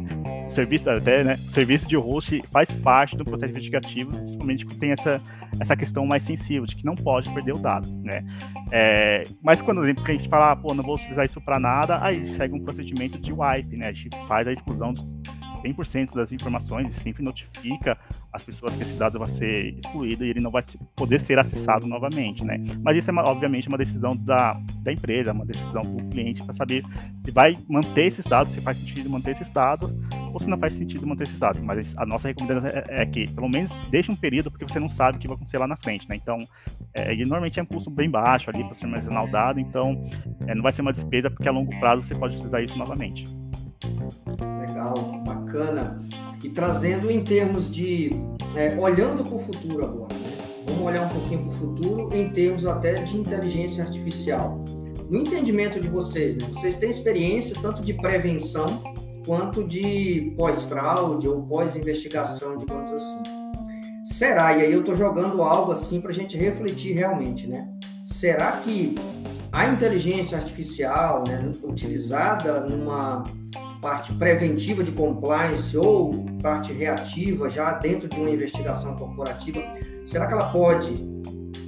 [0.48, 4.76] o serviço, até, né, o serviço de host faz parte do processo investigativo, principalmente que
[4.76, 5.22] tem essa,
[5.60, 8.24] essa questão mais sensível, de que não pode perder o dado, né?
[8.72, 11.60] É, mas quando, por exemplo, a gente fala, ah, pô, não vou utilizar isso para
[11.60, 13.88] nada, aí segue um procedimento de wipe, né?
[13.88, 14.94] A gente faz a exclusão
[15.62, 17.98] 100% das informações e sempre notifica
[18.32, 20.64] as pessoas que esse dado vai ser excluído e ele não vai
[20.96, 22.58] poder ser acessado novamente, né?
[22.84, 26.84] Mas isso é, obviamente, uma decisão da, da empresa, uma decisão do cliente para saber
[27.26, 29.92] se vai manter esses dados, se faz sentido manter esses dados
[30.34, 31.62] ou se não faz sentido manter esses dados.
[31.62, 34.90] Mas a nossa recomendação é, é que, pelo menos, deixe um período, porque você não
[34.90, 36.16] sabe o que vai acontecer lá na frente, né?
[36.16, 36.38] Então,
[36.94, 40.04] é, e normalmente é um custo bem baixo ali para você armazenar o dado, então
[40.48, 43.26] é, não vai ser uma despesa, porque a longo prazo você pode utilizar isso novamente.
[44.68, 44.94] Legal,
[45.26, 46.02] bacana.
[46.44, 48.12] E trazendo em termos de.
[48.56, 50.38] É, olhando para o futuro agora, né?
[50.66, 54.64] vamos olhar um pouquinho para o futuro em termos até de inteligência artificial.
[55.10, 56.48] No entendimento de vocês, né?
[56.54, 58.82] vocês têm experiência tanto de prevenção
[59.26, 63.24] quanto de pós-fraude ou pós-investigação, digamos assim.
[64.06, 67.70] Será, e aí eu estou jogando algo assim para a gente refletir realmente, né?
[68.06, 68.96] Será que
[69.52, 73.24] a inteligência artificial, né, utilizada numa
[73.82, 79.62] parte preventiva de compliance ou parte reativa já dentro de uma investigação corporativa,
[80.06, 80.98] será que ela pode,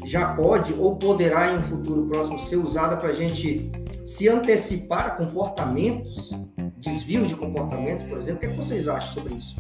[0.06, 3.72] já pode ou poderá em um futuro próximo ser usada para a gente
[4.06, 6.32] se antecipar a comportamentos,
[6.78, 8.38] desvios de comportamentos, por exemplo?
[8.38, 9.56] O que, é que vocês acham sobre isso?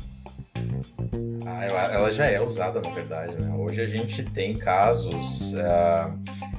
[1.45, 3.35] Ah, ela já é usada, na verdade.
[3.35, 3.53] Né?
[3.55, 5.53] Hoje a gente tem casos.
[5.53, 6.51] Uh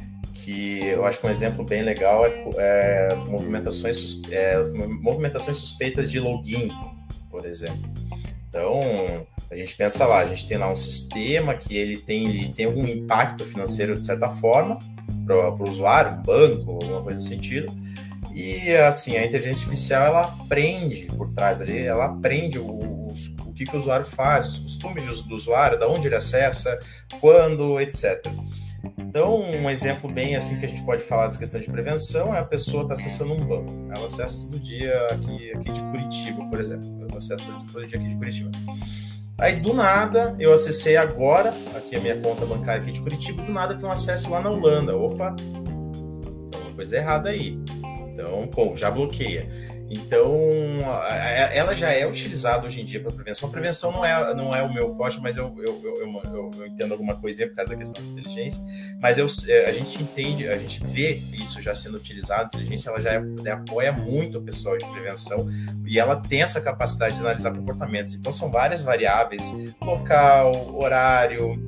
[0.44, 4.62] que eu acho que um exemplo bem legal é, é movimentações, é,
[5.00, 6.70] movimentações suspeitas de login,
[7.30, 7.90] por exemplo.
[8.48, 8.80] Então,
[9.50, 12.66] a gente pensa lá, a gente tem lá um sistema que ele tem, ele tem
[12.66, 14.78] algum impacto financeiro de certa forma
[15.24, 17.72] para o usuário, um banco, alguma coisa nesse sentido.
[18.34, 23.64] E assim, a inteligência artificial ela aprende por trás ali, ela aprende o, o, que,
[23.64, 26.78] que o usuário faz, os costumes do usuário, da onde ele acessa,
[27.20, 28.26] quando, etc.
[28.98, 32.40] Então, um exemplo bem assim que a gente pode falar dessa questão de prevenção é
[32.40, 33.72] a pessoa está acessando um banco.
[33.94, 36.88] Ela acessa todo dia aqui, aqui de Curitiba, por exemplo.
[37.00, 38.50] Eu acesso todo, todo dia aqui de Curitiba.
[39.38, 43.52] Aí, do nada, eu acessei agora, aqui a minha conta bancária aqui de Curitiba, do
[43.52, 44.96] nada tem um acesso lá na Holanda.
[44.96, 45.54] Opa, tem
[46.54, 47.58] alguma coisa errada aí.
[48.12, 49.48] Então, pô, já bloqueia.
[49.92, 50.78] Então,
[51.52, 53.50] ela já é utilizada hoje em dia para prevenção.
[53.50, 57.14] Prevenção não é, não é o meu forte, mas eu, eu, eu, eu, entendo alguma
[57.14, 58.62] coisinha por causa da questão da inteligência.
[58.98, 62.44] Mas é, a gente entende, a gente vê isso já sendo utilizado.
[62.44, 65.46] A inteligência ela já é, apoia muito o pessoal de prevenção
[65.84, 68.14] e ela tem essa capacidade de analisar comportamentos.
[68.14, 71.62] Então, são várias variáveis: local, horário,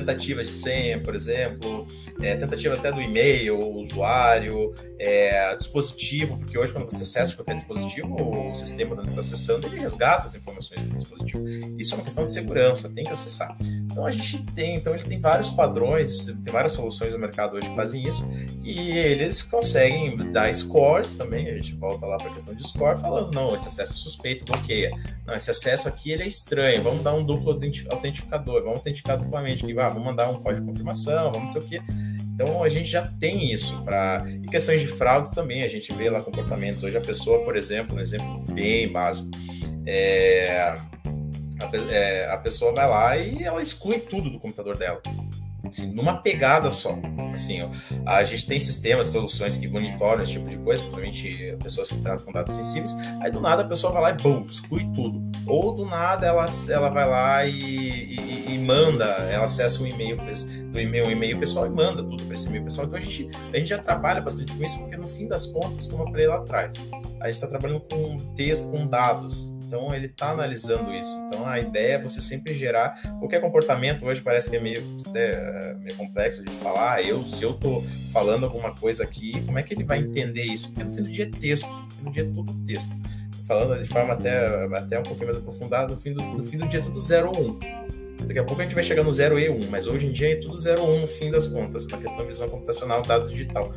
[0.00, 1.86] tentativas de senha, por exemplo,
[2.20, 8.14] é, tentativas até do e-mail, usuário, é, dispositivo, porque hoje quando você acessa qualquer dispositivo,
[8.50, 11.48] o sistema onde está acessando, ele resgata as informações do dispositivo.
[11.78, 13.56] Isso é uma questão de segurança, tem que acessar.
[13.98, 17.68] Então a gente tem, então ele tem vários padrões, tem várias soluções no mercado hoje
[17.68, 18.24] que fazem isso,
[18.62, 22.96] e eles conseguem dar scores também, a gente volta lá para a questão de score,
[23.00, 24.92] falando, não, esse acesso é suspeito, bloqueia.
[25.26, 29.66] Não, esse acesso aqui ele é estranho, vamos dar um duplo autentificador, vamos autenticar duplamente,
[29.66, 31.82] que, ah, vamos mandar um código de confirmação, vamos não sei o quê.
[32.34, 36.08] Então a gente já tem isso para e questões de fraude também a gente vê
[36.08, 36.84] lá comportamentos.
[36.84, 39.28] Hoje a pessoa, por exemplo, um exemplo bem básico,
[39.84, 40.76] é,
[41.60, 45.00] a, é, a pessoa vai lá e ela exclui tudo do computador dela
[45.68, 46.98] assim, numa pegada só.
[47.34, 47.68] Assim, ó,
[48.06, 52.24] a gente tem sistemas, soluções que monitoram esse tipo de coisa, provavelmente pessoas que tratam
[52.24, 55.22] com dados sensíveis, aí do nada a pessoa vai lá e bum, exclui tudo.
[55.46, 60.16] Ou do nada ela, ela vai lá e, e, e manda, ela acessa um e-mail
[60.16, 62.86] do e-mail, um e-mail pessoal e manda tudo para esse e-mail pessoal.
[62.86, 65.86] Então a gente, a gente já trabalha bastante com isso, porque no fim das contas,
[65.86, 66.76] como eu falei lá atrás,
[67.20, 69.52] a gente está trabalhando com texto, com dados.
[69.68, 71.14] Então ele está analisando isso.
[71.26, 74.06] Então a ideia é você sempre gerar qualquer comportamento.
[74.06, 74.82] Hoje parece que é meio,
[75.14, 76.94] é, meio complexo de falar.
[76.94, 80.44] Ah, eu se eu estou falando alguma coisa aqui, como é que ele vai entender
[80.44, 80.68] isso?
[80.68, 81.68] Porque no fim do dia é texto.
[81.68, 82.88] No fim do dia é tudo texto.
[83.46, 86.66] Falando de forma até, até um pouquinho mais aprofundada, no fim do, no fim do
[86.66, 87.46] dia é tudo 0 ou 1.
[87.46, 87.58] Um.
[88.26, 90.12] Daqui a pouco a gente vai chegar no 0 e 1, um, mas hoje em
[90.12, 92.48] dia é tudo 0 ou 1 um, no fim das contas, na questão de visão
[92.48, 93.72] computacional, dado digital.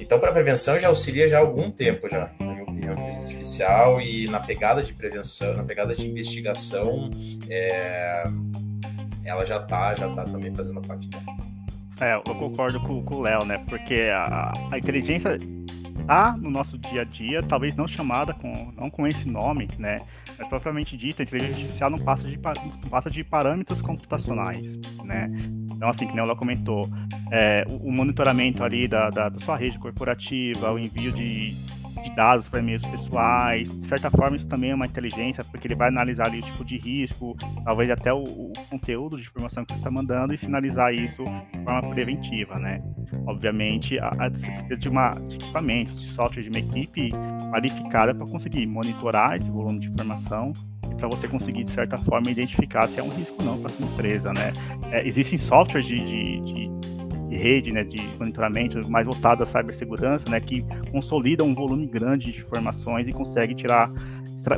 [0.00, 2.32] Então, para prevenção já auxilia já há algum tempo já
[2.78, 7.10] inteligência artificial e na pegada de prevenção, na pegada de investigação,
[7.48, 8.24] é,
[9.24, 11.24] ela já está já tá também fazendo parte dela.
[12.00, 13.58] É, eu concordo com, com o Léo, né?
[13.68, 15.36] Porque a, a inteligência
[16.00, 19.96] está no nosso dia a dia, talvez não chamada com, não com esse nome, né?
[20.38, 24.74] Mas propriamente dito, a inteligência artificial não passa de, não passa de parâmetros computacionais,
[25.04, 25.28] né?
[25.70, 26.88] Então, assim, que o Léo comentou,
[27.30, 31.54] é, o, o, monitoramento ali da, da, da sua rede corporativa, o envio de,
[32.08, 33.76] de dados para e-mails pessoais.
[33.78, 36.64] De certa forma, isso também é uma inteligência, porque ele vai analisar ali o tipo
[36.64, 40.92] de risco, talvez até o, o conteúdo de informação que você está mandando e sinalizar
[40.92, 42.82] isso de forma preventiva, né?
[43.26, 47.10] Obviamente, a, você precisa de, uma, de equipamentos, de software, de uma equipe
[47.50, 50.52] qualificada para conseguir monitorar esse volume de informação
[50.96, 53.86] para você conseguir, de certa forma, identificar se é um risco ou não para sua
[53.86, 54.52] empresa, né?
[54.90, 56.70] É, existem softwares de, de, de
[57.28, 62.32] de rede, né, de monitoramento mais voltado à cibersegurança, né, que consolida um volume grande
[62.32, 63.90] de informações e consegue tirar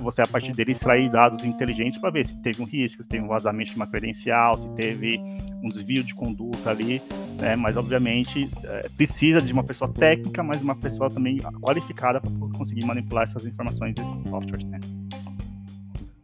[0.02, 3.24] você a partir dele extrair dados inteligentes para ver se teve um risco, se teve
[3.24, 5.18] um vazamento de uma credencial, se teve
[5.62, 7.02] um desvio de conduta ali,
[7.40, 7.56] né?
[7.56, 12.84] Mas obviamente é, precisa de uma pessoa técnica, mas uma pessoa também qualificada para conseguir
[12.84, 14.78] manipular essas informações desses softwares, né?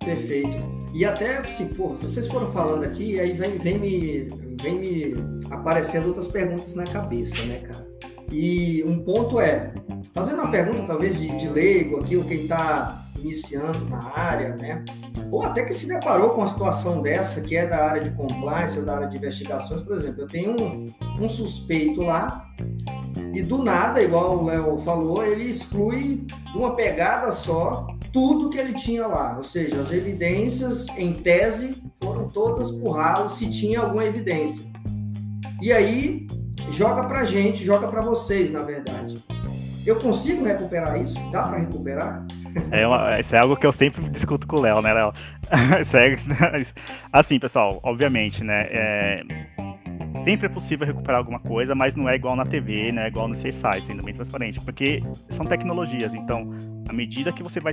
[0.06, 0.62] Perfeito.
[0.94, 4.28] E até, assim, pô, vocês foram falando aqui, e aí vem, vem, me,
[4.62, 5.14] vem me
[5.50, 7.86] aparecendo outras perguntas na cabeça, né, cara?
[8.30, 9.74] E um ponto é,
[10.14, 14.84] fazendo uma pergunta talvez de, de leigo aqui, ou quem está iniciando na área, né?
[15.30, 18.78] Ou até que se deparou com uma situação dessa, que é da área de compliance
[18.78, 20.84] ou da área de investigações, por exemplo, eu tenho um,
[21.20, 22.48] um suspeito lá,
[23.34, 28.58] e do nada, igual o Léo falou, ele exclui de uma pegada só tudo que
[28.58, 34.04] ele tinha lá, ou seja, as evidências em tese foram todas ralo se tinha alguma
[34.04, 34.64] evidência.
[35.60, 36.26] E aí
[36.72, 39.14] joga para gente, joga para vocês, na verdade.
[39.86, 41.14] Eu consigo recuperar isso?
[41.30, 42.26] Dá para recuperar?
[42.70, 45.12] É uma, isso é algo que eu sempre discuto com o Léo, né, Léo?
[45.50, 46.16] É
[47.12, 48.66] assim, pessoal, obviamente, né?
[48.68, 49.22] É,
[50.26, 53.06] sempre é possível recuperar alguma coisa, mas não é igual na TV, né?
[53.06, 56.12] Igual no CSI, sendo bem transparente, porque são tecnologias.
[56.12, 56.50] Então,
[56.88, 57.72] à medida que você vai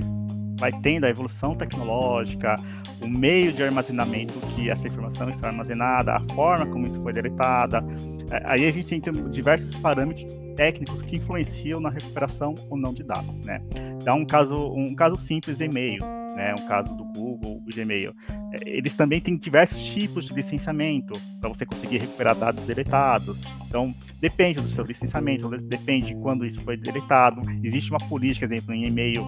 [0.64, 2.54] vai tendo a evolução tecnológica,
[3.02, 7.84] o meio de armazenamento que essa informação está armazenada, a forma como isso foi deletada.
[8.30, 13.02] É, aí a gente tem diversos parâmetros técnicos que influenciam na recuperação ou não de
[13.02, 13.60] dados, né?
[14.00, 16.02] Então, um caso, um caso simples, e-mail,
[16.34, 16.54] né?
[16.58, 18.14] Um caso do Google, o Gmail.
[18.52, 23.42] É, eles também têm diversos tipos de licenciamento para você conseguir recuperar dados deletados.
[23.68, 27.42] Então, depende do seu licenciamento, depende de quando isso foi deletado.
[27.62, 29.24] Existe uma política, por exemplo, em e-mail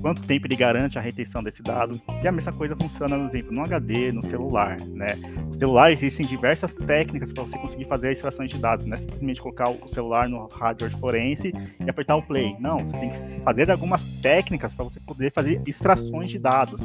[0.00, 2.00] quanto tempo ele garante a retenção desse dado.
[2.22, 5.16] E a mesma coisa funciona, por exemplo, no HD, no celular, né?
[5.46, 8.98] No celular existem diversas técnicas para você conseguir fazer a extração de dados, não é
[8.98, 11.52] simplesmente colocar o celular no hardware forense
[11.84, 12.56] e apertar o play.
[12.58, 16.80] Não, você tem que fazer algumas técnicas para você poder fazer extrações de dados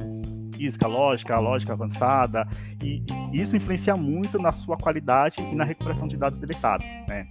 [0.62, 2.48] física, lógica, lógica avançada,
[2.84, 7.28] e, isso influencia muito na sua qualidade e na recuperação de dados deletados, né?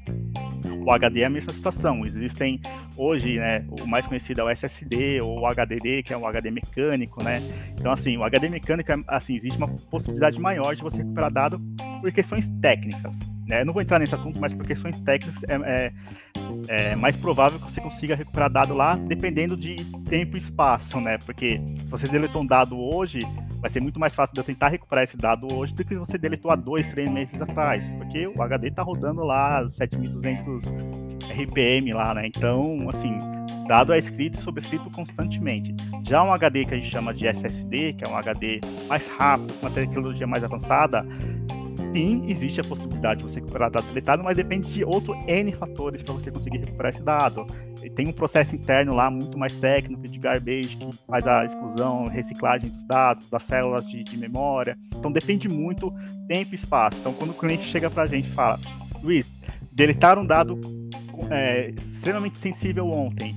[0.85, 2.05] O HD é a mesma situação.
[2.05, 2.61] Existem
[2.97, 6.51] hoje, né, o mais conhecido é o SSD ou o HDD, que é o HD
[6.51, 7.41] mecânico, né?
[7.79, 11.61] Então, assim, o HD mecânico, assim, existe uma possibilidade maior de você recuperar dado
[12.01, 13.19] por questões técnicas.
[13.47, 13.63] Né?
[13.63, 15.93] Eu não vou entrar nesse assunto, mas por questões técnicas é, é,
[16.69, 19.77] é mais provável que você consiga recuperar dado lá, dependendo de
[20.09, 21.19] tempo e espaço, né?
[21.19, 23.21] Porque se você deletou um dado hoje,
[23.61, 26.17] vai ser muito mais fácil de eu tentar recuperar esse dado hoje do que você
[26.17, 30.65] deletou há dois, três meses atrás, porque o HD está rodando lá 7200
[31.31, 32.27] RPM lá, né?
[32.27, 33.17] Então, assim,
[33.69, 35.75] dado é escrito e sobrescrito constantemente.
[36.03, 39.53] Já um HD que a gente chama de SSD, que é um HD mais rápido,
[39.55, 41.07] com uma tecnologia mais avançada,
[41.93, 46.03] sim, existe a possibilidade de você recuperar dado deletado, mas depende de outros N fatores
[46.03, 47.47] para você conseguir recuperar esse dado.
[47.95, 52.71] Tem um processo interno lá muito mais técnico de garbage que faz a exclusão, reciclagem
[52.71, 54.77] dos dados, das células de, de memória.
[54.97, 55.93] Então depende muito
[56.29, 56.99] tempo e espaço.
[57.01, 58.59] Então quando o cliente chega para a gente e fala,
[59.03, 59.31] Luiz,
[59.73, 60.61] deletar um dado
[61.31, 63.35] é, extremamente sensível ontem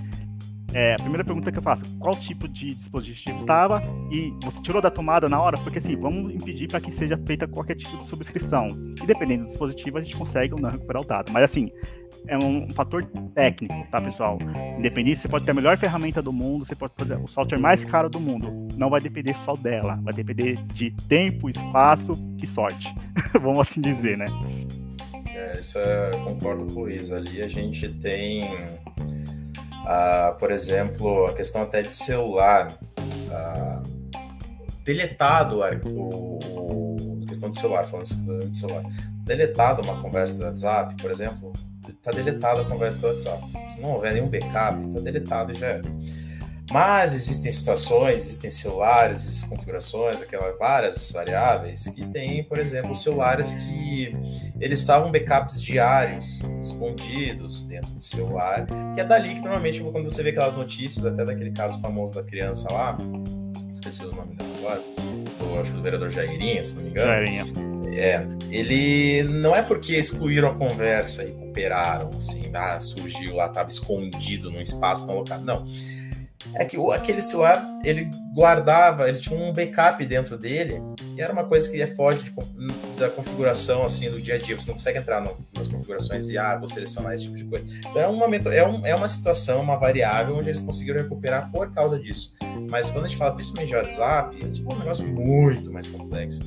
[0.74, 3.82] é, a primeira pergunta que eu faço, qual tipo de dispositivo estava
[4.12, 5.58] e você tirou da tomada na hora?
[5.58, 8.68] Porque assim, vamos impedir para que seja feita qualquer tipo de subscrição.
[9.02, 11.32] E dependendo do dispositivo, a gente consegue ou não recuperar o dado.
[11.32, 11.72] Mas assim,
[12.28, 13.06] é um fator
[13.36, 14.38] técnico, tá, pessoal?
[14.78, 17.84] Independente, você pode ter a melhor ferramenta do mundo, você pode ter o software mais
[17.84, 18.68] caro do mundo.
[18.76, 22.94] Não vai depender só dela, vai depender de tempo, espaço e sorte.
[23.40, 24.28] vamos assim dizer, né?
[25.36, 27.12] É, isso é, concordo com o Luiz.
[27.12, 28.44] Ali a gente tem
[29.85, 32.73] ah, por exemplo, a questão até de celular.
[33.31, 33.81] Ah,
[34.84, 38.84] deletado o, o, questão de celular, falando de celular.
[39.26, 41.53] Deletado uma conversa do WhatsApp, por exemplo,
[41.88, 43.43] está deletada a conversa do WhatsApp.
[43.72, 45.81] Se não houver nenhum backup, está deletado e já era.
[46.72, 53.53] Mas existem situações, existem celulares, existem configurações, aquelas várias variáveis que tem, por exemplo, celulares
[53.53, 54.15] que
[54.60, 58.65] eles estavam backups diários, escondidos dentro do celular,
[58.95, 62.23] que é dali que normalmente quando você vê aquelas notícias, até daquele caso famoso da
[62.23, 62.98] criança lá,
[63.72, 64.81] esqueci o nome dela agora,
[65.38, 67.07] do, acho que do vereador Jairinha, se não me engano.
[67.07, 67.45] Jairinha.
[67.95, 73.69] É, ele não é porque excluíram a conversa e recuperaram, assim, ah, surgiu lá, estava
[73.69, 75.45] escondido num espaço tão locado.
[75.45, 75.64] Não
[76.55, 80.81] é que aquele celular ele guardava, ele tinha um backup dentro dele
[81.15, 82.34] e era uma coisa que é foge de,
[82.97, 84.59] da configuração assim do dia a dia.
[84.59, 87.65] Você não consegue entrar no, nas configurações e ah, vou selecionar esse tipo de coisa.
[87.80, 91.51] Então é, um momento, é, um, é uma situação, uma variável onde eles conseguiram recuperar
[91.51, 92.34] por causa disso.
[92.69, 96.41] Mas quando a gente fala principalmente de WhatsApp, é tipo um negócio muito mais complexo.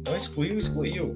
[0.00, 1.14] Então excluiu, excluiu.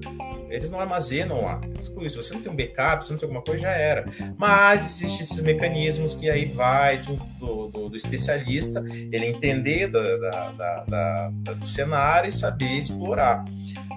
[0.51, 1.61] Eles não armazenam lá.
[1.79, 2.11] Excluiu.
[2.11, 4.05] Se você não tem um backup, se não tem alguma coisa, já era.
[4.37, 10.85] Mas existem esses mecanismos que aí vai do, do, do, especialista, ele entender da, da,
[10.85, 13.45] da, do cenário e saber explorar.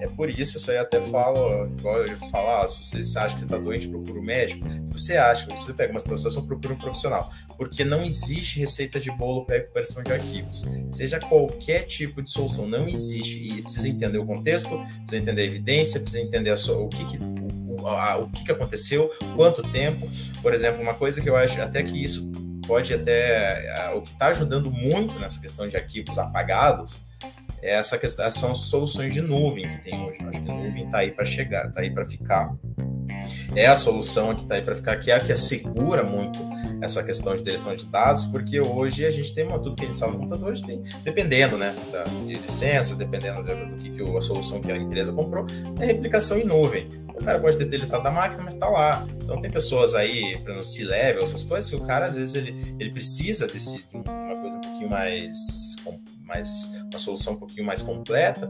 [0.01, 3.39] É por isso, isso aí até falo, igual eu falar, ah, se você acha que
[3.39, 4.67] você está doente, procura um médico.
[4.69, 7.31] Se você acha que você pega uma situação, procura um profissional.
[7.57, 10.65] Porque não existe receita de bolo para recuperação de arquivos.
[10.91, 13.39] Seja qualquer tipo de solução, não existe.
[13.39, 17.05] E precisa entender o contexto, precisa entender a evidência, precisa entender a sua, o que,
[17.05, 20.09] que o, o que, que aconteceu, quanto tempo.
[20.41, 22.31] Por exemplo, uma coisa que eu acho até que isso
[22.67, 23.91] pode até.
[23.95, 27.06] O que está ajudando muito nessa questão de arquivos apagados
[27.61, 30.19] essa questão, são soluções de nuvem que tem hoje.
[30.21, 32.53] Acho que a nuvem está aí para chegar, está aí para ficar.
[33.55, 36.39] É a solução que está aí para ficar, que é a que assegura muito
[36.81, 39.85] essa questão de deleção de dados, porque hoje a gente tem uma, tudo que a
[39.85, 43.89] gente sabe no computador, a gente tem, dependendo né, da, de licença, dependendo do que,
[43.89, 45.45] que a solução que a empresa comprou,
[45.79, 46.87] é replicação em nuvem.
[47.09, 49.07] O cara pode ter deletado da máquina, mas está lá.
[49.23, 52.75] Então tem pessoas aí, para no C-Level, essas coisas, que o cara às vezes ele,
[52.79, 55.75] ele precisa desse, uma coisa um pouquinho mais
[56.27, 58.49] mais uma solução um pouquinho mais completa,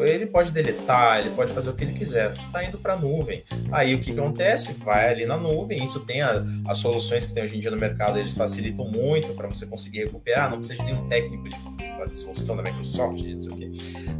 [0.00, 2.32] ele pode deletar, ele pode fazer o que ele quiser.
[2.32, 3.44] Está indo para a nuvem.
[3.72, 4.74] Aí o que, acontece?
[4.84, 5.82] Vai ali na nuvem.
[5.82, 9.32] Isso tem a, as soluções que tem hoje em dia no mercado, eles facilitam muito
[9.34, 10.50] para você conseguir recuperar.
[10.50, 11.74] Não precisa de nenhum técnico de
[12.06, 13.70] de solução da Microsoft, não sei o quê.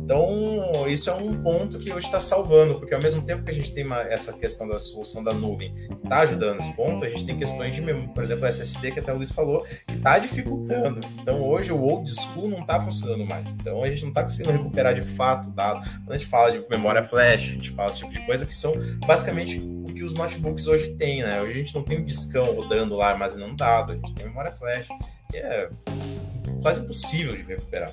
[0.05, 3.55] Então, isso é um ponto que hoje está salvando, porque ao mesmo tempo que a
[3.55, 7.09] gente tem uma, essa questão da solução da nuvem que está ajudando nesse ponto, a
[7.09, 11.01] gente tem questões de, por exemplo, SSD, que até o Luiz falou, que está dificultando.
[11.23, 13.47] Então, hoje o old school não está funcionando mais.
[13.55, 15.83] Então, a gente não está conseguindo recuperar de fato dado.
[15.83, 18.55] Quando a gente fala de memória flash, a gente fala esse tipo de coisa que
[18.55, 18.75] são
[19.07, 21.41] basicamente o que os notebooks hoje têm, né?
[21.41, 24.53] Hoje a gente não tem um discão rodando lá armazenando dado, a gente tem memória
[24.53, 24.87] flash,
[25.31, 25.71] que é
[26.65, 27.91] quase impossível de recuperar.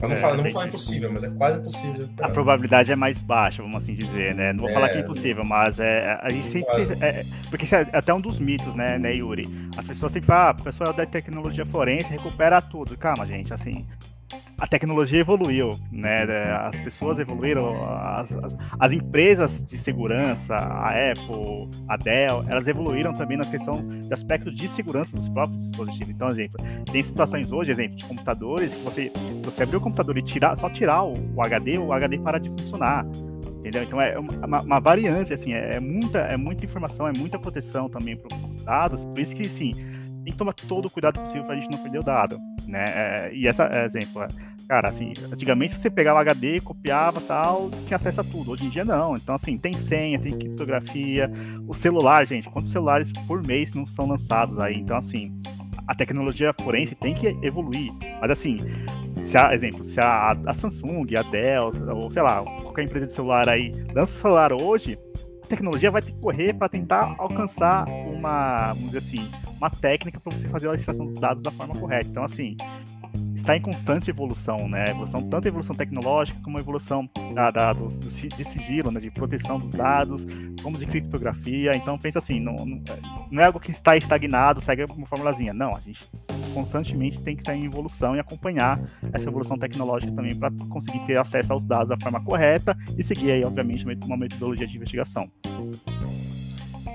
[0.00, 2.30] Eu não, é, falo, não vou falar impossível, mas é quase impossível de recuperar.
[2.30, 4.50] A probabilidade é mais baixa, vamos assim dizer, né?
[4.54, 6.72] Não vou é, falar que é impossível, mas é, a gente sempre.
[7.02, 9.46] É, porque isso é até um dos mitos, né, né, Yuri?
[9.76, 12.96] As pessoas sempre falam, ah, o pessoal da tecnologia forense recupera tudo.
[12.96, 13.86] Calma, gente, assim,
[14.62, 16.22] a tecnologia evoluiu, né?
[16.54, 23.12] As pessoas evoluíram, as, as, as, empresas de segurança, a Apple, a Dell, elas evoluíram
[23.12, 26.10] também na questão de aspectos de segurança dos próprios dispositivos.
[26.10, 30.16] Então, exemplo, tem situações hoje, exemplo, de computadores que você, se você abrir o computador
[30.16, 33.04] e tirar, só tirar o, o HD, o HD para de funcionar.
[33.58, 33.82] Entendeu?
[33.82, 37.88] Então é uma, uma variante, assim, é, é, muita, é muita informação, é muita proteção
[37.88, 39.72] também para os dados, por isso que, sim,
[40.22, 42.84] tem que tomar todo o cuidado possível para a gente não perder o dado, né?
[42.86, 44.28] É, e essa é exemplo, é,
[44.68, 48.52] cara, assim, antigamente você pegava HD, copiava tal, tinha acesso a tudo.
[48.52, 49.16] Hoje em dia não.
[49.16, 51.30] Então, assim, tem senha, tem criptografia.
[51.66, 54.76] O celular, gente, quantos celulares por mês não são lançados aí?
[54.76, 55.32] Então, assim,
[55.86, 57.92] a tecnologia forense tem que evoluir.
[58.20, 58.56] Mas assim,
[59.22, 63.12] se a, exemplo, se a, a Samsung, a Dell, ou sei lá, qualquer empresa de
[63.12, 64.98] celular aí lança o celular hoje,
[65.52, 70.34] tecnologia vai ter que correr para tentar alcançar uma, vamos dizer assim, uma técnica para
[70.34, 72.08] você fazer a extração dos dados da forma correta.
[72.08, 72.56] Então, assim,
[73.42, 74.84] está em constante evolução, né?
[74.88, 79.00] Evolução, tanto evolução tecnológica como evolução da, da do, do, de sigilo, né?
[79.00, 80.24] de proteção dos dados,
[80.62, 81.76] como de criptografia.
[81.76, 82.54] Então pensa assim, não,
[83.30, 85.52] não, é algo que está estagnado, segue uma formulazinha.
[85.52, 86.08] Não, a gente
[86.54, 88.80] constantemente tem que estar em evolução e acompanhar
[89.12, 93.32] essa evolução tecnológica também para conseguir ter acesso aos dados da forma correta e seguir
[93.32, 95.30] aí, obviamente, uma metodologia de investigação.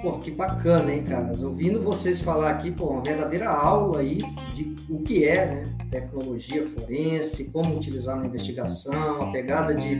[0.02, 1.42] Pô, que bacana, hein, caras?
[1.42, 4.18] Ouvindo vocês falar aqui, pô, uma verdadeira aula aí
[4.54, 5.64] de o que é, né?
[5.90, 10.00] Tecnologia forense, como utilizar na investigação, a pegada de,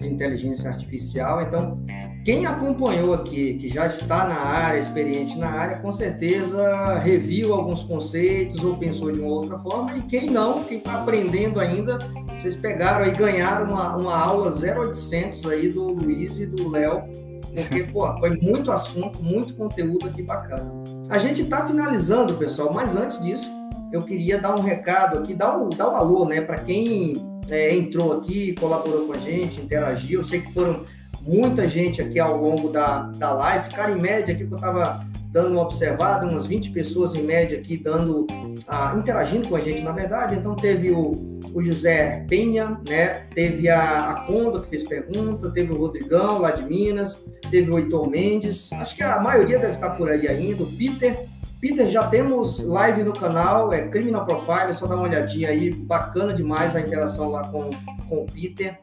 [0.00, 1.40] de inteligência artificial.
[1.42, 1.82] Então,
[2.24, 7.82] quem acompanhou aqui, que já está na área, experiente na área, com certeza reviu alguns
[7.84, 9.96] conceitos ou pensou de uma outra forma.
[9.96, 11.96] E quem não, quem está aprendendo ainda,
[12.38, 17.27] vocês pegaram e ganharam uma, uma aula 0800 aí do Luiz e do Léo
[17.62, 20.70] porque, pô, foi muito assunto, muito conteúdo aqui bacana.
[21.08, 23.50] A gente está finalizando, pessoal, mas antes disso,
[23.92, 27.14] eu queria dar um recado aqui, dar um, dar um alô, né, para quem
[27.48, 30.20] é, entrou aqui, colaborou com a gente, interagiu.
[30.20, 30.84] Eu sei que foram
[31.22, 33.68] muita gente aqui ao longo da, da live.
[33.70, 37.58] Cara, em média, aqui que eu estava dando uma observada, umas 20 pessoas em média
[37.58, 38.26] aqui dando,
[38.66, 40.34] ah, interagindo com a gente, na verdade.
[40.34, 43.26] Então teve o, o José Penha, né?
[43.34, 47.78] Teve a, a Conda que fez pergunta, teve o Rodrigão lá de Minas, teve o
[47.78, 51.26] Heitor Mendes, acho que a maioria deve estar por aí ainda, o Peter.
[51.60, 55.72] Peter, já temos live no canal, é Criminal Profile, é só dar uma olhadinha aí,
[55.72, 57.68] bacana demais a interação lá com,
[58.08, 58.78] com o Peter.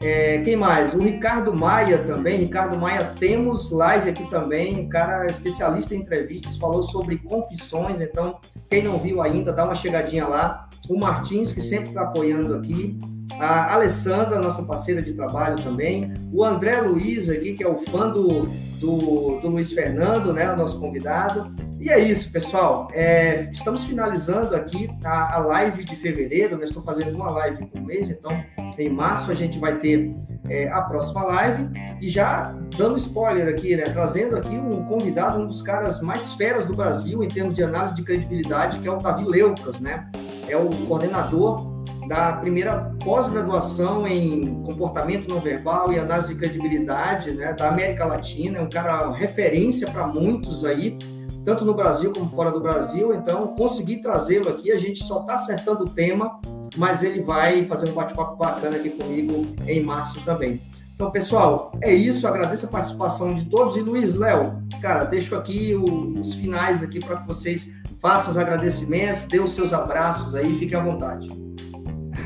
[0.00, 0.94] É, quem mais?
[0.94, 2.38] O Ricardo Maia também.
[2.38, 4.78] Ricardo Maia, temos live aqui também.
[4.78, 8.00] Um cara especialista em entrevistas, falou sobre confissões.
[8.00, 8.38] Então,
[8.68, 10.68] quem não viu ainda, dá uma chegadinha lá.
[10.88, 12.96] O Martins, que sempre está apoiando aqui.
[13.40, 16.12] A Alessandra, nossa parceira de trabalho também.
[16.30, 18.42] O André Luiz aqui, que é o fã do,
[18.78, 20.52] do, do Luiz Fernando, né?
[20.52, 21.50] O nosso convidado.
[21.80, 22.90] E é isso, pessoal.
[22.92, 26.58] É, estamos finalizando aqui a, a live de fevereiro.
[26.58, 26.66] Né?
[26.66, 28.30] Estou fazendo uma live por mês, então
[28.78, 30.14] em março a gente vai ter
[30.46, 31.66] é, a próxima live.
[31.98, 33.84] E já dando spoiler aqui, né?
[33.84, 37.94] Trazendo aqui um convidado, um dos caras mais feras do Brasil em termos de análise
[37.94, 40.10] de credibilidade, que é o Davi Leucas, né?
[40.46, 41.69] É o coordenador
[42.10, 47.52] da primeira pós-graduação em comportamento não verbal e análise de credibilidade, né?
[47.52, 48.58] Da América Latina.
[48.58, 50.98] É um cara referência para muitos aí
[51.44, 53.14] tanto no Brasil como fora do Brasil.
[53.14, 54.72] Então, consegui trazê-lo aqui.
[54.72, 56.40] A gente só está acertando o tema
[56.76, 60.60] mas ele vai fazer um bate-papo bacana aqui comigo em março também.
[60.94, 62.28] Então, pessoal, é isso.
[62.28, 63.76] Agradeço a participação de todos.
[63.76, 69.24] E Luiz, Léo, cara, deixo aqui os finais aqui para que vocês façam os agradecimentos,
[69.24, 71.26] dê os seus abraços aí, fiquem à vontade.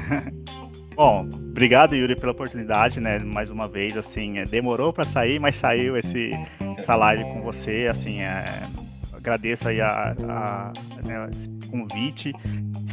[0.95, 3.19] Bom, obrigado Yuri pela oportunidade, né?
[3.19, 6.33] Mais uma vez, assim, é, demorou para sair, mas saiu esse
[6.79, 8.45] essa live com você, assim, é,
[9.13, 10.73] agradeço aí a, a
[11.05, 12.33] né, esse convite.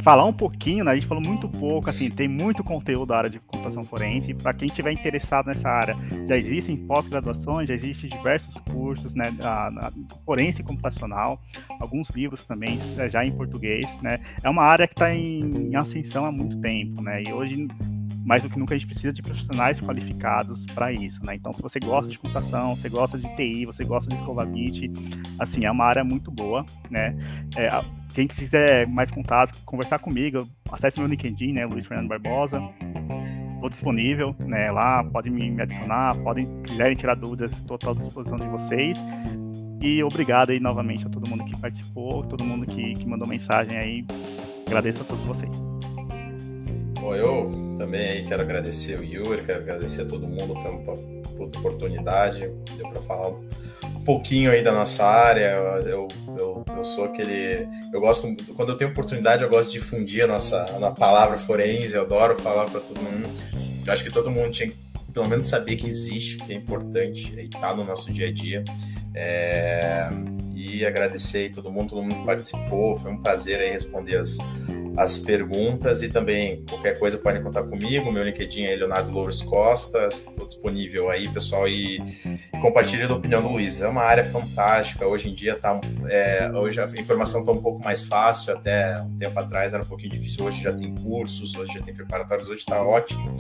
[0.04, 0.92] Falar um pouquinho, né?
[0.92, 4.34] A gente falou muito pouco, assim, tem muito conteúdo da área de computação forense.
[4.34, 5.96] Para quem estiver interessado nessa área,
[6.28, 9.32] já existem pós-graduações, já existem diversos cursos, né?
[9.40, 9.92] A, a,
[10.26, 11.40] forense computacional,
[11.80, 14.20] alguns livros também é, já em português, né?
[14.44, 17.22] É uma área que está em, em ascensão há muito tempo, né?
[17.24, 17.68] E hoje
[18.24, 21.36] mais do que nunca a gente precisa de profissionais qualificados para isso, né?
[21.36, 24.92] Então, se você gosta de computação, você gosta de TI, você gosta de escova bit,
[25.40, 27.16] assim, é uma área muito boa, né?
[27.56, 27.68] É,
[28.14, 32.62] quem quiser mais contato, conversar comigo, acesse meu LinkedIn, né, Luiz Fernando Barbosa.
[33.56, 38.48] Estou disponível, né, lá, podem me adicionar, podem, quiserem tirar dúvidas, estou à disposição de
[38.48, 38.98] vocês.
[39.82, 43.78] E obrigado aí novamente a todo mundo que participou, todo mundo que, que mandou mensagem
[43.78, 44.06] aí.
[44.68, 45.52] Agradeço a todos vocês.
[47.00, 50.94] Bom, eu também quero agradecer o Yuri, quero agradecer a todo mundo, foi uma
[51.36, 52.40] puta oportunidade,
[52.78, 53.34] deu para falar
[54.02, 55.52] pouquinho aí da nossa área.
[55.86, 56.08] Eu,
[56.38, 57.68] eu, eu sou aquele.
[57.94, 61.94] Eu gosto, quando eu tenho oportunidade, eu gosto de difundir a nossa a palavra forense,
[61.94, 63.30] eu adoro falar para todo mundo.
[63.86, 64.78] Eu acho que todo mundo tinha que
[65.14, 68.64] pelo menos saber que existe, que é importante e está no nosso dia a dia.
[69.14, 70.10] É,
[70.62, 74.38] e agradecer aí todo mundo, todo mundo que participou, foi um prazer aí responder as,
[74.96, 78.12] as perguntas e também qualquer coisa podem contar comigo.
[78.12, 82.00] Meu LinkedIn é Leonardo Louros Costa, estou disponível aí, pessoal, e
[82.62, 83.82] compartilhe a opinião do Luiz.
[83.82, 85.08] É uma área fantástica.
[85.08, 88.54] Hoje em dia tá, é, hoje a informação está um pouco mais fácil.
[88.54, 90.46] Até um tempo atrás era um pouquinho difícil.
[90.46, 93.36] Hoje já tem cursos, hoje já tem preparatórios, hoje está ótimo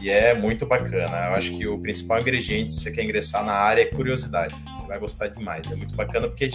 [0.00, 1.28] e é muito bacana.
[1.28, 4.54] Eu acho que o principal ingrediente se você quer ingressar na área é curiosidade.
[4.74, 5.70] Você vai gostar demais.
[5.70, 6.48] É muito bacana porque é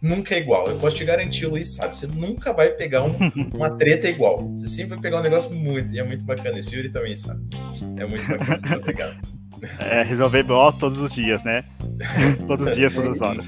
[0.00, 0.68] nunca é igual.
[0.68, 1.96] Eu posso te garantir, Luiz, sabe?
[1.96, 3.14] Você nunca vai pegar um,
[3.54, 4.48] uma treta igual.
[4.56, 6.58] Você sempre vai pegar um negócio muito, e é muito bacana.
[6.58, 7.42] Esse Yuri também sabe.
[7.96, 8.58] É muito bacana.
[8.58, 9.16] Muito obrigado.
[9.80, 11.64] É, resolver BO todos os dias, né?
[12.46, 13.46] todos os dias, todas as horas.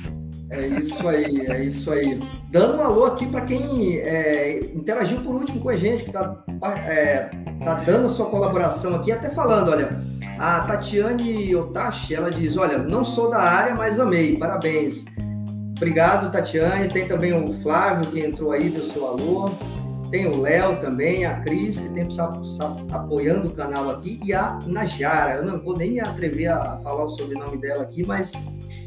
[0.50, 2.18] É isso aí, é isso aí.
[2.50, 6.42] Dando um alô aqui para quem é, interagiu por último com a gente, que está
[6.86, 7.28] é,
[7.62, 10.00] tá dando sua colaboração aqui, até falando, olha,
[10.38, 15.04] a Tatiane Otachi, ela diz, olha, não sou da área, mas amei, parabéns.
[15.78, 16.88] Obrigado, Tatiane.
[16.88, 19.48] Tem também o Flávio, que entrou aí, deu seu alô.
[20.10, 22.06] Tem o Léo também, a Cris, que tem
[22.90, 25.36] apoiando o canal aqui, e a Najara.
[25.36, 28.32] Eu não vou nem me atrever a falar o sobrenome dela aqui, mas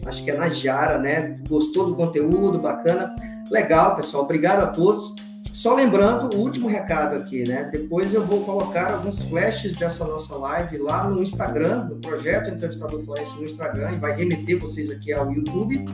[0.05, 1.39] acho que é Najara, né?
[1.47, 3.15] Gostou do conteúdo, bacana.
[3.49, 4.23] Legal, pessoal.
[4.23, 5.15] Obrigado a todos.
[5.53, 7.69] Só lembrando o último recado aqui, né?
[7.71, 13.01] Depois eu vou colocar alguns flashes dessa nossa live lá no Instagram, no projeto Entrevistador
[13.05, 15.85] Florencio no Instagram, e vai remeter vocês aqui ao YouTube.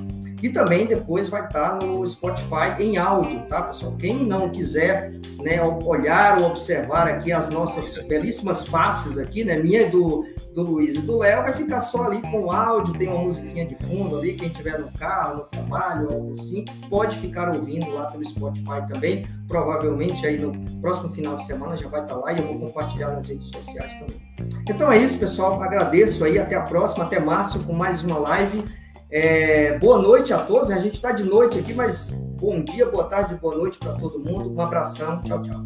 [0.41, 3.95] E também depois vai estar no Spotify em áudio, tá, pessoal?
[3.97, 9.57] Quem não quiser né, olhar ou observar aqui as nossas belíssimas faces aqui, né?
[9.57, 13.07] Minha do, do Luiz e do Léo, vai ficar só ali com o áudio, tem
[13.07, 17.55] uma musiquinha de fundo ali, quem estiver no carro, no trabalho, algo assim, pode ficar
[17.55, 19.25] ouvindo lá pelo Spotify também.
[19.47, 20.51] Provavelmente aí no
[20.81, 23.93] próximo final de semana já vai estar lá e eu vou compartilhar nas redes sociais
[23.93, 24.27] também.
[24.69, 25.61] Então é isso, pessoal.
[25.61, 28.63] Agradeço aí, até a próxima, até março com mais uma live.
[29.09, 30.69] É, boa noite a todos.
[30.71, 34.19] A gente está de noite aqui, mas bom dia, boa tarde, boa noite para todo
[34.19, 34.53] mundo.
[34.53, 35.21] Um abração.
[35.21, 35.65] Tchau, tchau.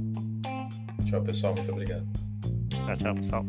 [1.05, 1.53] Tchau, pessoal.
[1.55, 2.05] Muito obrigado.
[2.69, 3.45] Tchau, tchau, pessoal.